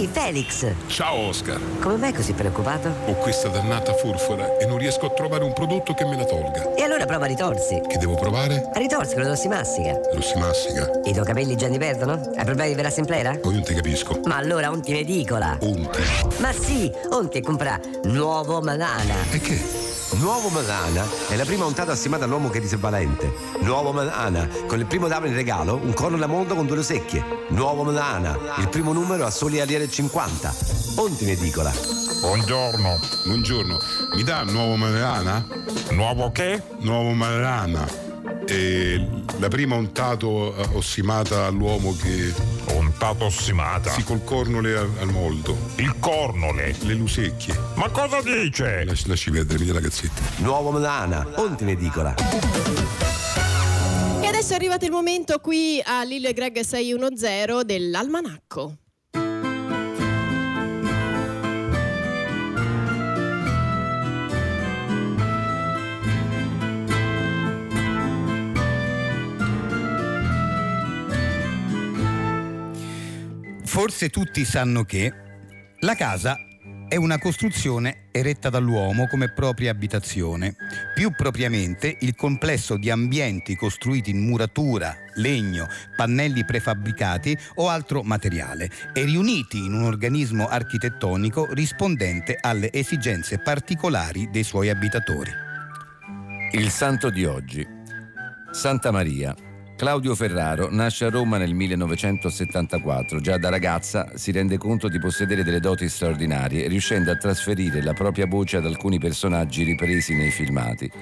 Ehi 0.00 0.08
Felix, 0.10 0.66
Ciao 0.86 1.28
Oscar, 1.28 1.60
come 1.78 1.96
mai 1.96 2.14
così 2.14 2.32
preoccupato? 2.32 2.90
ho 3.04 3.12
questa 3.16 3.48
dannata 3.48 3.92
furfora 3.92 4.56
e 4.56 4.64
non 4.64 4.78
riesco 4.78 5.04
a 5.04 5.10
trovare 5.10 5.44
un 5.44 5.52
prodotto 5.52 5.92
che 5.92 6.06
me 6.06 6.16
la 6.16 6.24
tolga. 6.24 6.72
E 6.74 6.82
allora 6.82 7.04
prova 7.04 7.26
Ritorsi. 7.26 7.82
Che 7.86 7.98
devo 7.98 8.14
provare? 8.14 8.70
Ritorsi, 8.76 9.12
quello 9.12 9.34
si 9.34 9.48
massica. 9.48 10.00
Lo 10.14 10.22
si 10.22 10.38
massica. 10.38 10.88
I 11.04 11.12
tuoi 11.12 11.26
capelli 11.26 11.54
già 11.54 11.68
ne 11.68 11.76
perdono? 11.76 12.12
Hai 12.34 12.44
problemi 12.46 12.70
di 12.70 12.76
verassa 12.76 13.00
in 13.00 13.04
plera? 13.04 13.32
O 13.42 13.48
io 13.50 13.56
non 13.56 13.62
ti 13.62 13.74
capisco. 13.74 14.18
Ma 14.24 14.36
allora 14.36 14.70
onti 14.70 14.88
in 14.88 14.96
edicola. 14.96 15.58
Unti. 15.60 16.00
Ma 16.38 16.50
sì, 16.52 16.90
onti 17.10 17.42
compra 17.42 17.78
nuovo 18.04 18.62
Malana. 18.62 19.16
E 19.32 19.38
che? 19.38 19.79
Nuovo 20.12 20.48
Malana 20.48 21.06
è 21.28 21.36
la 21.36 21.44
prima 21.44 21.64
ontata 21.64 21.92
assimata 21.92 22.24
all'uomo 22.24 22.50
che 22.50 22.60
è 22.60 22.76
valente. 22.76 23.32
Nuovo 23.60 23.92
Malana, 23.92 24.48
con 24.66 24.78
il 24.78 24.86
primo 24.86 25.06
dame 25.06 25.28
in 25.28 25.34
regalo, 25.34 25.76
un 25.76 25.92
corno 25.92 26.16
alla 26.16 26.26
mondo 26.26 26.54
con 26.54 26.66
due 26.66 26.82
secchie. 26.82 27.46
Nuovo 27.50 27.84
Malana, 27.84 28.36
il 28.58 28.68
primo 28.68 28.92
numero 28.92 29.24
a 29.24 29.30
soli 29.30 29.60
aliere 29.60 29.88
50. 29.88 30.54
Onti 30.96 31.24
in 31.24 31.30
edicola. 31.30 31.72
Buongiorno. 32.20 32.98
Buongiorno. 33.24 33.78
Mi 34.14 34.22
dà 34.24 34.42
nuovo 34.42 34.74
Malana? 34.74 35.46
Nuovo 35.90 36.32
che? 36.32 36.60
Nuovo 36.80 37.12
Malana. 37.12 38.09
E 38.50 39.00
la 39.38 39.46
prima 39.46 39.76
ontato 39.76 40.52
eh, 40.56 40.68
ossimata 40.72 41.46
all'uomo 41.46 41.94
che. 41.94 42.34
Ontato 42.74 43.26
ossimata? 43.26 43.92
Sì, 43.92 44.02
col 44.02 44.24
cornole 44.24 44.76
al, 44.76 44.90
al 44.98 45.08
molto. 45.08 45.56
Il 45.76 45.94
cornole? 46.00 46.74
Le 46.80 46.94
lusecchie. 46.94 47.56
Ma 47.76 47.88
cosa 47.90 48.20
dice? 48.20 48.82
Lasci, 48.84 49.06
lasci 49.06 49.30
perdere, 49.30 49.62
mia 49.62 49.72
ragazzetta. 49.74 50.20
Nuovo 50.38 50.72
Malana, 50.72 51.24
onti 51.36 51.62
in 51.62 51.68
edicola. 51.68 52.12
E 54.20 54.26
adesso 54.26 54.52
è 54.52 54.56
arrivato 54.56 54.84
il 54.84 54.90
momento 54.90 55.38
qui 55.38 55.80
a 55.84 56.02
Lillo 56.02 56.26
e 56.26 56.32
Greg 56.32 56.58
610 56.58 57.64
dell'almanacco. 57.64 58.78
Forse 73.80 74.10
tutti 74.10 74.44
sanno 74.44 74.84
che 74.84 75.10
la 75.78 75.94
casa 75.94 76.36
è 76.86 76.96
una 76.96 77.18
costruzione 77.18 78.08
eretta 78.12 78.50
dall'uomo 78.50 79.06
come 79.06 79.32
propria 79.32 79.70
abitazione. 79.70 80.54
Più 80.94 81.12
propriamente 81.12 81.96
il 82.00 82.14
complesso 82.14 82.76
di 82.76 82.90
ambienti 82.90 83.56
costruiti 83.56 84.10
in 84.10 84.20
muratura, 84.20 84.94
legno, 85.14 85.66
pannelli 85.96 86.44
prefabbricati 86.44 87.34
o 87.54 87.70
altro 87.70 88.02
materiale 88.02 88.70
e 88.92 89.04
riuniti 89.04 89.64
in 89.64 89.72
un 89.72 89.84
organismo 89.84 90.46
architettonico 90.46 91.46
rispondente 91.54 92.36
alle 92.38 92.70
esigenze 92.70 93.38
particolari 93.38 94.28
dei 94.30 94.44
suoi 94.44 94.68
abitatori. 94.68 95.32
Il 96.52 96.68
santo 96.68 97.08
di 97.08 97.24
oggi. 97.24 97.66
Santa 98.50 98.90
Maria. 98.90 99.34
Claudio 99.80 100.14
Ferraro 100.14 100.68
nasce 100.70 101.06
a 101.06 101.08
Roma 101.08 101.38
nel 101.38 101.54
1974. 101.54 103.18
Già 103.22 103.38
da 103.38 103.48
ragazza 103.48 104.10
si 104.14 104.30
rende 104.30 104.58
conto 104.58 104.88
di 104.88 104.98
possedere 104.98 105.42
delle 105.42 105.58
doti 105.58 105.88
straordinarie, 105.88 106.68
riuscendo 106.68 107.10
a 107.10 107.16
trasferire 107.16 107.82
la 107.82 107.94
propria 107.94 108.26
voce 108.26 108.58
ad 108.58 108.66
alcuni 108.66 108.98
personaggi 108.98 109.62
ripresi 109.62 110.14
nei 110.14 110.30
filmati. 110.32 110.92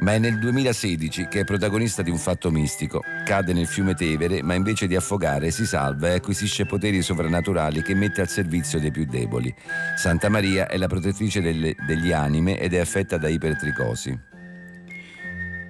Ma 0.00 0.14
è 0.14 0.18
nel 0.18 0.38
2016 0.38 1.28
che 1.28 1.40
è 1.40 1.44
protagonista 1.44 2.00
di 2.00 2.08
un 2.08 2.16
fatto 2.16 2.50
mistico. 2.50 3.02
Cade 3.22 3.52
nel 3.52 3.66
fiume 3.66 3.92
Tevere, 3.92 4.42
ma 4.42 4.54
invece 4.54 4.86
di 4.86 4.96
affogare 4.96 5.50
si 5.50 5.66
salva 5.66 6.08
e 6.08 6.14
acquisisce 6.14 6.64
poteri 6.64 7.02
sovrannaturali 7.02 7.82
che 7.82 7.94
mette 7.94 8.22
al 8.22 8.30
servizio 8.30 8.80
dei 8.80 8.90
più 8.90 9.04
deboli. 9.04 9.54
Santa 9.94 10.30
Maria 10.30 10.68
è 10.68 10.78
la 10.78 10.86
protettrice 10.86 11.42
delle- 11.42 11.76
degli 11.86 12.12
anime 12.12 12.58
ed 12.58 12.72
è 12.72 12.78
affetta 12.78 13.18
da 13.18 13.28
ipertricosi. 13.28 14.18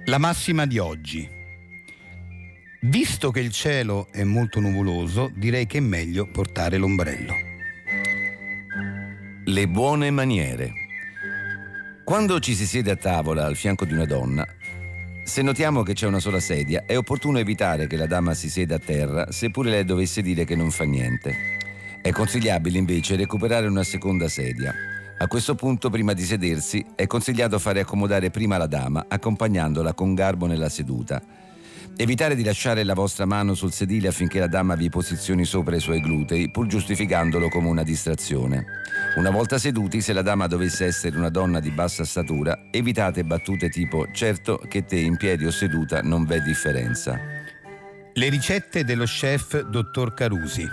La 0.05 0.17
massima 0.17 0.65
di 0.65 0.77
oggi. 0.77 1.41
Visto 2.85 3.31
che 3.31 3.39
il 3.39 3.49
cielo 3.49 4.09
è 4.11 4.25
molto 4.25 4.59
nuvoloso, 4.59 5.31
direi 5.33 5.65
che 5.65 5.77
è 5.77 5.81
meglio 5.81 6.29
portare 6.29 6.75
l'ombrello. 6.75 7.33
Le 9.45 9.67
buone 9.69 10.11
maniere. 10.11 10.73
Quando 12.03 12.41
ci 12.41 12.53
si 12.53 12.67
siede 12.67 12.91
a 12.91 12.97
tavola 12.97 13.45
al 13.45 13.55
fianco 13.55 13.85
di 13.85 13.93
una 13.93 14.03
donna, 14.03 14.45
se 15.23 15.41
notiamo 15.41 15.81
che 15.81 15.93
c'è 15.93 16.07
una 16.07 16.19
sola 16.19 16.41
sedia, 16.41 16.83
è 16.85 16.97
opportuno 16.97 17.37
evitare 17.37 17.87
che 17.87 17.95
la 17.95 18.05
dama 18.05 18.33
si 18.33 18.49
sieda 18.49 18.75
a 18.75 18.79
terra, 18.79 19.31
seppure 19.31 19.69
lei 19.69 19.85
dovesse 19.85 20.21
dire 20.21 20.43
che 20.43 20.57
non 20.57 20.69
fa 20.69 20.83
niente. 20.83 21.33
È 22.01 22.11
consigliabile 22.11 22.77
invece 22.77 23.15
recuperare 23.15 23.65
una 23.65 23.83
seconda 23.83 24.27
sedia. 24.27 24.73
A 25.19 25.27
questo 25.27 25.55
punto, 25.55 25.89
prima 25.89 26.11
di 26.11 26.23
sedersi, 26.23 26.85
è 26.95 27.07
consigliato 27.07 27.59
fare 27.59 27.79
accomodare 27.79 28.29
prima 28.29 28.57
la 28.57 28.67
dama, 28.67 29.05
accompagnandola 29.07 29.93
con 29.93 30.13
garbo 30.13 30.47
nella 30.47 30.67
seduta. 30.67 31.42
Evitare 31.95 32.35
di 32.35 32.43
lasciare 32.43 32.83
la 32.83 32.95
vostra 32.95 33.25
mano 33.25 33.53
sul 33.53 33.71
sedile 33.71 34.07
affinché 34.07 34.39
la 34.39 34.47
dama 34.47 34.73
vi 34.73 34.89
posizioni 34.89 35.45
sopra 35.45 35.75
i 35.75 35.79
suoi 35.79 36.01
glutei, 36.01 36.49
pur 36.49 36.65
giustificandolo 36.65 37.49
come 37.49 37.67
una 37.67 37.83
distrazione. 37.83 38.65
Una 39.17 39.29
volta 39.29 39.59
seduti, 39.59 40.01
se 40.01 40.11
la 40.11 40.23
dama 40.23 40.47
dovesse 40.47 40.85
essere 40.85 41.15
una 41.15 41.29
donna 41.29 41.59
di 41.59 41.69
bassa 41.69 42.03
statura, 42.03 42.63
evitate 42.71 43.23
battute 43.23 43.69
tipo 43.69 44.07
certo 44.11 44.57
che 44.67 44.85
te 44.85 44.97
in 44.97 45.17
piedi 45.17 45.45
o 45.45 45.51
seduta 45.51 46.01
non 46.01 46.25
v'è 46.25 46.41
differenza. 46.41 47.19
Le 48.13 48.29
ricette 48.29 48.83
dello 48.83 49.05
chef 49.05 49.61
dottor 49.61 50.15
Carusi. 50.15 50.67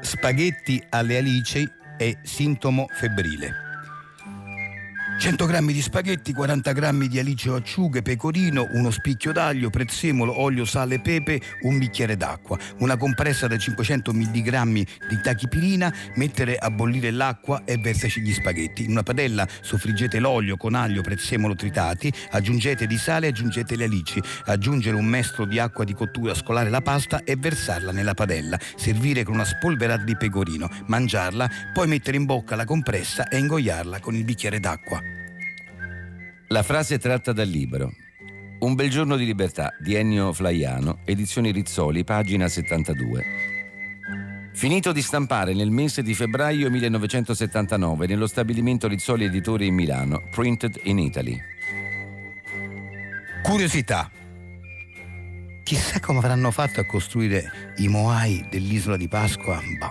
Spaghetti 0.00 0.82
alle 0.90 1.18
alici 1.18 1.68
è 1.96 2.18
sintomo 2.24 2.86
febbrile. 2.90 3.69
100 5.20 5.44
grammi 5.44 5.74
di 5.74 5.82
spaghetti, 5.82 6.32
40 6.32 6.72
grammi 6.72 7.06
di 7.06 7.18
alice 7.18 7.50
o 7.50 7.54
acciughe, 7.54 8.00
pecorino, 8.00 8.66
uno 8.72 8.90
spicchio 8.90 9.32
d'aglio, 9.32 9.68
prezzemolo, 9.68 10.40
olio, 10.40 10.64
sale 10.64 10.94
e 10.94 11.00
pepe, 11.00 11.42
un 11.64 11.76
bicchiere 11.76 12.16
d'acqua, 12.16 12.58
una 12.78 12.96
compressa 12.96 13.46
da 13.46 13.58
500 13.58 14.14
mg 14.14 14.72
di 14.72 15.20
tachipirina, 15.22 15.92
mettere 16.14 16.56
a 16.56 16.70
bollire 16.70 17.10
l'acqua 17.10 17.64
e 17.66 17.76
versarci 17.76 18.22
gli 18.22 18.32
spaghetti. 18.32 18.84
In 18.84 18.92
una 18.92 19.02
padella 19.02 19.46
soffriggete 19.60 20.18
l'olio 20.20 20.56
con 20.56 20.74
aglio, 20.74 21.02
prezzemolo 21.02 21.54
tritati, 21.54 22.10
aggiungete 22.30 22.86
di 22.86 22.96
sale 22.96 23.26
e 23.26 23.28
aggiungete 23.28 23.76
le 23.76 23.84
alici, 23.84 24.22
aggiungere 24.46 24.96
un 24.96 25.04
mestolo 25.04 25.46
di 25.46 25.58
acqua 25.58 25.84
di 25.84 25.92
cottura, 25.92 26.32
scolare 26.32 26.70
la 26.70 26.80
pasta 26.80 27.24
e 27.24 27.36
versarla 27.36 27.92
nella 27.92 28.14
padella, 28.14 28.58
servire 28.74 29.22
con 29.24 29.34
una 29.34 29.44
spolverata 29.44 30.02
di 30.02 30.16
pecorino, 30.16 30.70
mangiarla, 30.86 31.50
poi 31.74 31.88
mettere 31.88 32.16
in 32.16 32.24
bocca 32.24 32.56
la 32.56 32.64
compressa 32.64 33.28
e 33.28 33.36
ingoiarla 33.36 34.00
con 34.00 34.14
il 34.14 34.24
bicchiere 34.24 34.58
d'acqua. 34.60 35.09
La 36.52 36.64
frase 36.64 36.96
è 36.96 36.98
tratta 36.98 37.32
dal 37.32 37.46
libro 37.46 37.92
Un 38.58 38.74
bel 38.74 38.90
giorno 38.90 39.14
di 39.14 39.24
libertà 39.24 39.72
di 39.78 39.94
Ennio 39.94 40.32
Flaiano, 40.32 40.98
edizioni 41.04 41.52
Rizzoli, 41.52 42.02
pagina 42.02 42.48
72. 42.48 43.24
Finito 44.52 44.90
di 44.90 45.00
stampare 45.00 45.54
nel 45.54 45.70
mese 45.70 46.02
di 46.02 46.12
febbraio 46.12 46.68
1979 46.68 48.08
nello 48.08 48.26
stabilimento 48.26 48.88
Rizzoli 48.88 49.26
Editori 49.26 49.68
in 49.68 49.74
Milano, 49.74 50.22
Printed 50.32 50.80
in 50.82 50.98
Italy. 50.98 51.38
Curiosità. 53.44 54.10
Chissà 55.62 56.00
come 56.00 56.18
avranno 56.18 56.50
fatto 56.50 56.80
a 56.80 56.84
costruire 56.84 57.74
i 57.76 57.86
Moai 57.86 58.44
dell'isola 58.50 58.96
di 58.96 59.06
Pasqua. 59.06 59.60
Bah. 59.78 59.90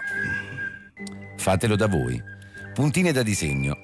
Fatelo 1.37 1.77
da 1.77 1.87
voi. 1.87 2.21
Puntine 2.73 3.13
da 3.13 3.23
disegno. 3.23 3.77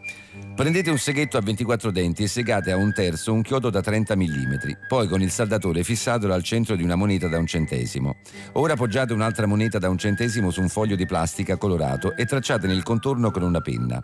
Prendete 0.55 0.89
un 0.89 0.97
seghetto 0.97 1.35
a 1.35 1.41
24 1.41 1.91
denti 1.91 2.23
e 2.23 2.29
segate 2.29 2.71
a 2.71 2.77
un 2.77 2.93
terzo 2.93 3.33
un 3.33 3.41
chiodo 3.41 3.69
da 3.69 3.81
30 3.81 4.15
mm, 4.15 4.53
poi 4.87 5.05
con 5.09 5.21
il 5.21 5.29
saldatore 5.29 5.83
fissatelo 5.83 6.33
al 6.33 6.43
centro 6.43 6.77
di 6.77 6.83
una 6.83 6.95
moneta 6.95 7.27
da 7.27 7.37
un 7.37 7.45
centesimo. 7.45 8.15
Ora 8.53 8.75
poggiate 8.75 9.11
un'altra 9.11 9.47
moneta 9.47 9.79
da 9.79 9.89
un 9.89 9.97
centesimo 9.97 10.51
su 10.51 10.61
un 10.61 10.69
foglio 10.69 10.95
di 10.95 11.05
plastica 11.05 11.57
colorato 11.57 12.15
e 12.15 12.23
tracciatene 12.23 12.71
il 12.71 12.83
contorno 12.83 13.31
con 13.31 13.43
una 13.43 13.59
penna. 13.59 13.99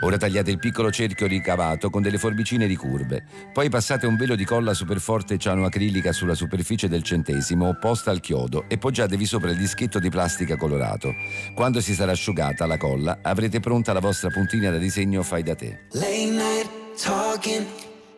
Ora 0.00 0.16
tagliate 0.16 0.50
il 0.50 0.58
piccolo 0.58 0.90
cerchio 0.90 1.28
ricavato 1.28 1.88
con 1.88 2.02
delle 2.02 2.18
forbicine 2.18 2.66
ricurve, 2.66 3.24
poi 3.52 3.68
passate 3.68 4.04
un 4.08 4.16
velo 4.16 4.34
di 4.34 4.44
colla 4.44 4.74
superforte 4.74 5.38
cianoacrilica 5.38 6.10
sulla 6.10 6.34
superficie 6.34 6.88
del 6.88 7.04
centesimo 7.04 7.68
opposta 7.68 8.10
al 8.10 8.18
chiodo 8.18 8.64
e 8.66 8.76
poggiatevi 8.76 9.24
sopra 9.24 9.52
il 9.52 9.56
dischetto 9.56 10.00
di 10.00 10.10
plastica 10.10 10.56
colorato. 10.56 11.12
Quando 11.54 11.80
si 11.80 11.94
sarà 11.94 12.10
asciugata 12.10 12.66
la 12.66 12.76
colla 12.76 13.20
avrete 13.22 13.60
pronta 13.60 13.92
la 13.92 14.00
vostra 14.00 14.30
puntina 14.30 14.68
da 14.68 14.78
disegno 14.78 15.22
fai 15.22 15.44
da 15.44 15.54
te. 15.54 15.90
Late 15.92 16.30
night 16.30 16.68
talking. 16.96 17.66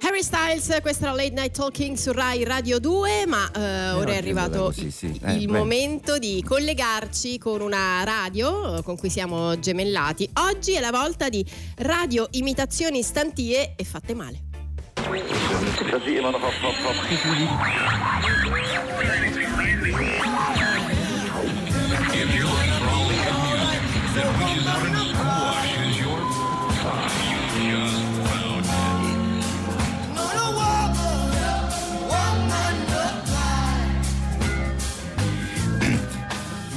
Harry 0.00 0.22
Styles, 0.22 0.78
questa 0.82 1.06
era 1.06 1.14
Late 1.14 1.30
Night 1.30 1.56
Talking 1.56 1.96
su 1.96 2.12
Rai 2.12 2.44
Radio 2.44 2.78
2, 2.78 3.24
ma 3.26 3.50
eh, 3.50 3.90
ora 3.92 4.12
è 4.12 4.16
arrivato 4.18 4.70
sì, 4.70 4.90
sì. 4.90 5.06
il 5.06 5.20
Eh, 5.24 5.38
beh. 5.38 5.46
momento 5.46 6.18
di 6.18 6.44
collegarci 6.46 7.38
con 7.38 7.62
una 7.62 8.04
radio 8.04 8.76
eh, 8.78 8.82
con 8.82 8.96
cui 8.98 9.08
siamo 9.08 9.58
gemellati. 9.58 10.28
Oggi 10.40 10.72
è 10.74 10.80
la 10.80 10.90
volta 10.90 11.28
di 11.30 11.44
radio 11.78 12.28
imitazioni 12.32 13.02
stantie 13.02 13.72
e 13.76 13.84
fatte 13.84 14.14
male. 14.14 14.42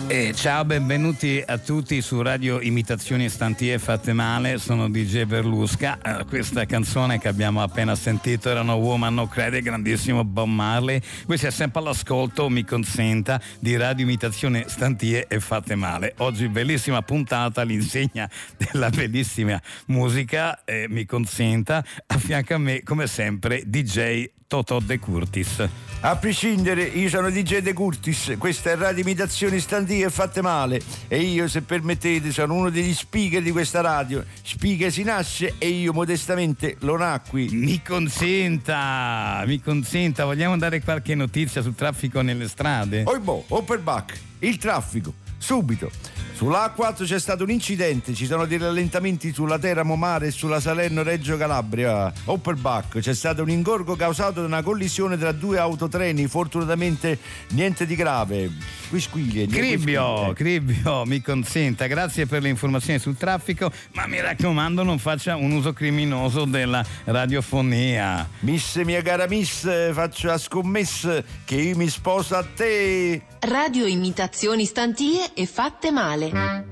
Eh, 0.10 0.34
ciao, 0.34 0.64
benvenuti 0.64 1.44
a 1.46 1.58
tutti 1.58 2.02
su 2.02 2.22
Radio 2.22 2.62
Imitazioni 2.62 3.28
Stantie 3.28 3.78
Fatte 3.78 4.14
Male, 4.14 4.58
sono 4.58 4.90
DJ 4.90 5.26
Berlusca. 5.26 6.00
Eh, 6.02 6.24
questa 6.24 6.66
canzone 6.66 7.20
che 7.20 7.28
abbiamo 7.28 7.62
appena 7.62 7.94
sentito 7.94 8.50
era 8.50 8.62
No 8.62 8.76
Woman 8.76 9.16
No 9.16 9.28
Credit, 9.28 9.62
grandissimo 9.62 10.24
Bob 10.24 10.48
Marley. 10.48 11.02
Questo 11.26 11.48
è 11.48 11.52
sempre 11.52 11.82
all'ascolto, 11.82 12.48
mi 12.48 12.64
consenta, 12.64 13.42
di 13.60 13.76
Radio 13.76 14.06
Imitazioni 14.06 14.64
Stantie 14.68 15.28
e 15.28 15.42
Fatte 15.42 15.76
Male. 15.76 16.14
Oggi 16.20 16.48
bellissima 16.48 17.02
puntata 17.02 17.60
all'insegna 17.60 18.30
della 18.56 18.90
bellissima 18.90 19.62
musica, 19.88 20.64
eh, 20.64 20.86
mi 20.88 21.06
consenta, 21.06 21.84
a 22.08 22.18
fianco 22.18 22.54
a 22.54 22.58
me 22.58 22.82
come 22.82 23.08
sempre 23.08 23.62
DJ 23.66 24.36
Totò 24.48 24.80
De 24.80 24.98
Curtis. 24.98 25.68
A 26.00 26.16
prescindere, 26.16 26.84
io 26.84 27.10
sono 27.10 27.30
DJ 27.30 27.58
De 27.58 27.74
Curtis, 27.74 28.36
questa 28.38 28.72
è 28.72 28.78
Radio 28.78 29.02
Imitazioni 29.02 29.60
Stantie 29.60 30.10
Fatte 30.10 30.42
Male 30.42 30.80
e 31.10 31.20
io, 31.20 31.50
se 31.50 31.64
permettete, 31.64 32.32
sono 32.32 32.54
uno 32.54 32.70
degli 32.70 32.94
speaker 32.94 33.42
di 33.42 33.52
questa 33.52 33.82
radio. 33.82 34.24
Speaker 34.42 34.90
si 34.90 35.04
nasce 35.04 35.56
e 35.58 35.68
io 35.68 35.92
modestamente 35.92 36.78
lo 36.80 36.96
nacqui. 36.96 37.50
Mi 37.52 37.82
consenta, 37.82 39.44
mi 39.46 39.60
consenta, 39.60 40.24
vogliamo 40.24 40.58
dare 40.58 40.82
qualche 40.82 41.14
notizia 41.14 41.62
sul 41.62 41.76
traffico 41.76 42.22
nelle 42.22 42.48
strade? 42.48 43.04
Oi 43.06 43.20
boh, 43.20 43.44
Opperback, 43.50 44.18
il 44.40 44.58
traffico, 44.58 45.14
subito. 45.38 45.92
Sulla 46.38 46.72
A4 46.78 47.04
c'è 47.04 47.20
stato 47.20 47.42
un 47.42 47.50
incidente, 47.50 48.14
ci 48.14 48.28
sono 48.28 48.46
dei 48.46 48.60
rallentamenti 48.60 49.34
sulla 49.34 49.58
Teramo 49.58 49.96
Mare 49.96 50.28
e 50.28 50.32
sulla 50.32 50.60
Salerno-Reggio 50.60 51.36
Calabria. 51.36 52.14
Opperbach, 52.26 53.00
c'è 53.00 53.16
stato 53.16 53.42
un 53.42 53.50
ingorgo 53.50 53.96
causato 53.96 54.42
da 54.42 54.46
una 54.46 54.62
collisione 54.62 55.18
tra 55.18 55.32
due 55.32 55.58
autotreni, 55.58 56.28
fortunatamente 56.28 57.18
niente 57.54 57.88
di 57.88 57.96
grave. 57.96 58.52
Quisquiglie. 58.88 59.48
niente 59.48 59.58
Cribbio. 59.58 60.32
Cribbio, 60.34 61.06
mi 61.06 61.22
consenta, 61.22 61.88
grazie 61.88 62.28
per 62.28 62.44
le 62.44 62.50
informazioni 62.50 63.00
sul 63.00 63.18
traffico, 63.18 63.72
ma 63.94 64.06
mi 64.06 64.22
raccomando 64.22 64.84
non 64.84 65.00
faccia 65.00 65.36
un 65.36 65.52
uso 65.54 65.74
criminoso 65.74 66.46
della 66.46 66.86
radiofonia. 67.06 68.30
Miss, 68.42 68.80
mia 68.84 69.02
cara 69.02 69.28
Miss, 69.28 69.92
faccio 69.92 70.28
la 70.28 70.38
scommessa 70.38 71.24
che 71.44 71.56
io 71.56 71.76
mi 71.76 71.90
sposo 71.90 72.36
a 72.36 72.46
te. 72.46 73.24
Radio 73.40 73.88
imitazioni 73.88 74.66
stantie 74.66 75.34
e 75.34 75.48
fatte 75.48 75.90
male. 75.90 76.27
Ma 76.34 76.64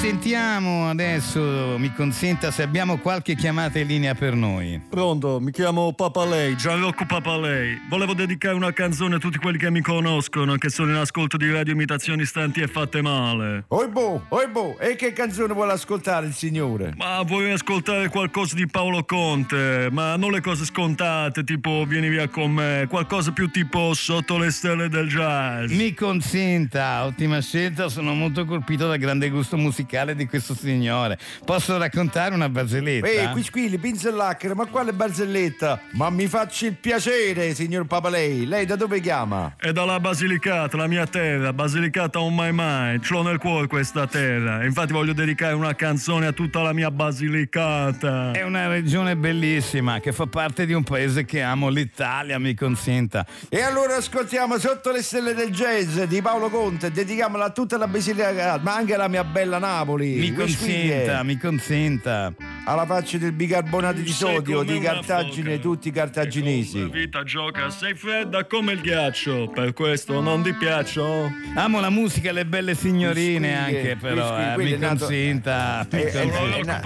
sentiamo 0.00 0.88
adesso, 0.88 1.76
mi 1.76 1.92
consenta 1.92 2.50
se 2.50 2.62
abbiamo 2.62 2.96
qualche 2.96 3.34
chiamata 3.34 3.78
in 3.78 3.86
linea 3.86 4.14
per 4.14 4.34
noi. 4.34 4.80
Pronto, 4.88 5.40
mi 5.40 5.50
chiamo 5.50 5.92
Papalei, 5.92 6.56
Gianrocco 6.56 7.04
Papalei. 7.04 7.78
Volevo 7.86 8.14
dedicare 8.14 8.54
una 8.54 8.72
canzone 8.72 9.16
a 9.16 9.18
tutti 9.18 9.36
quelli 9.36 9.58
che 9.58 9.70
mi 9.70 9.82
conoscono, 9.82 10.54
che 10.56 10.70
sono 10.70 10.92
in 10.92 10.96
ascolto 10.96 11.36
di 11.36 11.52
radio 11.52 11.74
imitazioni 11.74 12.24
stanti 12.24 12.62
e 12.62 12.66
fatte 12.66 13.02
male. 13.02 13.64
Oibo, 13.68 14.24
oibo, 14.30 14.78
e 14.78 14.96
che 14.96 15.12
canzone 15.12 15.52
vuole 15.52 15.72
ascoltare 15.72 16.26
il 16.26 16.32
signore? 16.32 16.94
Ma 16.96 17.20
vorrei 17.20 17.52
ascoltare 17.52 18.08
qualcosa 18.08 18.54
di 18.54 18.66
Paolo 18.66 19.04
Conte, 19.04 19.90
ma 19.92 20.16
non 20.16 20.30
le 20.30 20.40
cose 20.40 20.64
scontate, 20.64 21.44
tipo 21.44 21.84
Vieni 21.86 22.08
via 22.08 22.26
con 22.26 22.50
me, 22.50 22.86
qualcosa 22.88 23.32
più 23.32 23.50
tipo 23.50 23.92
Sotto 23.92 24.38
le 24.38 24.50
stelle 24.50 24.88
del 24.88 25.08
jazz. 25.08 25.70
Mi 25.72 25.92
consenta, 25.92 27.04
ottima 27.04 27.42
scelta, 27.42 27.90
sono 27.90 28.14
molto 28.14 28.46
colpito 28.46 28.88
dal 28.88 28.96
grande 28.96 29.28
gusto 29.28 29.58
musicale 29.58 29.88
di 30.14 30.26
questo 30.26 30.54
signore. 30.54 31.18
Posso 31.44 31.76
raccontare 31.76 32.32
una 32.32 32.48
barzelletta? 32.48 33.08
Ehi, 33.08 33.30
quisquili, 33.32 33.76
pinzellacchera, 33.76 34.54
ma 34.54 34.66
quale 34.66 34.92
barzelletta? 34.92 35.80
Ma 35.92 36.10
mi 36.10 36.28
faccia 36.28 36.66
il 36.66 36.74
piacere, 36.74 37.54
signor 37.54 37.86
Papalei. 37.86 38.46
Lei 38.46 38.66
da 38.66 38.76
dove 38.76 39.00
chiama? 39.00 39.54
È 39.56 39.72
dalla 39.72 39.98
Basilicata, 39.98 40.76
la 40.76 40.86
mia 40.86 41.06
terra, 41.06 41.52
Basilicata 41.52 42.20
on 42.20 42.34
my 42.36 42.50
mind, 42.52 43.02
ce 43.02 43.14
l'ho 43.14 43.22
nel 43.22 43.38
cuore 43.38 43.66
questa 43.66 44.06
terra. 44.06 44.64
Infatti 44.64 44.92
voglio 44.92 45.12
dedicare 45.12 45.54
una 45.54 45.74
canzone 45.74 46.28
a 46.28 46.32
tutta 46.32 46.62
la 46.62 46.72
mia 46.72 46.92
Basilicata. 46.92 48.30
È 48.30 48.42
una 48.42 48.68
regione 48.68 49.16
bellissima 49.16 49.98
che 49.98 50.12
fa 50.12 50.26
parte 50.26 50.66
di 50.66 50.72
un 50.72 50.84
paese 50.84 51.24
che 51.24 51.42
amo, 51.42 51.68
l'Italia, 51.68 52.38
mi 52.38 52.54
consenta. 52.54 53.26
E 53.48 53.60
allora 53.60 53.96
ascoltiamo 53.96 54.56
Sotto 54.58 54.92
le 54.92 55.02
stelle 55.02 55.34
del 55.34 55.50
jazz 55.50 55.98
di 56.02 56.22
Paolo 56.22 56.48
Conte, 56.48 56.92
dedichiamola 56.92 57.46
a 57.46 57.50
tutta 57.50 57.76
la 57.76 57.88
Basilicata, 57.88 58.60
ma 58.62 58.76
anche 58.76 58.94
alla 58.94 59.08
mia 59.08 59.24
bella 59.24 59.58
Napoli. 59.80 60.16
Mi 60.18 60.32
consenta, 60.34 61.22
mi 61.22 61.36
consenta. 61.38 62.32
Alla 62.66 62.84
faccia 62.84 63.16
del 63.18 63.32
bicarbonato 63.32 64.00
di 64.00 64.10
sodio 64.12 64.62
di 64.62 64.78
Cartagine, 64.78 65.58
tutti 65.58 65.88
i 65.88 65.92
La 65.94 66.02
cartaginesi. 66.02 66.84
vita 66.90 67.22
gioca, 67.24 67.70
sei 67.70 67.94
fredda 67.94 68.44
come 68.44 68.72
il 68.72 68.80
ghiaccio, 68.80 69.48
per 69.48 69.72
questo 69.72 70.20
non 70.20 70.42
ti 70.42 70.52
piaccio. 70.52 71.30
Amo 71.54 71.80
la 71.80 71.90
musica 71.90 72.28
e 72.28 72.32
le 72.32 72.44
belle 72.46 72.74
signorine 72.74 73.38
Quisquiglie, 73.54 73.78
anche 73.80 73.96
però, 73.96 74.34
quisquiglie, 74.34 74.52
eh, 74.52 74.56
mi 74.64 74.72
è 74.72 74.76
nato- 74.76 74.96
consenta. 74.98 75.86
mi 75.90 75.98
Eh, 75.98 76.02
eh, 76.02 76.12
consenta. 76.12 76.56
eh, 76.56 76.62
na- 76.64 76.80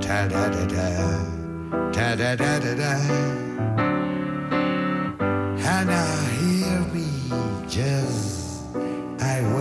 Ta 0.00 0.26
da 0.26 0.48
da 0.48 0.64
da, 0.64 1.90
ta 1.92 2.14
da 2.14 2.34
da 2.34 2.58
da 2.58 2.74
da. 2.74 2.96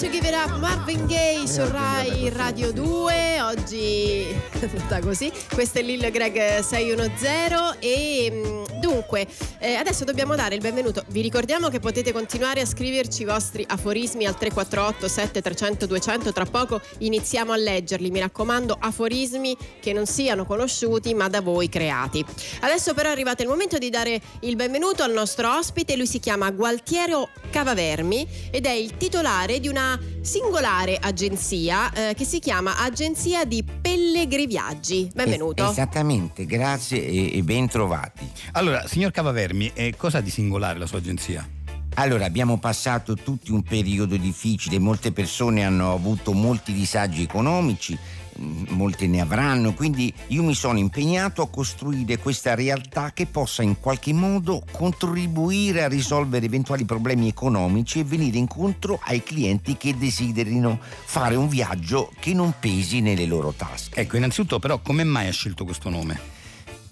to 0.00 0.08
give 0.08 0.26
it 0.26 0.32
up, 0.34 0.56
Marvin 0.60 1.04
Gaye 1.04 1.46
su 1.46 1.62
Rai 1.70 2.30
Radio 2.30 2.72
2, 2.72 3.40
oggi 3.42 4.24
andata 4.60 5.00
così, 5.00 5.30
questo 5.52 5.78
è 5.78 5.82
Lil 5.82 6.10
Greg 6.10 6.60
610 6.60 7.78
e 7.80 8.30
mm, 8.32 8.80
dunque 8.80 9.26
eh, 9.58 9.74
adesso 9.74 10.04
dobbiamo 10.04 10.34
dare 10.36 10.54
il 10.54 10.62
benvenuto, 10.62 11.04
vi 11.08 11.20
ricordiamo 11.20 11.68
che 11.68 11.80
potete 11.80 12.12
continuare 12.12 12.62
a 12.62 12.66
scriverci 12.66 13.22
i 13.22 13.24
vostri 13.26 13.64
aforismi 13.68 14.24
al 14.26 14.38
348 14.38 15.06
7300 15.08 15.86
200, 15.86 16.32
tra 16.32 16.44
poco 16.46 16.80
iniziamo 16.98 17.52
a 17.52 17.56
leggerli, 17.56 18.10
mi 18.10 18.20
raccomando 18.20 18.76
aforismi 18.78 19.56
che 19.80 19.92
non 19.92 20.06
siano 20.06 20.46
conosciuti 20.46 21.12
ma 21.12 21.28
da 21.28 21.40
voi 21.40 21.68
creati. 21.68 22.24
Adesso 22.60 22.94
però 22.94 23.08
è 23.10 23.12
arrivato 23.12 23.42
il 23.42 23.48
momento 23.48 23.76
di 23.76 23.90
dare 23.90 24.20
il 24.40 24.56
benvenuto 24.56 25.02
al 25.02 25.12
nostro 25.12 25.54
ospite, 25.56 25.96
lui 25.96 26.06
si 26.06 26.20
chiama 26.20 26.50
Gualtiero 26.50 27.28
Cavavermi 27.50 28.26
ed 28.50 28.66
è 28.66 28.72
il 28.72 28.96
titolare 28.96 29.60
di 29.60 29.68
una 29.68 29.89
singolare 30.20 30.98
agenzia 31.00 31.92
eh, 31.92 32.14
che 32.14 32.24
si 32.24 32.38
chiama 32.38 32.78
Agenzia 32.78 33.44
di 33.44 33.64
Pellegriviaggi. 33.64 35.10
Benvenuto. 35.14 35.64
Es- 35.64 35.70
esattamente, 35.70 36.44
grazie 36.44 37.04
e, 37.04 37.38
e 37.38 37.42
ben 37.42 37.68
trovati. 37.68 38.28
Allora, 38.52 38.86
signor 38.86 39.10
Cavavermi, 39.10 39.70
eh, 39.74 39.94
cosa 39.96 40.18
ha 40.18 40.20
di 40.20 40.30
singolare 40.30 40.78
la 40.78 40.86
sua 40.86 40.98
agenzia? 40.98 41.48
Allora, 41.94 42.24
abbiamo 42.24 42.58
passato 42.58 43.14
tutti 43.14 43.50
un 43.50 43.62
periodo 43.62 44.16
difficile, 44.16 44.78
molte 44.78 45.12
persone 45.12 45.64
hanno 45.64 45.92
avuto 45.92 46.32
molti 46.32 46.72
disagi 46.72 47.22
economici, 47.22 47.98
molte 48.40 49.06
ne 49.06 49.20
avranno, 49.20 49.74
quindi 49.74 50.12
io 50.28 50.42
mi 50.42 50.54
sono 50.54 50.78
impegnato 50.78 51.42
a 51.42 51.48
costruire 51.48 52.18
questa 52.18 52.54
realtà 52.54 53.12
che 53.12 53.26
possa 53.26 53.62
in 53.62 53.78
qualche 53.78 54.12
modo 54.12 54.64
contribuire 54.70 55.82
a 55.82 55.88
risolvere 55.88 56.46
eventuali 56.46 56.84
problemi 56.84 57.28
economici 57.28 58.00
e 58.00 58.04
venire 58.04 58.38
incontro 58.38 58.98
ai 59.04 59.22
clienti 59.22 59.76
che 59.76 59.96
desiderino 59.96 60.78
fare 60.80 61.34
un 61.34 61.48
viaggio 61.48 62.10
che 62.18 62.32
non 62.32 62.54
pesi 62.58 63.00
nelle 63.00 63.26
loro 63.26 63.52
tasche. 63.52 64.00
Ecco, 64.00 64.16
innanzitutto 64.16 64.58
però 64.58 64.80
come 64.80 65.04
mai 65.04 65.28
ha 65.28 65.32
scelto 65.32 65.64
questo 65.64 65.88
nome? 65.90 66.39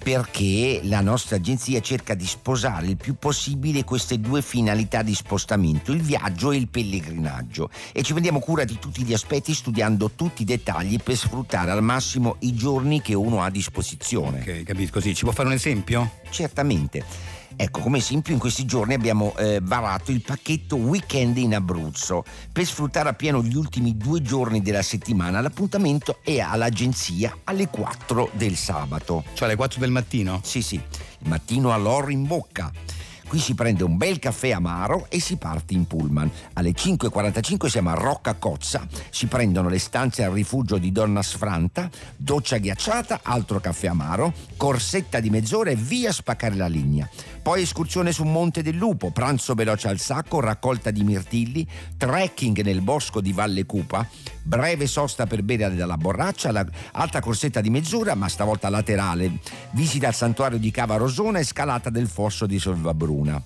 Perché 0.03 0.81
la 0.85 1.01
nostra 1.01 1.37
agenzia 1.37 1.81
cerca 1.81 2.15
di 2.15 2.27
sposare 2.27 2.87
il 2.87 2.97
più 2.97 3.17
possibile 3.19 3.85
queste 3.85 4.21
due 4.21 4.43
finalità 4.43 5.03
di 5.03 5.15
spostamento, 5.15 5.93
il 5.93 6.01
viaggio 6.01 6.53
e 6.53 6.57
il 6.57 6.69
pellegrinaggio 6.69 7.71
e 7.93 8.03
ci 8.03 8.13
prendiamo 8.13 8.39
cura 8.39 8.65
di 8.65 8.79
tutti 8.79 9.03
gli 9.03 9.13
aspetti 9.13 9.53
studiando 9.53 10.11
tutti 10.11 10.43
i 10.43 10.45
dettagli 10.45 10.99
per 11.03 11.17
sfruttare 11.17 11.71
al 11.71 11.83
massimo 11.83 12.37
i 12.41 12.55
giorni 12.55 13.03
che 13.03 13.15
uno 13.15 13.43
ha 13.43 13.47
a 13.47 13.51
disposizione. 13.51 14.41
Ok, 14.41 14.63
capisco, 14.63 15.01
sì. 15.01 15.15
Ci 15.15 15.25
può 15.25 15.33
fare 15.33 15.49
un 15.49 15.55
esempio? 15.55 16.11
Certamente. 16.31 17.38
Ecco, 17.61 17.81
come 17.81 17.99
esempio 17.99 18.33
in 18.33 18.39
questi 18.39 18.65
giorni 18.65 18.95
abbiamo 18.95 19.37
eh, 19.37 19.59
varato 19.61 20.13
il 20.13 20.23
pacchetto 20.23 20.77
Weekend 20.77 21.39
in 21.39 21.57
Abruzzo. 21.57 22.23
Per 22.53 22.65
sfruttare 22.65 23.09
appieno 23.09 23.43
gli 23.43 23.57
ultimi 23.57 23.97
due 23.97 24.23
giorni 24.23 24.63
della 24.63 24.81
settimana 24.81 25.41
l'appuntamento 25.41 26.21
è 26.23 26.39
all'agenzia 26.39 27.37
alle 27.43 27.67
4 27.67 28.31
del 28.35 28.55
sabato. 28.55 29.25
Cioè 29.35 29.49
alle 29.49 29.57
4 29.57 29.81
del 29.81 29.91
mattino? 29.91 30.39
Sì, 30.45 30.63
sì, 30.63 30.77
il 30.77 31.29
mattino 31.29 31.73
all'oro 31.73 32.11
in 32.11 32.29
bocca. 32.29 32.71
Qui 33.29 33.39
si 33.41 33.55
prende 33.55 33.85
un 33.85 33.99
bel 33.99 34.19
caffè 34.19 34.53
amaro 34.53 35.07
e 35.11 35.21
si 35.21 35.37
parte 35.37 35.75
in 35.75 35.87
pullman. 35.87 36.31
Alle 36.55 36.71
5.45 36.71 37.67
siamo 37.67 37.91
a 37.91 37.95
Rocca 37.95 38.35
Cozza, 38.35 38.87
si 39.11 39.27
prendono 39.27 39.69
le 39.69 39.79
stanze 39.79 40.25
al 40.25 40.33
rifugio 40.33 40.79
di 40.79 40.91
Donna 40.93 41.21
Sfranta, 41.21 41.91
doccia 42.17 42.57
ghiacciata, 42.57 43.21
altro 43.23 43.61
caffè 43.61 43.89
amaro, 43.89 44.33
corsetta 44.57 45.21
di 45.21 45.29
mezz'ora 45.29 45.69
e 45.69 45.77
via 45.77 46.09
a 46.09 46.15
spaccare 46.15 46.55
la 46.55 46.69
linea. 46.69 47.07
Poi 47.43 47.62
escursione 47.62 48.12
su 48.12 48.24
Monte 48.24 48.62
del 48.62 48.76
Lupo, 48.76 49.11
pranzo 49.11 49.55
veloce 49.55 49.89
al 49.89 49.99
sacco, 49.99 50.41
raccolta 50.41 50.91
di 50.91 51.03
mirtilli, 51.03 51.66
trekking 51.97 52.61
nel 52.62 52.82
bosco 52.82 53.20
di 53.20 53.32
Valle 53.32 53.64
Cupa, 53.64 54.07
breve 54.43 54.86
sosta 54.86 55.26
per 55.26 55.43
bere 55.43 55.74
dalla 55.74 55.97
borraccia, 55.97 56.53
la- 56.53 56.66
alta 56.93 57.20
corsetta 57.20 57.61
di 57.61 57.70
mezz'ora 57.70 58.14
ma 58.14 58.28
stavolta 58.28 58.68
laterale, 58.68 59.39
visita 59.70 60.09
al 60.09 60.14
santuario 60.14 60.59
di 60.59 60.70
Cava 60.70 60.97
Rosona 60.97 61.39
e 61.39 61.45
scalata 61.45 61.91
del 61.91 62.09
fosso 62.09 62.47
di 62.47 62.59
Solvabruna. 62.59 63.43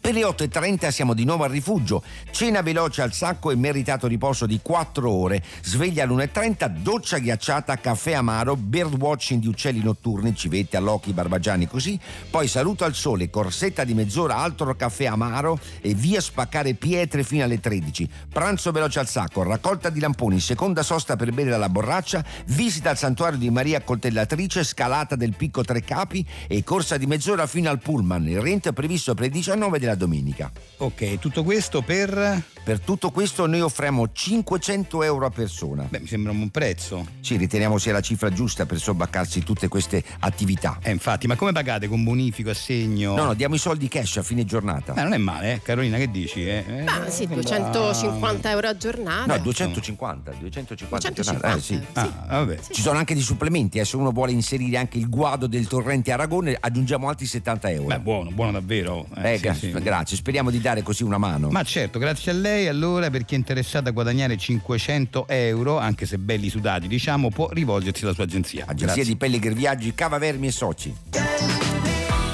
Per 0.00 0.14
le 0.14 0.22
8.30 0.22 0.88
siamo 0.88 1.12
di 1.12 1.24
nuovo 1.24 1.44
al 1.44 1.50
rifugio. 1.50 2.02
Cena 2.30 2.62
veloce 2.62 3.02
al 3.02 3.12
sacco 3.12 3.50
e 3.50 3.54
meritato 3.54 4.06
riposo 4.06 4.46
di 4.46 4.58
4 4.62 5.10
ore. 5.10 5.42
Sveglia 5.62 6.04
all'1.30, 6.04 6.68
doccia 6.78 7.18
ghiacciata, 7.18 7.76
caffè 7.76 8.12
amaro, 8.12 8.56
birdwatching 8.56 9.42
di 9.42 9.46
uccelli 9.46 9.82
notturni, 9.82 10.34
civette, 10.34 10.78
allocchi, 10.78 11.12
barbagiani, 11.12 11.66
così. 11.68 12.00
Poi 12.30 12.48
saluto 12.48 12.84
al 12.84 12.94
sole, 12.94 13.28
corsetta 13.28 13.84
di 13.84 13.92
mezz'ora, 13.92 14.36
altro 14.36 14.74
caffè 14.74 15.04
amaro 15.04 15.58
e 15.82 15.92
via 15.92 16.22
spaccare 16.22 16.72
pietre 16.72 17.22
fino 17.22 17.44
alle 17.44 17.60
13. 17.60 18.08
Pranzo 18.32 18.72
veloce 18.72 19.00
al 19.00 19.06
sacco, 19.06 19.42
raccolta 19.42 19.90
di 19.90 20.00
lamponi, 20.00 20.40
seconda 20.40 20.82
sosta 20.82 21.16
per 21.16 21.30
bere 21.32 21.50
dalla 21.50 21.68
borraccia, 21.68 22.24
visita 22.46 22.88
al 22.88 22.96
santuario 22.96 23.38
di 23.38 23.50
Maria 23.50 23.82
Coltellatrice, 23.82 24.64
scalata 24.64 25.14
del 25.14 25.36
picco 25.36 25.62
Tre 25.62 25.82
Capi 25.82 26.26
e 26.48 26.64
corsa 26.64 26.96
di 26.96 27.06
mezz'ora 27.06 27.46
fino 27.46 27.68
al 27.68 27.80
pullman. 27.80 28.26
Il 28.26 28.40
rientro 28.40 28.70
è 28.70 28.74
previsto 28.74 29.12
per 29.12 29.24
le 29.24 29.30
19 29.30 29.78
della 29.78 29.89
domenica. 29.94 30.50
Ok, 30.78 31.18
tutto 31.18 31.42
questo 31.42 31.82
per... 31.82 32.42
Per 32.62 32.78
tutto 32.80 33.10
questo 33.10 33.46
noi 33.46 33.62
offriamo 33.62 34.10
500 34.12 35.02
euro 35.02 35.26
a 35.26 35.30
persona. 35.30 35.86
Beh, 35.88 36.00
mi 36.00 36.06
sembra 36.06 36.30
un 36.30 36.36
buon 36.36 36.50
prezzo. 36.50 37.06
Sì, 37.20 37.36
riteniamo 37.36 37.78
sia 37.78 37.92
la 37.92 38.02
cifra 38.02 38.30
giusta 38.30 38.66
per 38.66 38.78
sobbaccarsi 38.78 39.42
tutte 39.42 39.66
queste 39.68 40.04
attività. 40.20 40.78
Eh, 40.82 40.90
infatti, 40.90 41.26
ma 41.26 41.36
come 41.36 41.52
pagate? 41.52 41.88
Con 41.88 42.04
bonifico, 42.04 42.50
assegno? 42.50 43.16
No, 43.16 43.24
no, 43.24 43.34
diamo 43.34 43.54
i 43.54 43.58
soldi 43.58 43.88
cash 43.88 44.18
a 44.18 44.22
fine 44.22 44.44
giornata. 44.44 44.92
Beh, 44.92 45.02
non 45.02 45.14
è 45.14 45.18
male, 45.18 45.54
eh? 45.54 45.62
Carolina, 45.62 45.96
che 45.96 46.10
dici? 46.10 46.46
Eh? 46.46 46.64
Eh, 46.68 46.84
Ah, 46.84 47.08
sì, 47.08 47.26
sembra- 47.26 47.36
250 47.40 48.50
euro 48.50 48.68
a 48.68 48.76
giornata. 48.76 49.34
No, 49.36 49.42
250, 49.42 50.30
250 50.38 51.08
a 51.08 51.10
250, 51.12 51.22
giornata. 51.22 51.56
Eh, 51.56 51.60
sì. 51.60 51.80
Ah, 52.28 52.38
vabbè. 52.38 52.58
Ci 52.70 52.82
sono 52.82 52.98
anche 52.98 53.14
dei 53.14 53.22
supplementi, 53.22 53.78
eh, 53.78 53.84
se 53.86 53.96
uno 53.96 54.10
vuole 54.10 54.32
inserire 54.32 54.76
anche 54.76 54.98
il 54.98 55.08
guado 55.08 55.46
del 55.46 55.66
torrente 55.66 56.12
Aragone 56.12 56.56
aggiungiamo 56.60 57.08
altri 57.08 57.24
70 57.26 57.70
euro. 57.70 57.86
Beh, 57.88 58.00
buono, 58.00 58.30
buono 58.30 58.52
davvero. 58.52 59.06
Eh, 59.16 59.36
sì, 59.36 59.42
gra- 59.42 59.54
sì. 59.54 59.70
Grazie, 59.70 60.16
speriamo 60.16 60.50
di 60.50 60.60
dare 60.60 60.82
così 60.82 61.02
una 61.04 61.18
mano. 61.18 61.48
Ma 61.48 61.62
certo, 61.62 61.98
grazie 61.98 62.30
a 62.30 62.34
lei. 62.34 62.48
Allora, 62.68 63.10
per 63.10 63.24
chi 63.24 63.34
è 63.34 63.36
interessato 63.36 63.88
a 63.88 63.92
guadagnare 63.92 64.36
500 64.36 65.26
euro, 65.28 65.78
anche 65.78 66.06
se 66.06 66.18
belli 66.18 66.48
sudati, 66.48 66.88
diciamo, 66.88 67.30
può 67.30 67.48
rivolgersi 67.50 68.04
alla 68.04 68.14
sua 68.14 68.24
agenzia. 68.24 68.64
Agenzia 68.66 68.86
Grazie. 68.86 69.04
di 69.04 69.16
Pellegrini 69.16 69.54
Viaggi, 69.54 69.94
Cava 69.94 70.18
Vermi 70.18 70.46
e 70.48 70.50
Soci. 70.52 70.94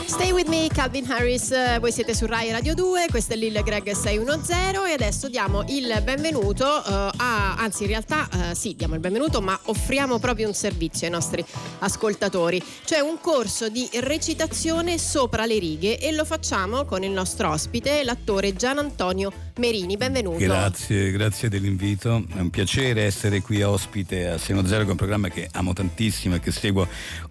Stay 0.06 0.30
with 0.30 0.48
me, 0.48 0.68
Calvin 0.72 1.04
Harris. 1.10 1.50
eh, 1.50 1.78
Voi 1.78 1.92
siete 1.92 2.14
su 2.14 2.24
Rai 2.24 2.50
Radio 2.50 2.74
2, 2.74 3.06
questo 3.10 3.34
è 3.34 3.36
Lil 3.36 3.60
Greg 3.62 3.90
610 3.90 4.88
e 4.88 4.92
adesso 4.94 5.28
diamo 5.28 5.62
il 5.68 6.00
benvenuto 6.04 6.64
eh, 6.64 7.10
a, 7.16 7.56
anzi 7.56 7.82
in 7.82 7.88
realtà 7.88 8.26
eh, 8.32 8.54
sì, 8.54 8.74
diamo 8.76 8.94
il 8.94 9.00
benvenuto, 9.00 9.42
ma 9.42 9.58
offriamo 9.64 10.18
proprio 10.18 10.46
un 10.46 10.54
servizio 10.54 11.06
ai 11.06 11.12
nostri 11.12 11.44
ascoltatori, 11.80 12.62
cioè 12.84 13.00
un 13.00 13.18
corso 13.20 13.68
di 13.68 13.86
recitazione 13.94 14.96
sopra 14.96 15.44
le 15.44 15.58
righe 15.58 15.98
e 15.98 16.12
lo 16.12 16.24
facciamo 16.24 16.84
con 16.86 17.02
il 17.02 17.10
nostro 17.10 17.50
ospite, 17.50 18.02
l'attore 18.02 18.54
Gian 18.54 18.78
Antonio 18.78 19.45
Merini. 19.58 19.96
Benvenuto. 19.96 20.36
Grazie, 20.36 21.10
grazie 21.12 21.48
dell'invito. 21.48 22.22
È 22.34 22.40
un 22.40 22.50
piacere 22.50 23.04
essere 23.04 23.40
qui 23.40 23.62
ospite 23.62 24.28
a 24.28 24.36
Seno 24.38 24.66
Zero, 24.66 24.82
che 24.82 24.88
è 24.88 24.90
un 24.90 24.96
programma 24.96 25.28
che 25.28 25.48
amo 25.52 25.72
tantissimo 25.72 26.34
e 26.34 26.40
che 26.40 26.50
seguo 26.52 26.86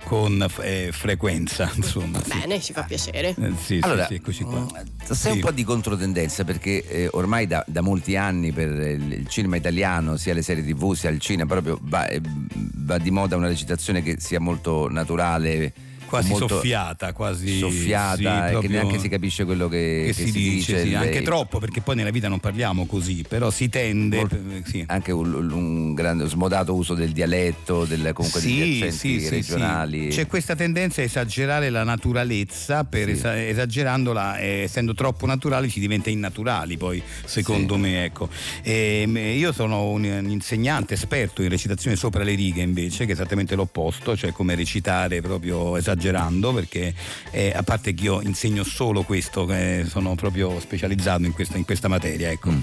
con 0.05 0.43
eh, 0.61 0.89
frequenza. 0.91 1.69
Insomma, 1.75 2.19
sì. 2.23 2.35
Bene, 2.39 2.59
ci 2.59 2.73
fa 2.73 2.81
piacere. 2.81 3.35
Eh, 3.39 3.51
sì, 3.61 3.77
Allora, 3.81 4.07
sì, 4.07 4.13
sì, 4.15 4.15
eccoci 4.15 4.43
qua. 4.43 4.65
Sei 5.03 5.15
Sì. 5.15 5.29
un 5.29 5.39
po' 5.41 5.51
di 5.51 5.63
controtendenza 5.63 6.43
perché 6.43 6.83
eh, 6.87 7.09
ormai 7.11 7.45
da, 7.45 7.63
da 7.67 7.81
molti 7.81 8.15
anni 8.15 8.51
per 8.51 8.69
il, 8.71 9.11
il 9.13 9.27
cinema 9.27 9.57
italiano, 9.57 10.17
sia 10.17 10.33
le 10.33 10.41
serie 10.41 10.63
tv 10.63 10.93
sia 10.95 11.11
il 11.11 11.19
cinema, 11.19 11.47
proprio 11.47 11.77
va, 11.83 12.07
eh, 12.07 12.19
va 12.23 12.97
di 12.97 13.11
moda 13.11 13.35
una 13.35 13.47
recitazione 13.47 14.01
che 14.01 14.15
sia 14.19 14.39
molto 14.39 14.89
naturale. 14.89 15.73
Quasi 16.07 16.33
soffiata, 16.35 17.13
quasi 17.13 17.57
soffiata 17.57 18.15
sì, 18.15 18.23
e 18.23 18.43
che 18.45 18.51
proprio- 18.51 18.69
neanche 18.69 18.99
si 18.99 19.09
capisce 19.09 19.43
quello 19.45 19.67
che, 19.67 20.03
che 20.07 20.13
si, 20.13 20.31
dice, 20.31 20.81
sì, 20.81 20.87
il- 20.89 20.95
anche 20.95 21.21
troppo 21.21 21.59
perché 21.59 21.81
poi 21.81 21.95
nella 21.95 22.11
vita 22.11 22.27
non 22.27 22.39
parliamo 22.39 22.85
così, 22.85 23.25
però 23.27 23.49
si 23.49 23.69
tende. 23.69 24.17
Molto- 24.17 24.35
eh, 24.35 24.61
sì. 24.65 24.83
anche 24.87 25.11
un, 25.11 25.33
un 25.51 25.93
grande 25.93 26.27
smodato 26.27 26.73
uso 26.73 26.93
del 26.93 27.11
dialetto, 27.11 27.85
del, 27.85 28.11
comunque 28.13 28.39
degli 28.41 28.81
accenti 28.83 29.29
regionali. 29.29 30.07
C'è 30.09 30.27
questa 30.27 30.55
tendenza 30.55 31.01
a 31.01 31.03
esagerare 31.05 31.69
la 31.69 31.83
naturalezza, 31.83 32.83
per 32.83 33.05
Sì. 33.05 33.11
esa- 33.11 33.47
esagerandola, 33.47 34.37
eh, 34.39 34.61
essendo 34.63 34.93
troppo 34.93 35.25
naturali, 35.25 35.69
ci 35.69 35.79
diventa 35.79 36.09
innaturali 36.09 36.77
poi, 36.77 37.01
secondo 37.25 37.77
me. 37.77 38.03
Ecco. 38.05 38.29
Ehm, 38.63 39.17
io 39.17 39.51
sono 39.51 39.89
un, 39.89 40.03
un 40.03 40.29
insegnante 40.29 40.93
esperto 40.93 41.41
in 41.41 41.49
recitazione 41.49 41.95
sopra 41.95 42.23
le 42.23 42.35
righe 42.35 42.61
invece, 42.61 43.05
che 43.05 43.11
è 43.11 43.13
esattamente 43.15 43.55
l'opposto, 43.55 44.15
cioè 44.15 44.31
come 44.31 44.55
recitare 44.55 45.21
proprio 45.21 45.77
esagerando, 45.95 46.53
perché 46.53 46.93
eh, 47.31 47.51
a 47.55 47.63
parte 47.63 47.93
che 47.93 48.03
io 48.03 48.21
insegno 48.21 48.63
solo 48.63 49.03
questo, 49.03 49.49
eh, 49.51 49.85
sono 49.87 50.15
proprio 50.15 50.59
specializzato 50.59 51.23
in 51.23 51.31
questa, 51.33 51.57
in 51.57 51.65
questa 51.65 51.87
materia. 51.87 52.29
Ecco. 52.29 52.51
Mm. 52.51 52.59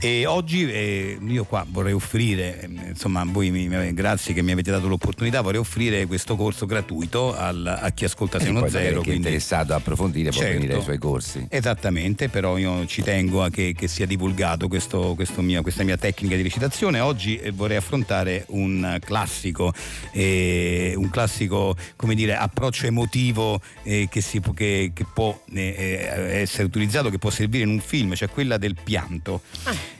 E 0.00 0.26
oggi 0.26 0.68
eh, 0.70 1.18
io 1.24 1.44
qua 1.44 1.64
vorrei 1.68 1.92
offrire, 1.92 2.68
insomma, 2.88 3.22
voi 3.26 3.50
mi, 3.50 3.92
grazie 3.94 4.34
che 4.34 4.42
mi 4.42 4.52
avete 4.52 4.70
dato 4.70 4.88
l'opportunità, 4.88 5.40
vorrei 5.42 5.60
offrire 5.60 6.06
questo 6.06 6.34
corso 6.36 6.66
gratuito 6.66 7.36
al- 7.36 7.78
a 7.80 7.90
chi 7.90 8.04
ascolta 8.04 8.38
E 8.38 8.40
Seno 8.40 8.60
poi 8.60 8.70
magari 8.70 8.86
Zero. 8.88 9.00
chi 9.02 9.10
è 9.10 9.14
interessato 9.14 9.72
a 9.72 9.76
approfondire 9.76 10.30
può 10.30 10.40
Certo. 10.40 10.54
venire 10.58 10.74
ai 10.76 10.82
suoi 10.82 10.98
corsi. 10.98 11.46
Esattamente, 11.48 12.28
però 12.28 12.56
io 12.58 12.86
ci 12.86 13.02
tengo 13.02 13.42
a 13.42 13.50
che, 13.50 13.74
che 13.76 13.86
sia 13.88 14.06
divulgato 14.06 14.68
questo- 14.68 15.14
questo 15.14 15.42
mio- 15.42 15.62
questa 15.62 15.84
mia 15.84 15.96
tecnica 15.96 16.34
di 16.36 16.42
recitazione. 16.42 17.00
Oggi 17.00 17.36
eh, 17.36 17.50
vorrei 17.50 17.76
affrontare 17.76 18.44
un 18.48 18.98
classico, 19.04 19.72
eh, 20.12 20.94
un 20.96 21.10
classico, 21.10 21.76
come 21.96 22.14
dire, 22.14 22.34
approccio 22.62 22.86
emotivo 22.86 23.60
eh, 23.82 24.06
che, 24.08 24.20
si 24.20 24.40
può- 24.40 24.52
che- 24.52 24.92
che 24.94 25.04
può 25.12 25.42
eh, 25.52 25.74
eh, 26.08 26.40
essere 26.40 26.64
utilizzato, 26.64 27.10
che 27.10 27.18
può 27.18 27.30
servire 27.30 27.64
in 27.64 27.70
un 27.70 27.80
film, 27.80 28.14
cioè 28.14 28.28
quella 28.28 28.56
del 28.56 28.76
pianto. 28.82 29.42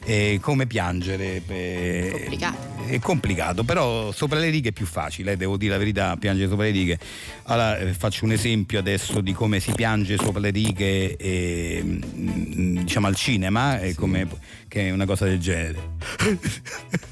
Eh, 0.05 0.39
come 0.41 0.67
piangere 0.67 1.43
eh, 1.47 2.11
Complicato. 2.13 2.57
è 2.87 2.99
complicato, 3.01 3.65
però 3.65 4.13
sopra 4.13 4.39
le 4.39 4.49
righe 4.51 4.69
è 4.69 4.73
più 4.73 4.87
facile, 4.87 5.33
eh, 5.33 5.37
devo 5.37 5.57
dire 5.57 5.73
la 5.73 5.79
verità, 5.79 6.17
piangere 6.17 6.49
sopra 6.49 6.65
le 6.67 6.71
righe. 6.71 6.99
Allora 7.45 7.79
faccio 7.93 8.25
un 8.25 8.33
esempio 8.33 8.79
adesso 8.79 9.21
di 9.21 9.33
come 9.33 9.59
si 9.59 9.73
piange 9.73 10.17
sopra 10.17 10.41
le 10.41 10.51
righe 10.51 11.17
eh, 11.17 11.83
mm, 11.85 12.79
diciamo 12.79 13.09
al 13.09 13.17
cinema, 13.17 13.81
eh, 13.81 13.95
come- 13.97 14.29
che 14.69 14.87
è 14.87 14.91
una 14.93 15.05
cosa 15.07 15.25
del 15.25 15.39
genere. 15.41 15.91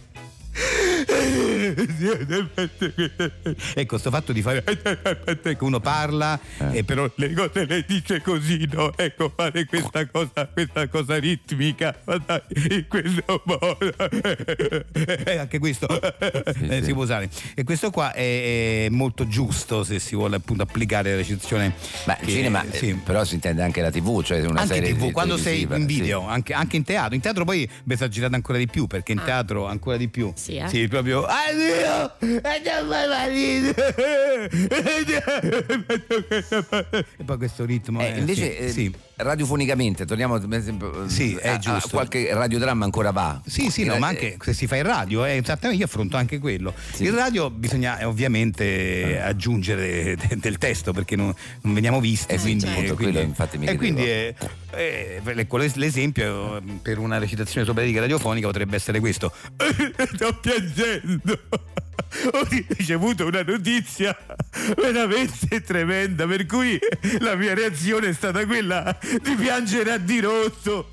ecco, 3.74 3.98
sto 3.98 4.10
fatto 4.10 4.32
di 4.32 4.42
fare 4.42 4.62
che 4.64 5.56
uno 5.60 5.80
parla 5.80 6.38
e 6.72 6.84
però 6.84 7.10
le 7.14 7.32
cose 7.32 7.64
le 7.66 7.84
dice 7.86 8.20
così, 8.20 8.68
no? 8.70 8.92
Ecco, 8.96 9.32
fare 9.34 9.64
questa 9.66 10.06
cosa, 10.06 10.48
questa 10.52 10.88
cosa 10.88 11.18
ritmica 11.18 11.96
dai, 12.04 12.40
in 12.70 12.86
questo 12.88 13.42
modo. 13.44 13.78
Eh, 15.24 15.36
anche 15.36 15.58
questo 15.58 15.86
eh, 16.18 16.82
si 16.82 16.92
può 16.92 17.02
usare. 17.02 17.28
E 17.54 17.64
questo 17.64 17.90
qua 17.90 18.12
è, 18.12 18.84
è 18.86 18.88
molto 18.90 19.26
giusto 19.28 19.84
se 19.84 19.98
si 19.98 20.14
vuole 20.14 20.36
appunto 20.36 20.62
applicare 20.62 21.10
la 21.10 21.16
recitazione. 21.16 21.74
Ma 22.06 22.16
il 22.20 22.26
che- 22.26 22.32
cinema, 22.32 22.64
eh, 22.68 22.76
sì. 22.76 22.94
però 22.94 23.24
si 23.24 23.34
intende 23.34 23.62
anche 23.62 23.80
la 23.80 23.90
TV, 23.90 24.22
cioè 24.22 24.44
una 24.44 24.62
anche 24.62 24.74
serie 24.74 24.92
tv, 24.94 25.06
di- 25.06 25.12
quando 25.12 25.36
sei 25.36 25.62
in 25.62 25.74
sì. 25.80 25.84
video, 25.86 26.26
anche, 26.26 26.52
anche 26.52 26.76
in 26.76 26.84
teatro. 26.84 27.14
In 27.14 27.20
teatro 27.20 27.44
poi 27.44 27.64
è 27.64 27.92
esagerato 27.92 28.34
ancora 28.34 28.58
di 28.58 28.66
più, 28.66 28.86
perché 28.86 29.12
in 29.12 29.22
teatro 29.24 29.66
ancora 29.66 29.96
di 29.96 30.08
più. 30.08 30.32
Sì, 30.40 30.56
eh? 30.56 30.88
proprio. 30.88 31.24
Addio! 31.24 32.14
E 32.18 32.82
mai 32.84 33.08
marito! 33.08 33.82
E 37.20 37.24
poi 37.24 37.36
questo 37.36 37.66
ritmo. 37.66 38.00
Eh, 38.00 38.06
eh, 38.06 38.18
invece 38.18 38.50
sì, 38.50 38.56
eh, 38.56 38.70
sì. 38.70 38.94
Radiofonicamente, 39.22 40.04
torniamo 40.04 40.34
Sì, 41.08 41.34
è 41.36 41.48
a- 41.48 41.58
a 41.76 41.82
qualche 41.90 42.32
radiodramma 42.32 42.84
ancora 42.84 43.10
va. 43.10 43.40
Sì, 43.46 43.70
sì, 43.70 43.84
no, 43.84 43.94
Eh, 43.94 43.98
ma 43.98 44.08
anche 44.08 44.36
se 44.40 44.52
si 44.52 44.66
fa 44.66 44.76
in 44.76 44.82
radio, 44.84 45.24
eh, 45.24 45.36
esattamente, 45.36 45.80
io 45.82 45.86
affronto 45.86 46.16
anche 46.16 46.38
quello. 46.38 46.74
In 46.98 47.14
radio 47.14 47.50
bisogna 47.50 47.98
eh, 47.98 48.04
ovviamente 48.04 49.20
aggiungere 49.20 50.16
de- 50.16 50.36
del 50.38 50.58
testo 50.58 50.92
perché 50.92 51.16
non, 51.16 51.34
non 51.62 51.74
veniamo 51.74 52.00
visti. 52.00 52.32
Eh 52.32 52.38
sì, 52.38 52.44
quindi, 52.44 52.66
appunto, 52.66 52.94
quindi- 52.94 53.12
quello 53.14 53.28
infatti 53.28 53.58
mi 53.58 53.66
e 53.66 53.76
quindi 53.76 54.02
eh, 54.04 54.34
eh, 54.74 55.20
l'es- 55.24 55.74
l'esempio 55.74 56.56
eh, 56.56 56.62
per 56.82 56.98
una 56.98 57.18
recitazione 57.18 57.66
sopra 57.66 57.82
riga 57.82 58.00
radiofonica 58.00 58.46
potrebbe 58.46 58.76
essere 58.76 59.00
questo. 59.00 59.32
Sto 60.14 60.38
piangendo. 60.40 61.38
Ho 62.32 62.46
ricevuto 62.76 63.26
una 63.26 63.42
notizia 63.42 64.16
veramente 64.76 65.62
tremenda, 65.62 66.26
per 66.26 66.44
cui 66.46 66.78
la 67.20 67.36
mia 67.36 67.54
reazione 67.54 68.08
è 68.08 68.12
stata 68.12 68.44
quella 68.46 68.98
di 69.18 69.34
piangere 69.34 69.92
a 69.92 69.98
dirotto. 69.98 70.88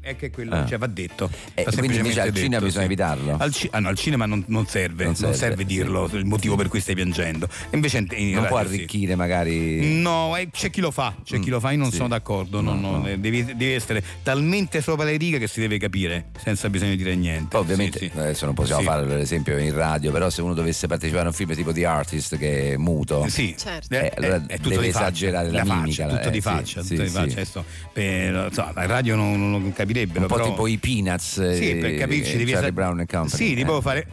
È 0.00 0.16
che 0.16 0.30
quello 0.30 0.54
Ah. 0.54 0.66
cioè, 0.66 0.78
va 0.78 0.86
detto. 0.86 1.30
Eh, 1.54 1.62
Va 1.64 1.70
quindi 1.72 1.96
invece 1.96 2.12
semplicemente 2.12 2.20
al 2.20 2.34
cinema 2.34 2.48
detto, 2.50 2.64
bisogna 2.64 2.80
sì. 2.80 2.92
evitarlo? 2.92 3.36
Al, 3.38 3.52
ci- 3.52 3.68
ah, 3.72 3.78
no, 3.80 3.88
al 3.88 3.96
cinema 3.96 4.26
non, 4.26 4.44
non 4.48 4.66
serve, 4.66 5.04
Non 5.04 5.14
non 5.18 5.34
serve, 5.34 5.36
serve, 5.36 5.64
dirlo, 5.64 6.08
il 6.12 6.24
motivo 6.24 6.56
per 6.56 6.68
cui 6.68 6.80
stai 6.80 6.94
piangendo. 6.94 7.46
E 7.70 7.74
invece 7.76 7.98
in, 7.98 8.06
in 8.10 8.30
non 8.34 8.46
può 8.46 8.56
radio 8.56 8.72
sì. 8.72 8.76
arricchire 8.78 9.14
magari. 9.14 10.00
No, 10.00 10.36
eh, 10.36 10.48
c'è 10.50 10.70
chi 10.70 10.80
lo 10.80 10.90
fa, 10.90 11.14
c'è 11.22 11.38
chi 11.38 11.50
lo 11.50 11.60
fa, 11.60 11.70
io 11.72 11.78
non 11.78 11.90
sì. 11.90 11.96
sono 11.96 12.08
d'accordo, 12.08 12.60
no, 12.60 12.74
no, 12.74 13.06
eh, 13.06 13.18
Devi, 13.18 13.44
devi 13.44 13.72
essere 13.72 14.02
talmente 14.22 14.80
sopra 14.80 15.04
le 15.04 15.16
righe 15.16 15.38
che 15.38 15.46
si 15.46 15.60
deve 15.60 15.78
capire, 15.78 16.26
senza 16.42 16.68
bisogno 16.70 16.90
di 16.92 16.96
dire 16.96 17.14
niente. 17.14 17.48
Poi 17.50 17.60
ovviamente 17.60 17.98
Sì, 17.98 18.10
sì. 18.12 18.18
adesso 18.18 18.44
non 18.46 18.54
possiamo 18.54 18.80
Sì. 18.80 18.86
fare 18.86 19.06
per 19.06 19.18
esempio 19.18 19.58
in 19.58 19.74
radio, 19.74 20.10
però 20.12 20.30
se 20.30 20.40
uno 20.42 20.54
dovesse 20.54 20.86
partecipare 20.86 21.24
a 21.24 21.28
un 21.28 21.34
film 21.34 21.54
tipo 21.54 21.72
The 21.72 21.84
Artist 21.86 22.36
che 22.38 22.72
è 22.72 22.76
muto, 22.76 23.26
Sì, 23.28 23.54
Certo. 23.58 23.94
eh, 23.94 24.12
allora 24.16 24.36
è, 24.36 24.52
è 24.54 24.56
tutto 24.56 24.68
deve 24.70 24.90
faccia, 24.90 25.06
esagerare 25.06 25.50
la, 25.50 25.64
faccia, 25.64 25.74
mimica. 25.74 26.06
tutto 26.08 26.28
eh, 26.28 26.30
di 26.30 26.36
sì, 26.36 26.40
faccia, 26.40 26.82
sì, 26.82 26.88
tutto 26.88 27.02
di 27.02 27.08
sì. 27.08 27.14
faccia. 27.14 27.32
Adesso, 27.32 27.64
per, 27.92 28.46
insomma, 28.48 28.72
la 28.74 28.86
radio 28.86 29.16
non, 29.16 29.38
non 29.50 29.62
lo 29.62 29.70
capirebbero. 29.92 30.20
Un 30.20 30.26
po' 30.26 30.34
però- 30.36 30.48
tipo 30.48 30.66
i 30.66 30.78
Peanuts 30.78 31.52
Sì, 31.54 31.70
eh, 31.70 31.76
per 31.76 31.94
capirci 31.96 32.32
eh, 32.34 32.36
devi 32.38 32.52
Charlie 32.52 32.72
Brown 32.72 33.00
e 33.00 33.06
Company. 33.06 33.36
Sì, 33.44 33.52
eh. 33.52 33.64
proprio 33.64 33.80
fare 33.80 34.06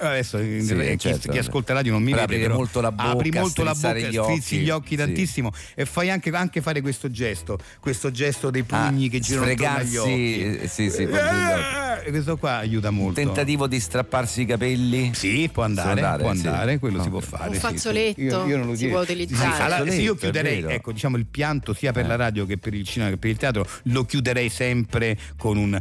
adesso 0.00 0.38
eh, 0.38 0.60
Sì, 0.60 0.74
chi, 0.74 0.98
certo. 0.98 1.30
chi 1.32 1.38
ascolta 1.38 1.72
radio 1.72 1.92
non 1.92 2.02
mi 2.02 2.10
Per 2.10 2.20
vede 2.20 2.24
aprire 2.24 2.46
però 2.46 2.56
molto 2.56 2.80
la 2.80 2.92
bocca, 2.92 3.10
apri 3.10 3.30
molto 3.30 3.62
la 3.64 3.74
bocca, 3.74 3.94
gli 3.98 4.12
strizzi 4.22 4.58
gli 4.58 4.70
occhi. 4.70 4.90
Sì. 4.90 4.96
tantissimo 4.96 5.52
e 5.74 5.84
fai 5.84 6.10
anche, 6.10 6.30
anche 6.30 6.60
fare 6.60 6.80
questo 6.80 7.10
gesto, 7.10 7.58
questo 7.80 8.10
gesto 8.10 8.50
dei 8.50 8.62
pugni 8.62 9.06
Ah, 9.06 9.10
che 9.10 9.20
girano 9.20 9.50
intorno 9.50 9.76
agli 9.76 9.96
occhi. 9.96 10.42
eh, 10.62 10.68
sì, 10.68 10.90
sì, 10.90 11.06
proprio 11.06 11.32
gli 11.32 11.50
occhi. 11.52 12.06
Eh, 12.06 12.10
questo 12.10 12.36
qua 12.36 12.56
aiuta 12.58 12.90
molto. 12.90 13.20
Tentativo 13.20 13.66
di 13.66 13.80
strapparsi 13.80 14.42
i 14.42 14.46
capelli? 14.46 15.10
Sì, 15.14 15.48
può 15.52 15.62
andare, 15.64 15.90
andare, 16.00 16.22
può 16.22 16.34
sì. 16.34 16.46
andare, 16.46 16.78
quello 16.78 16.98
No. 16.98 17.02
si 17.02 17.08
può 17.08 17.20
fare. 17.20 17.48
Un 17.48 17.54
sì, 17.54 17.60
sì. 17.60 17.66
fazzoletto 17.66 18.20
Io- 18.20 18.46
io 18.46 18.56
non 18.58 18.66
lo 18.66 18.72
si 18.74 18.78
direi. 18.86 18.92
può 18.92 19.04
Sì, 19.04 19.10
utilizzare. 19.12 19.62
allora, 19.74 19.90
se 19.90 20.00
io 20.00 20.14
chiuderei, 20.14 20.64
ecco, 20.68 20.92
diciamo 20.92 21.16
il 21.16 21.26
pianto 21.26 21.72
sia 21.72 21.92
per 21.92 22.04
Eh. 22.04 22.08
la 22.08 22.16
radio 22.16 22.46
che 22.46 22.58
per 22.58 22.74
il 22.74 22.84
cinema 22.86 23.10
che 23.10 23.16
per 23.16 23.30
il 23.30 23.36
teatro, 23.36 23.66
lo 23.84 24.04
chiuderei 24.04 24.48
sempre 24.48 25.05
con 25.36 25.56
un 25.58 25.78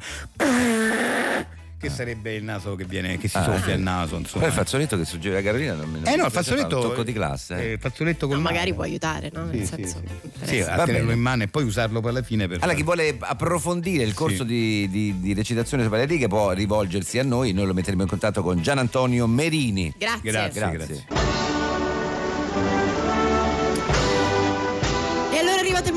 che 1.78 1.90
sarebbe 1.92 2.34
il 2.34 2.44
naso 2.44 2.74
che 2.76 2.86
viene 2.86 3.18
che 3.20 3.28
si 3.28 3.38
Ah. 3.38 3.44
soffia 3.44 3.76
il 3.76 3.82
naso, 3.82 4.12
Poi 4.12 4.20
insomma. 4.22 4.46
il 4.48 4.54
fazzoletto 4.54 4.98
che 4.98 5.06
suggerì 5.06 5.36
la 5.36 5.42
Carolina 5.44 5.74
non 5.74 5.90
me 5.92 5.98
Eh 6.00 6.10
no, 6.12 6.16
il 6.16 6.22
Un 6.24 6.30
fazzoletto 6.32 6.80
tocco 6.80 7.04
di 7.04 7.14
classe. 7.14 7.56
eh, 7.58 7.72
il 7.74 7.80
fazzoletto 7.80 8.26
col 8.28 8.38
No, 8.38 8.42
magari 8.44 8.74
può 8.74 8.82
aiutare, 8.84 9.30
no? 9.32 9.46
Nel 9.46 9.60
Sì, 9.60 9.66
senso. 9.68 10.02
Sì, 10.46 10.62
a 10.62 10.78
Va 10.78 10.86
tenerlo 10.86 11.12
in 11.12 11.20
mano 11.20 11.44
e 11.44 11.48
poi 11.48 11.64
usarlo 11.64 12.00
poi 12.02 12.10
alla 12.10 12.24
fine 12.24 12.48
per 12.48 12.58
Allora, 12.64 12.76
chi 12.76 12.84
fare- 12.84 13.12
vuole 13.12 13.18
approfondire 13.20 14.04
il 14.04 14.14
corso 14.16 14.38
Sì. 14.44 14.46
di, 14.46 14.90
di- 14.90 15.20
di 15.20 15.34
recitazione 15.36 15.84
sopra 15.84 15.98
le 16.00 16.06
righe 16.06 16.28
può 16.28 16.52
rivolgersi 16.54 17.20
a 17.20 17.24
noi, 17.24 17.52
noi 17.52 17.68
lo 17.68 17.74
metteremo 17.74 18.02
in 18.02 18.08
contatto 18.08 18.42
con 18.42 18.60
Gian 18.64 18.80
Antonio 18.80 19.28
Merini. 19.28 19.94
Grazie. 19.96 20.32
Grazie, 20.32 20.62
Grazie. 20.62 21.04
grazie. 21.06 21.65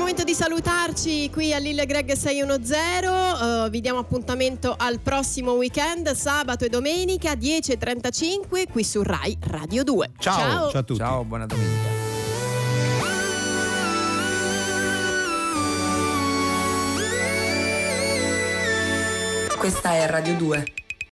Momento 0.09 0.23
di 0.23 0.33
salutarci 0.33 1.29
qui 1.29 1.53
a 1.53 1.59
Lille 1.59 1.85
Greg 1.85 2.13
610. 2.13 3.05
Eh, 3.05 3.69
vi 3.69 3.79
diamo 3.79 3.99
appuntamento 3.99 4.73
al 4.75 4.99
prossimo 5.01 5.51
weekend, 5.51 6.11
sabato 6.13 6.65
e 6.65 6.69
domenica 6.69 7.33
10.35 7.33 8.71
qui 8.71 8.83
su 8.83 9.03
Rai 9.03 9.37
Radio 9.39 9.83
2. 9.83 10.11
Ciao, 10.17 10.69
ciao 10.71 10.79
a 10.79 10.81
tutti. 10.81 10.95
Ciao, 10.95 11.23
buona 11.23 11.45
domenica. 11.45 11.87
Questa 19.59 19.91
è 19.93 20.07
Radio 20.07 20.35
2. 20.37 20.88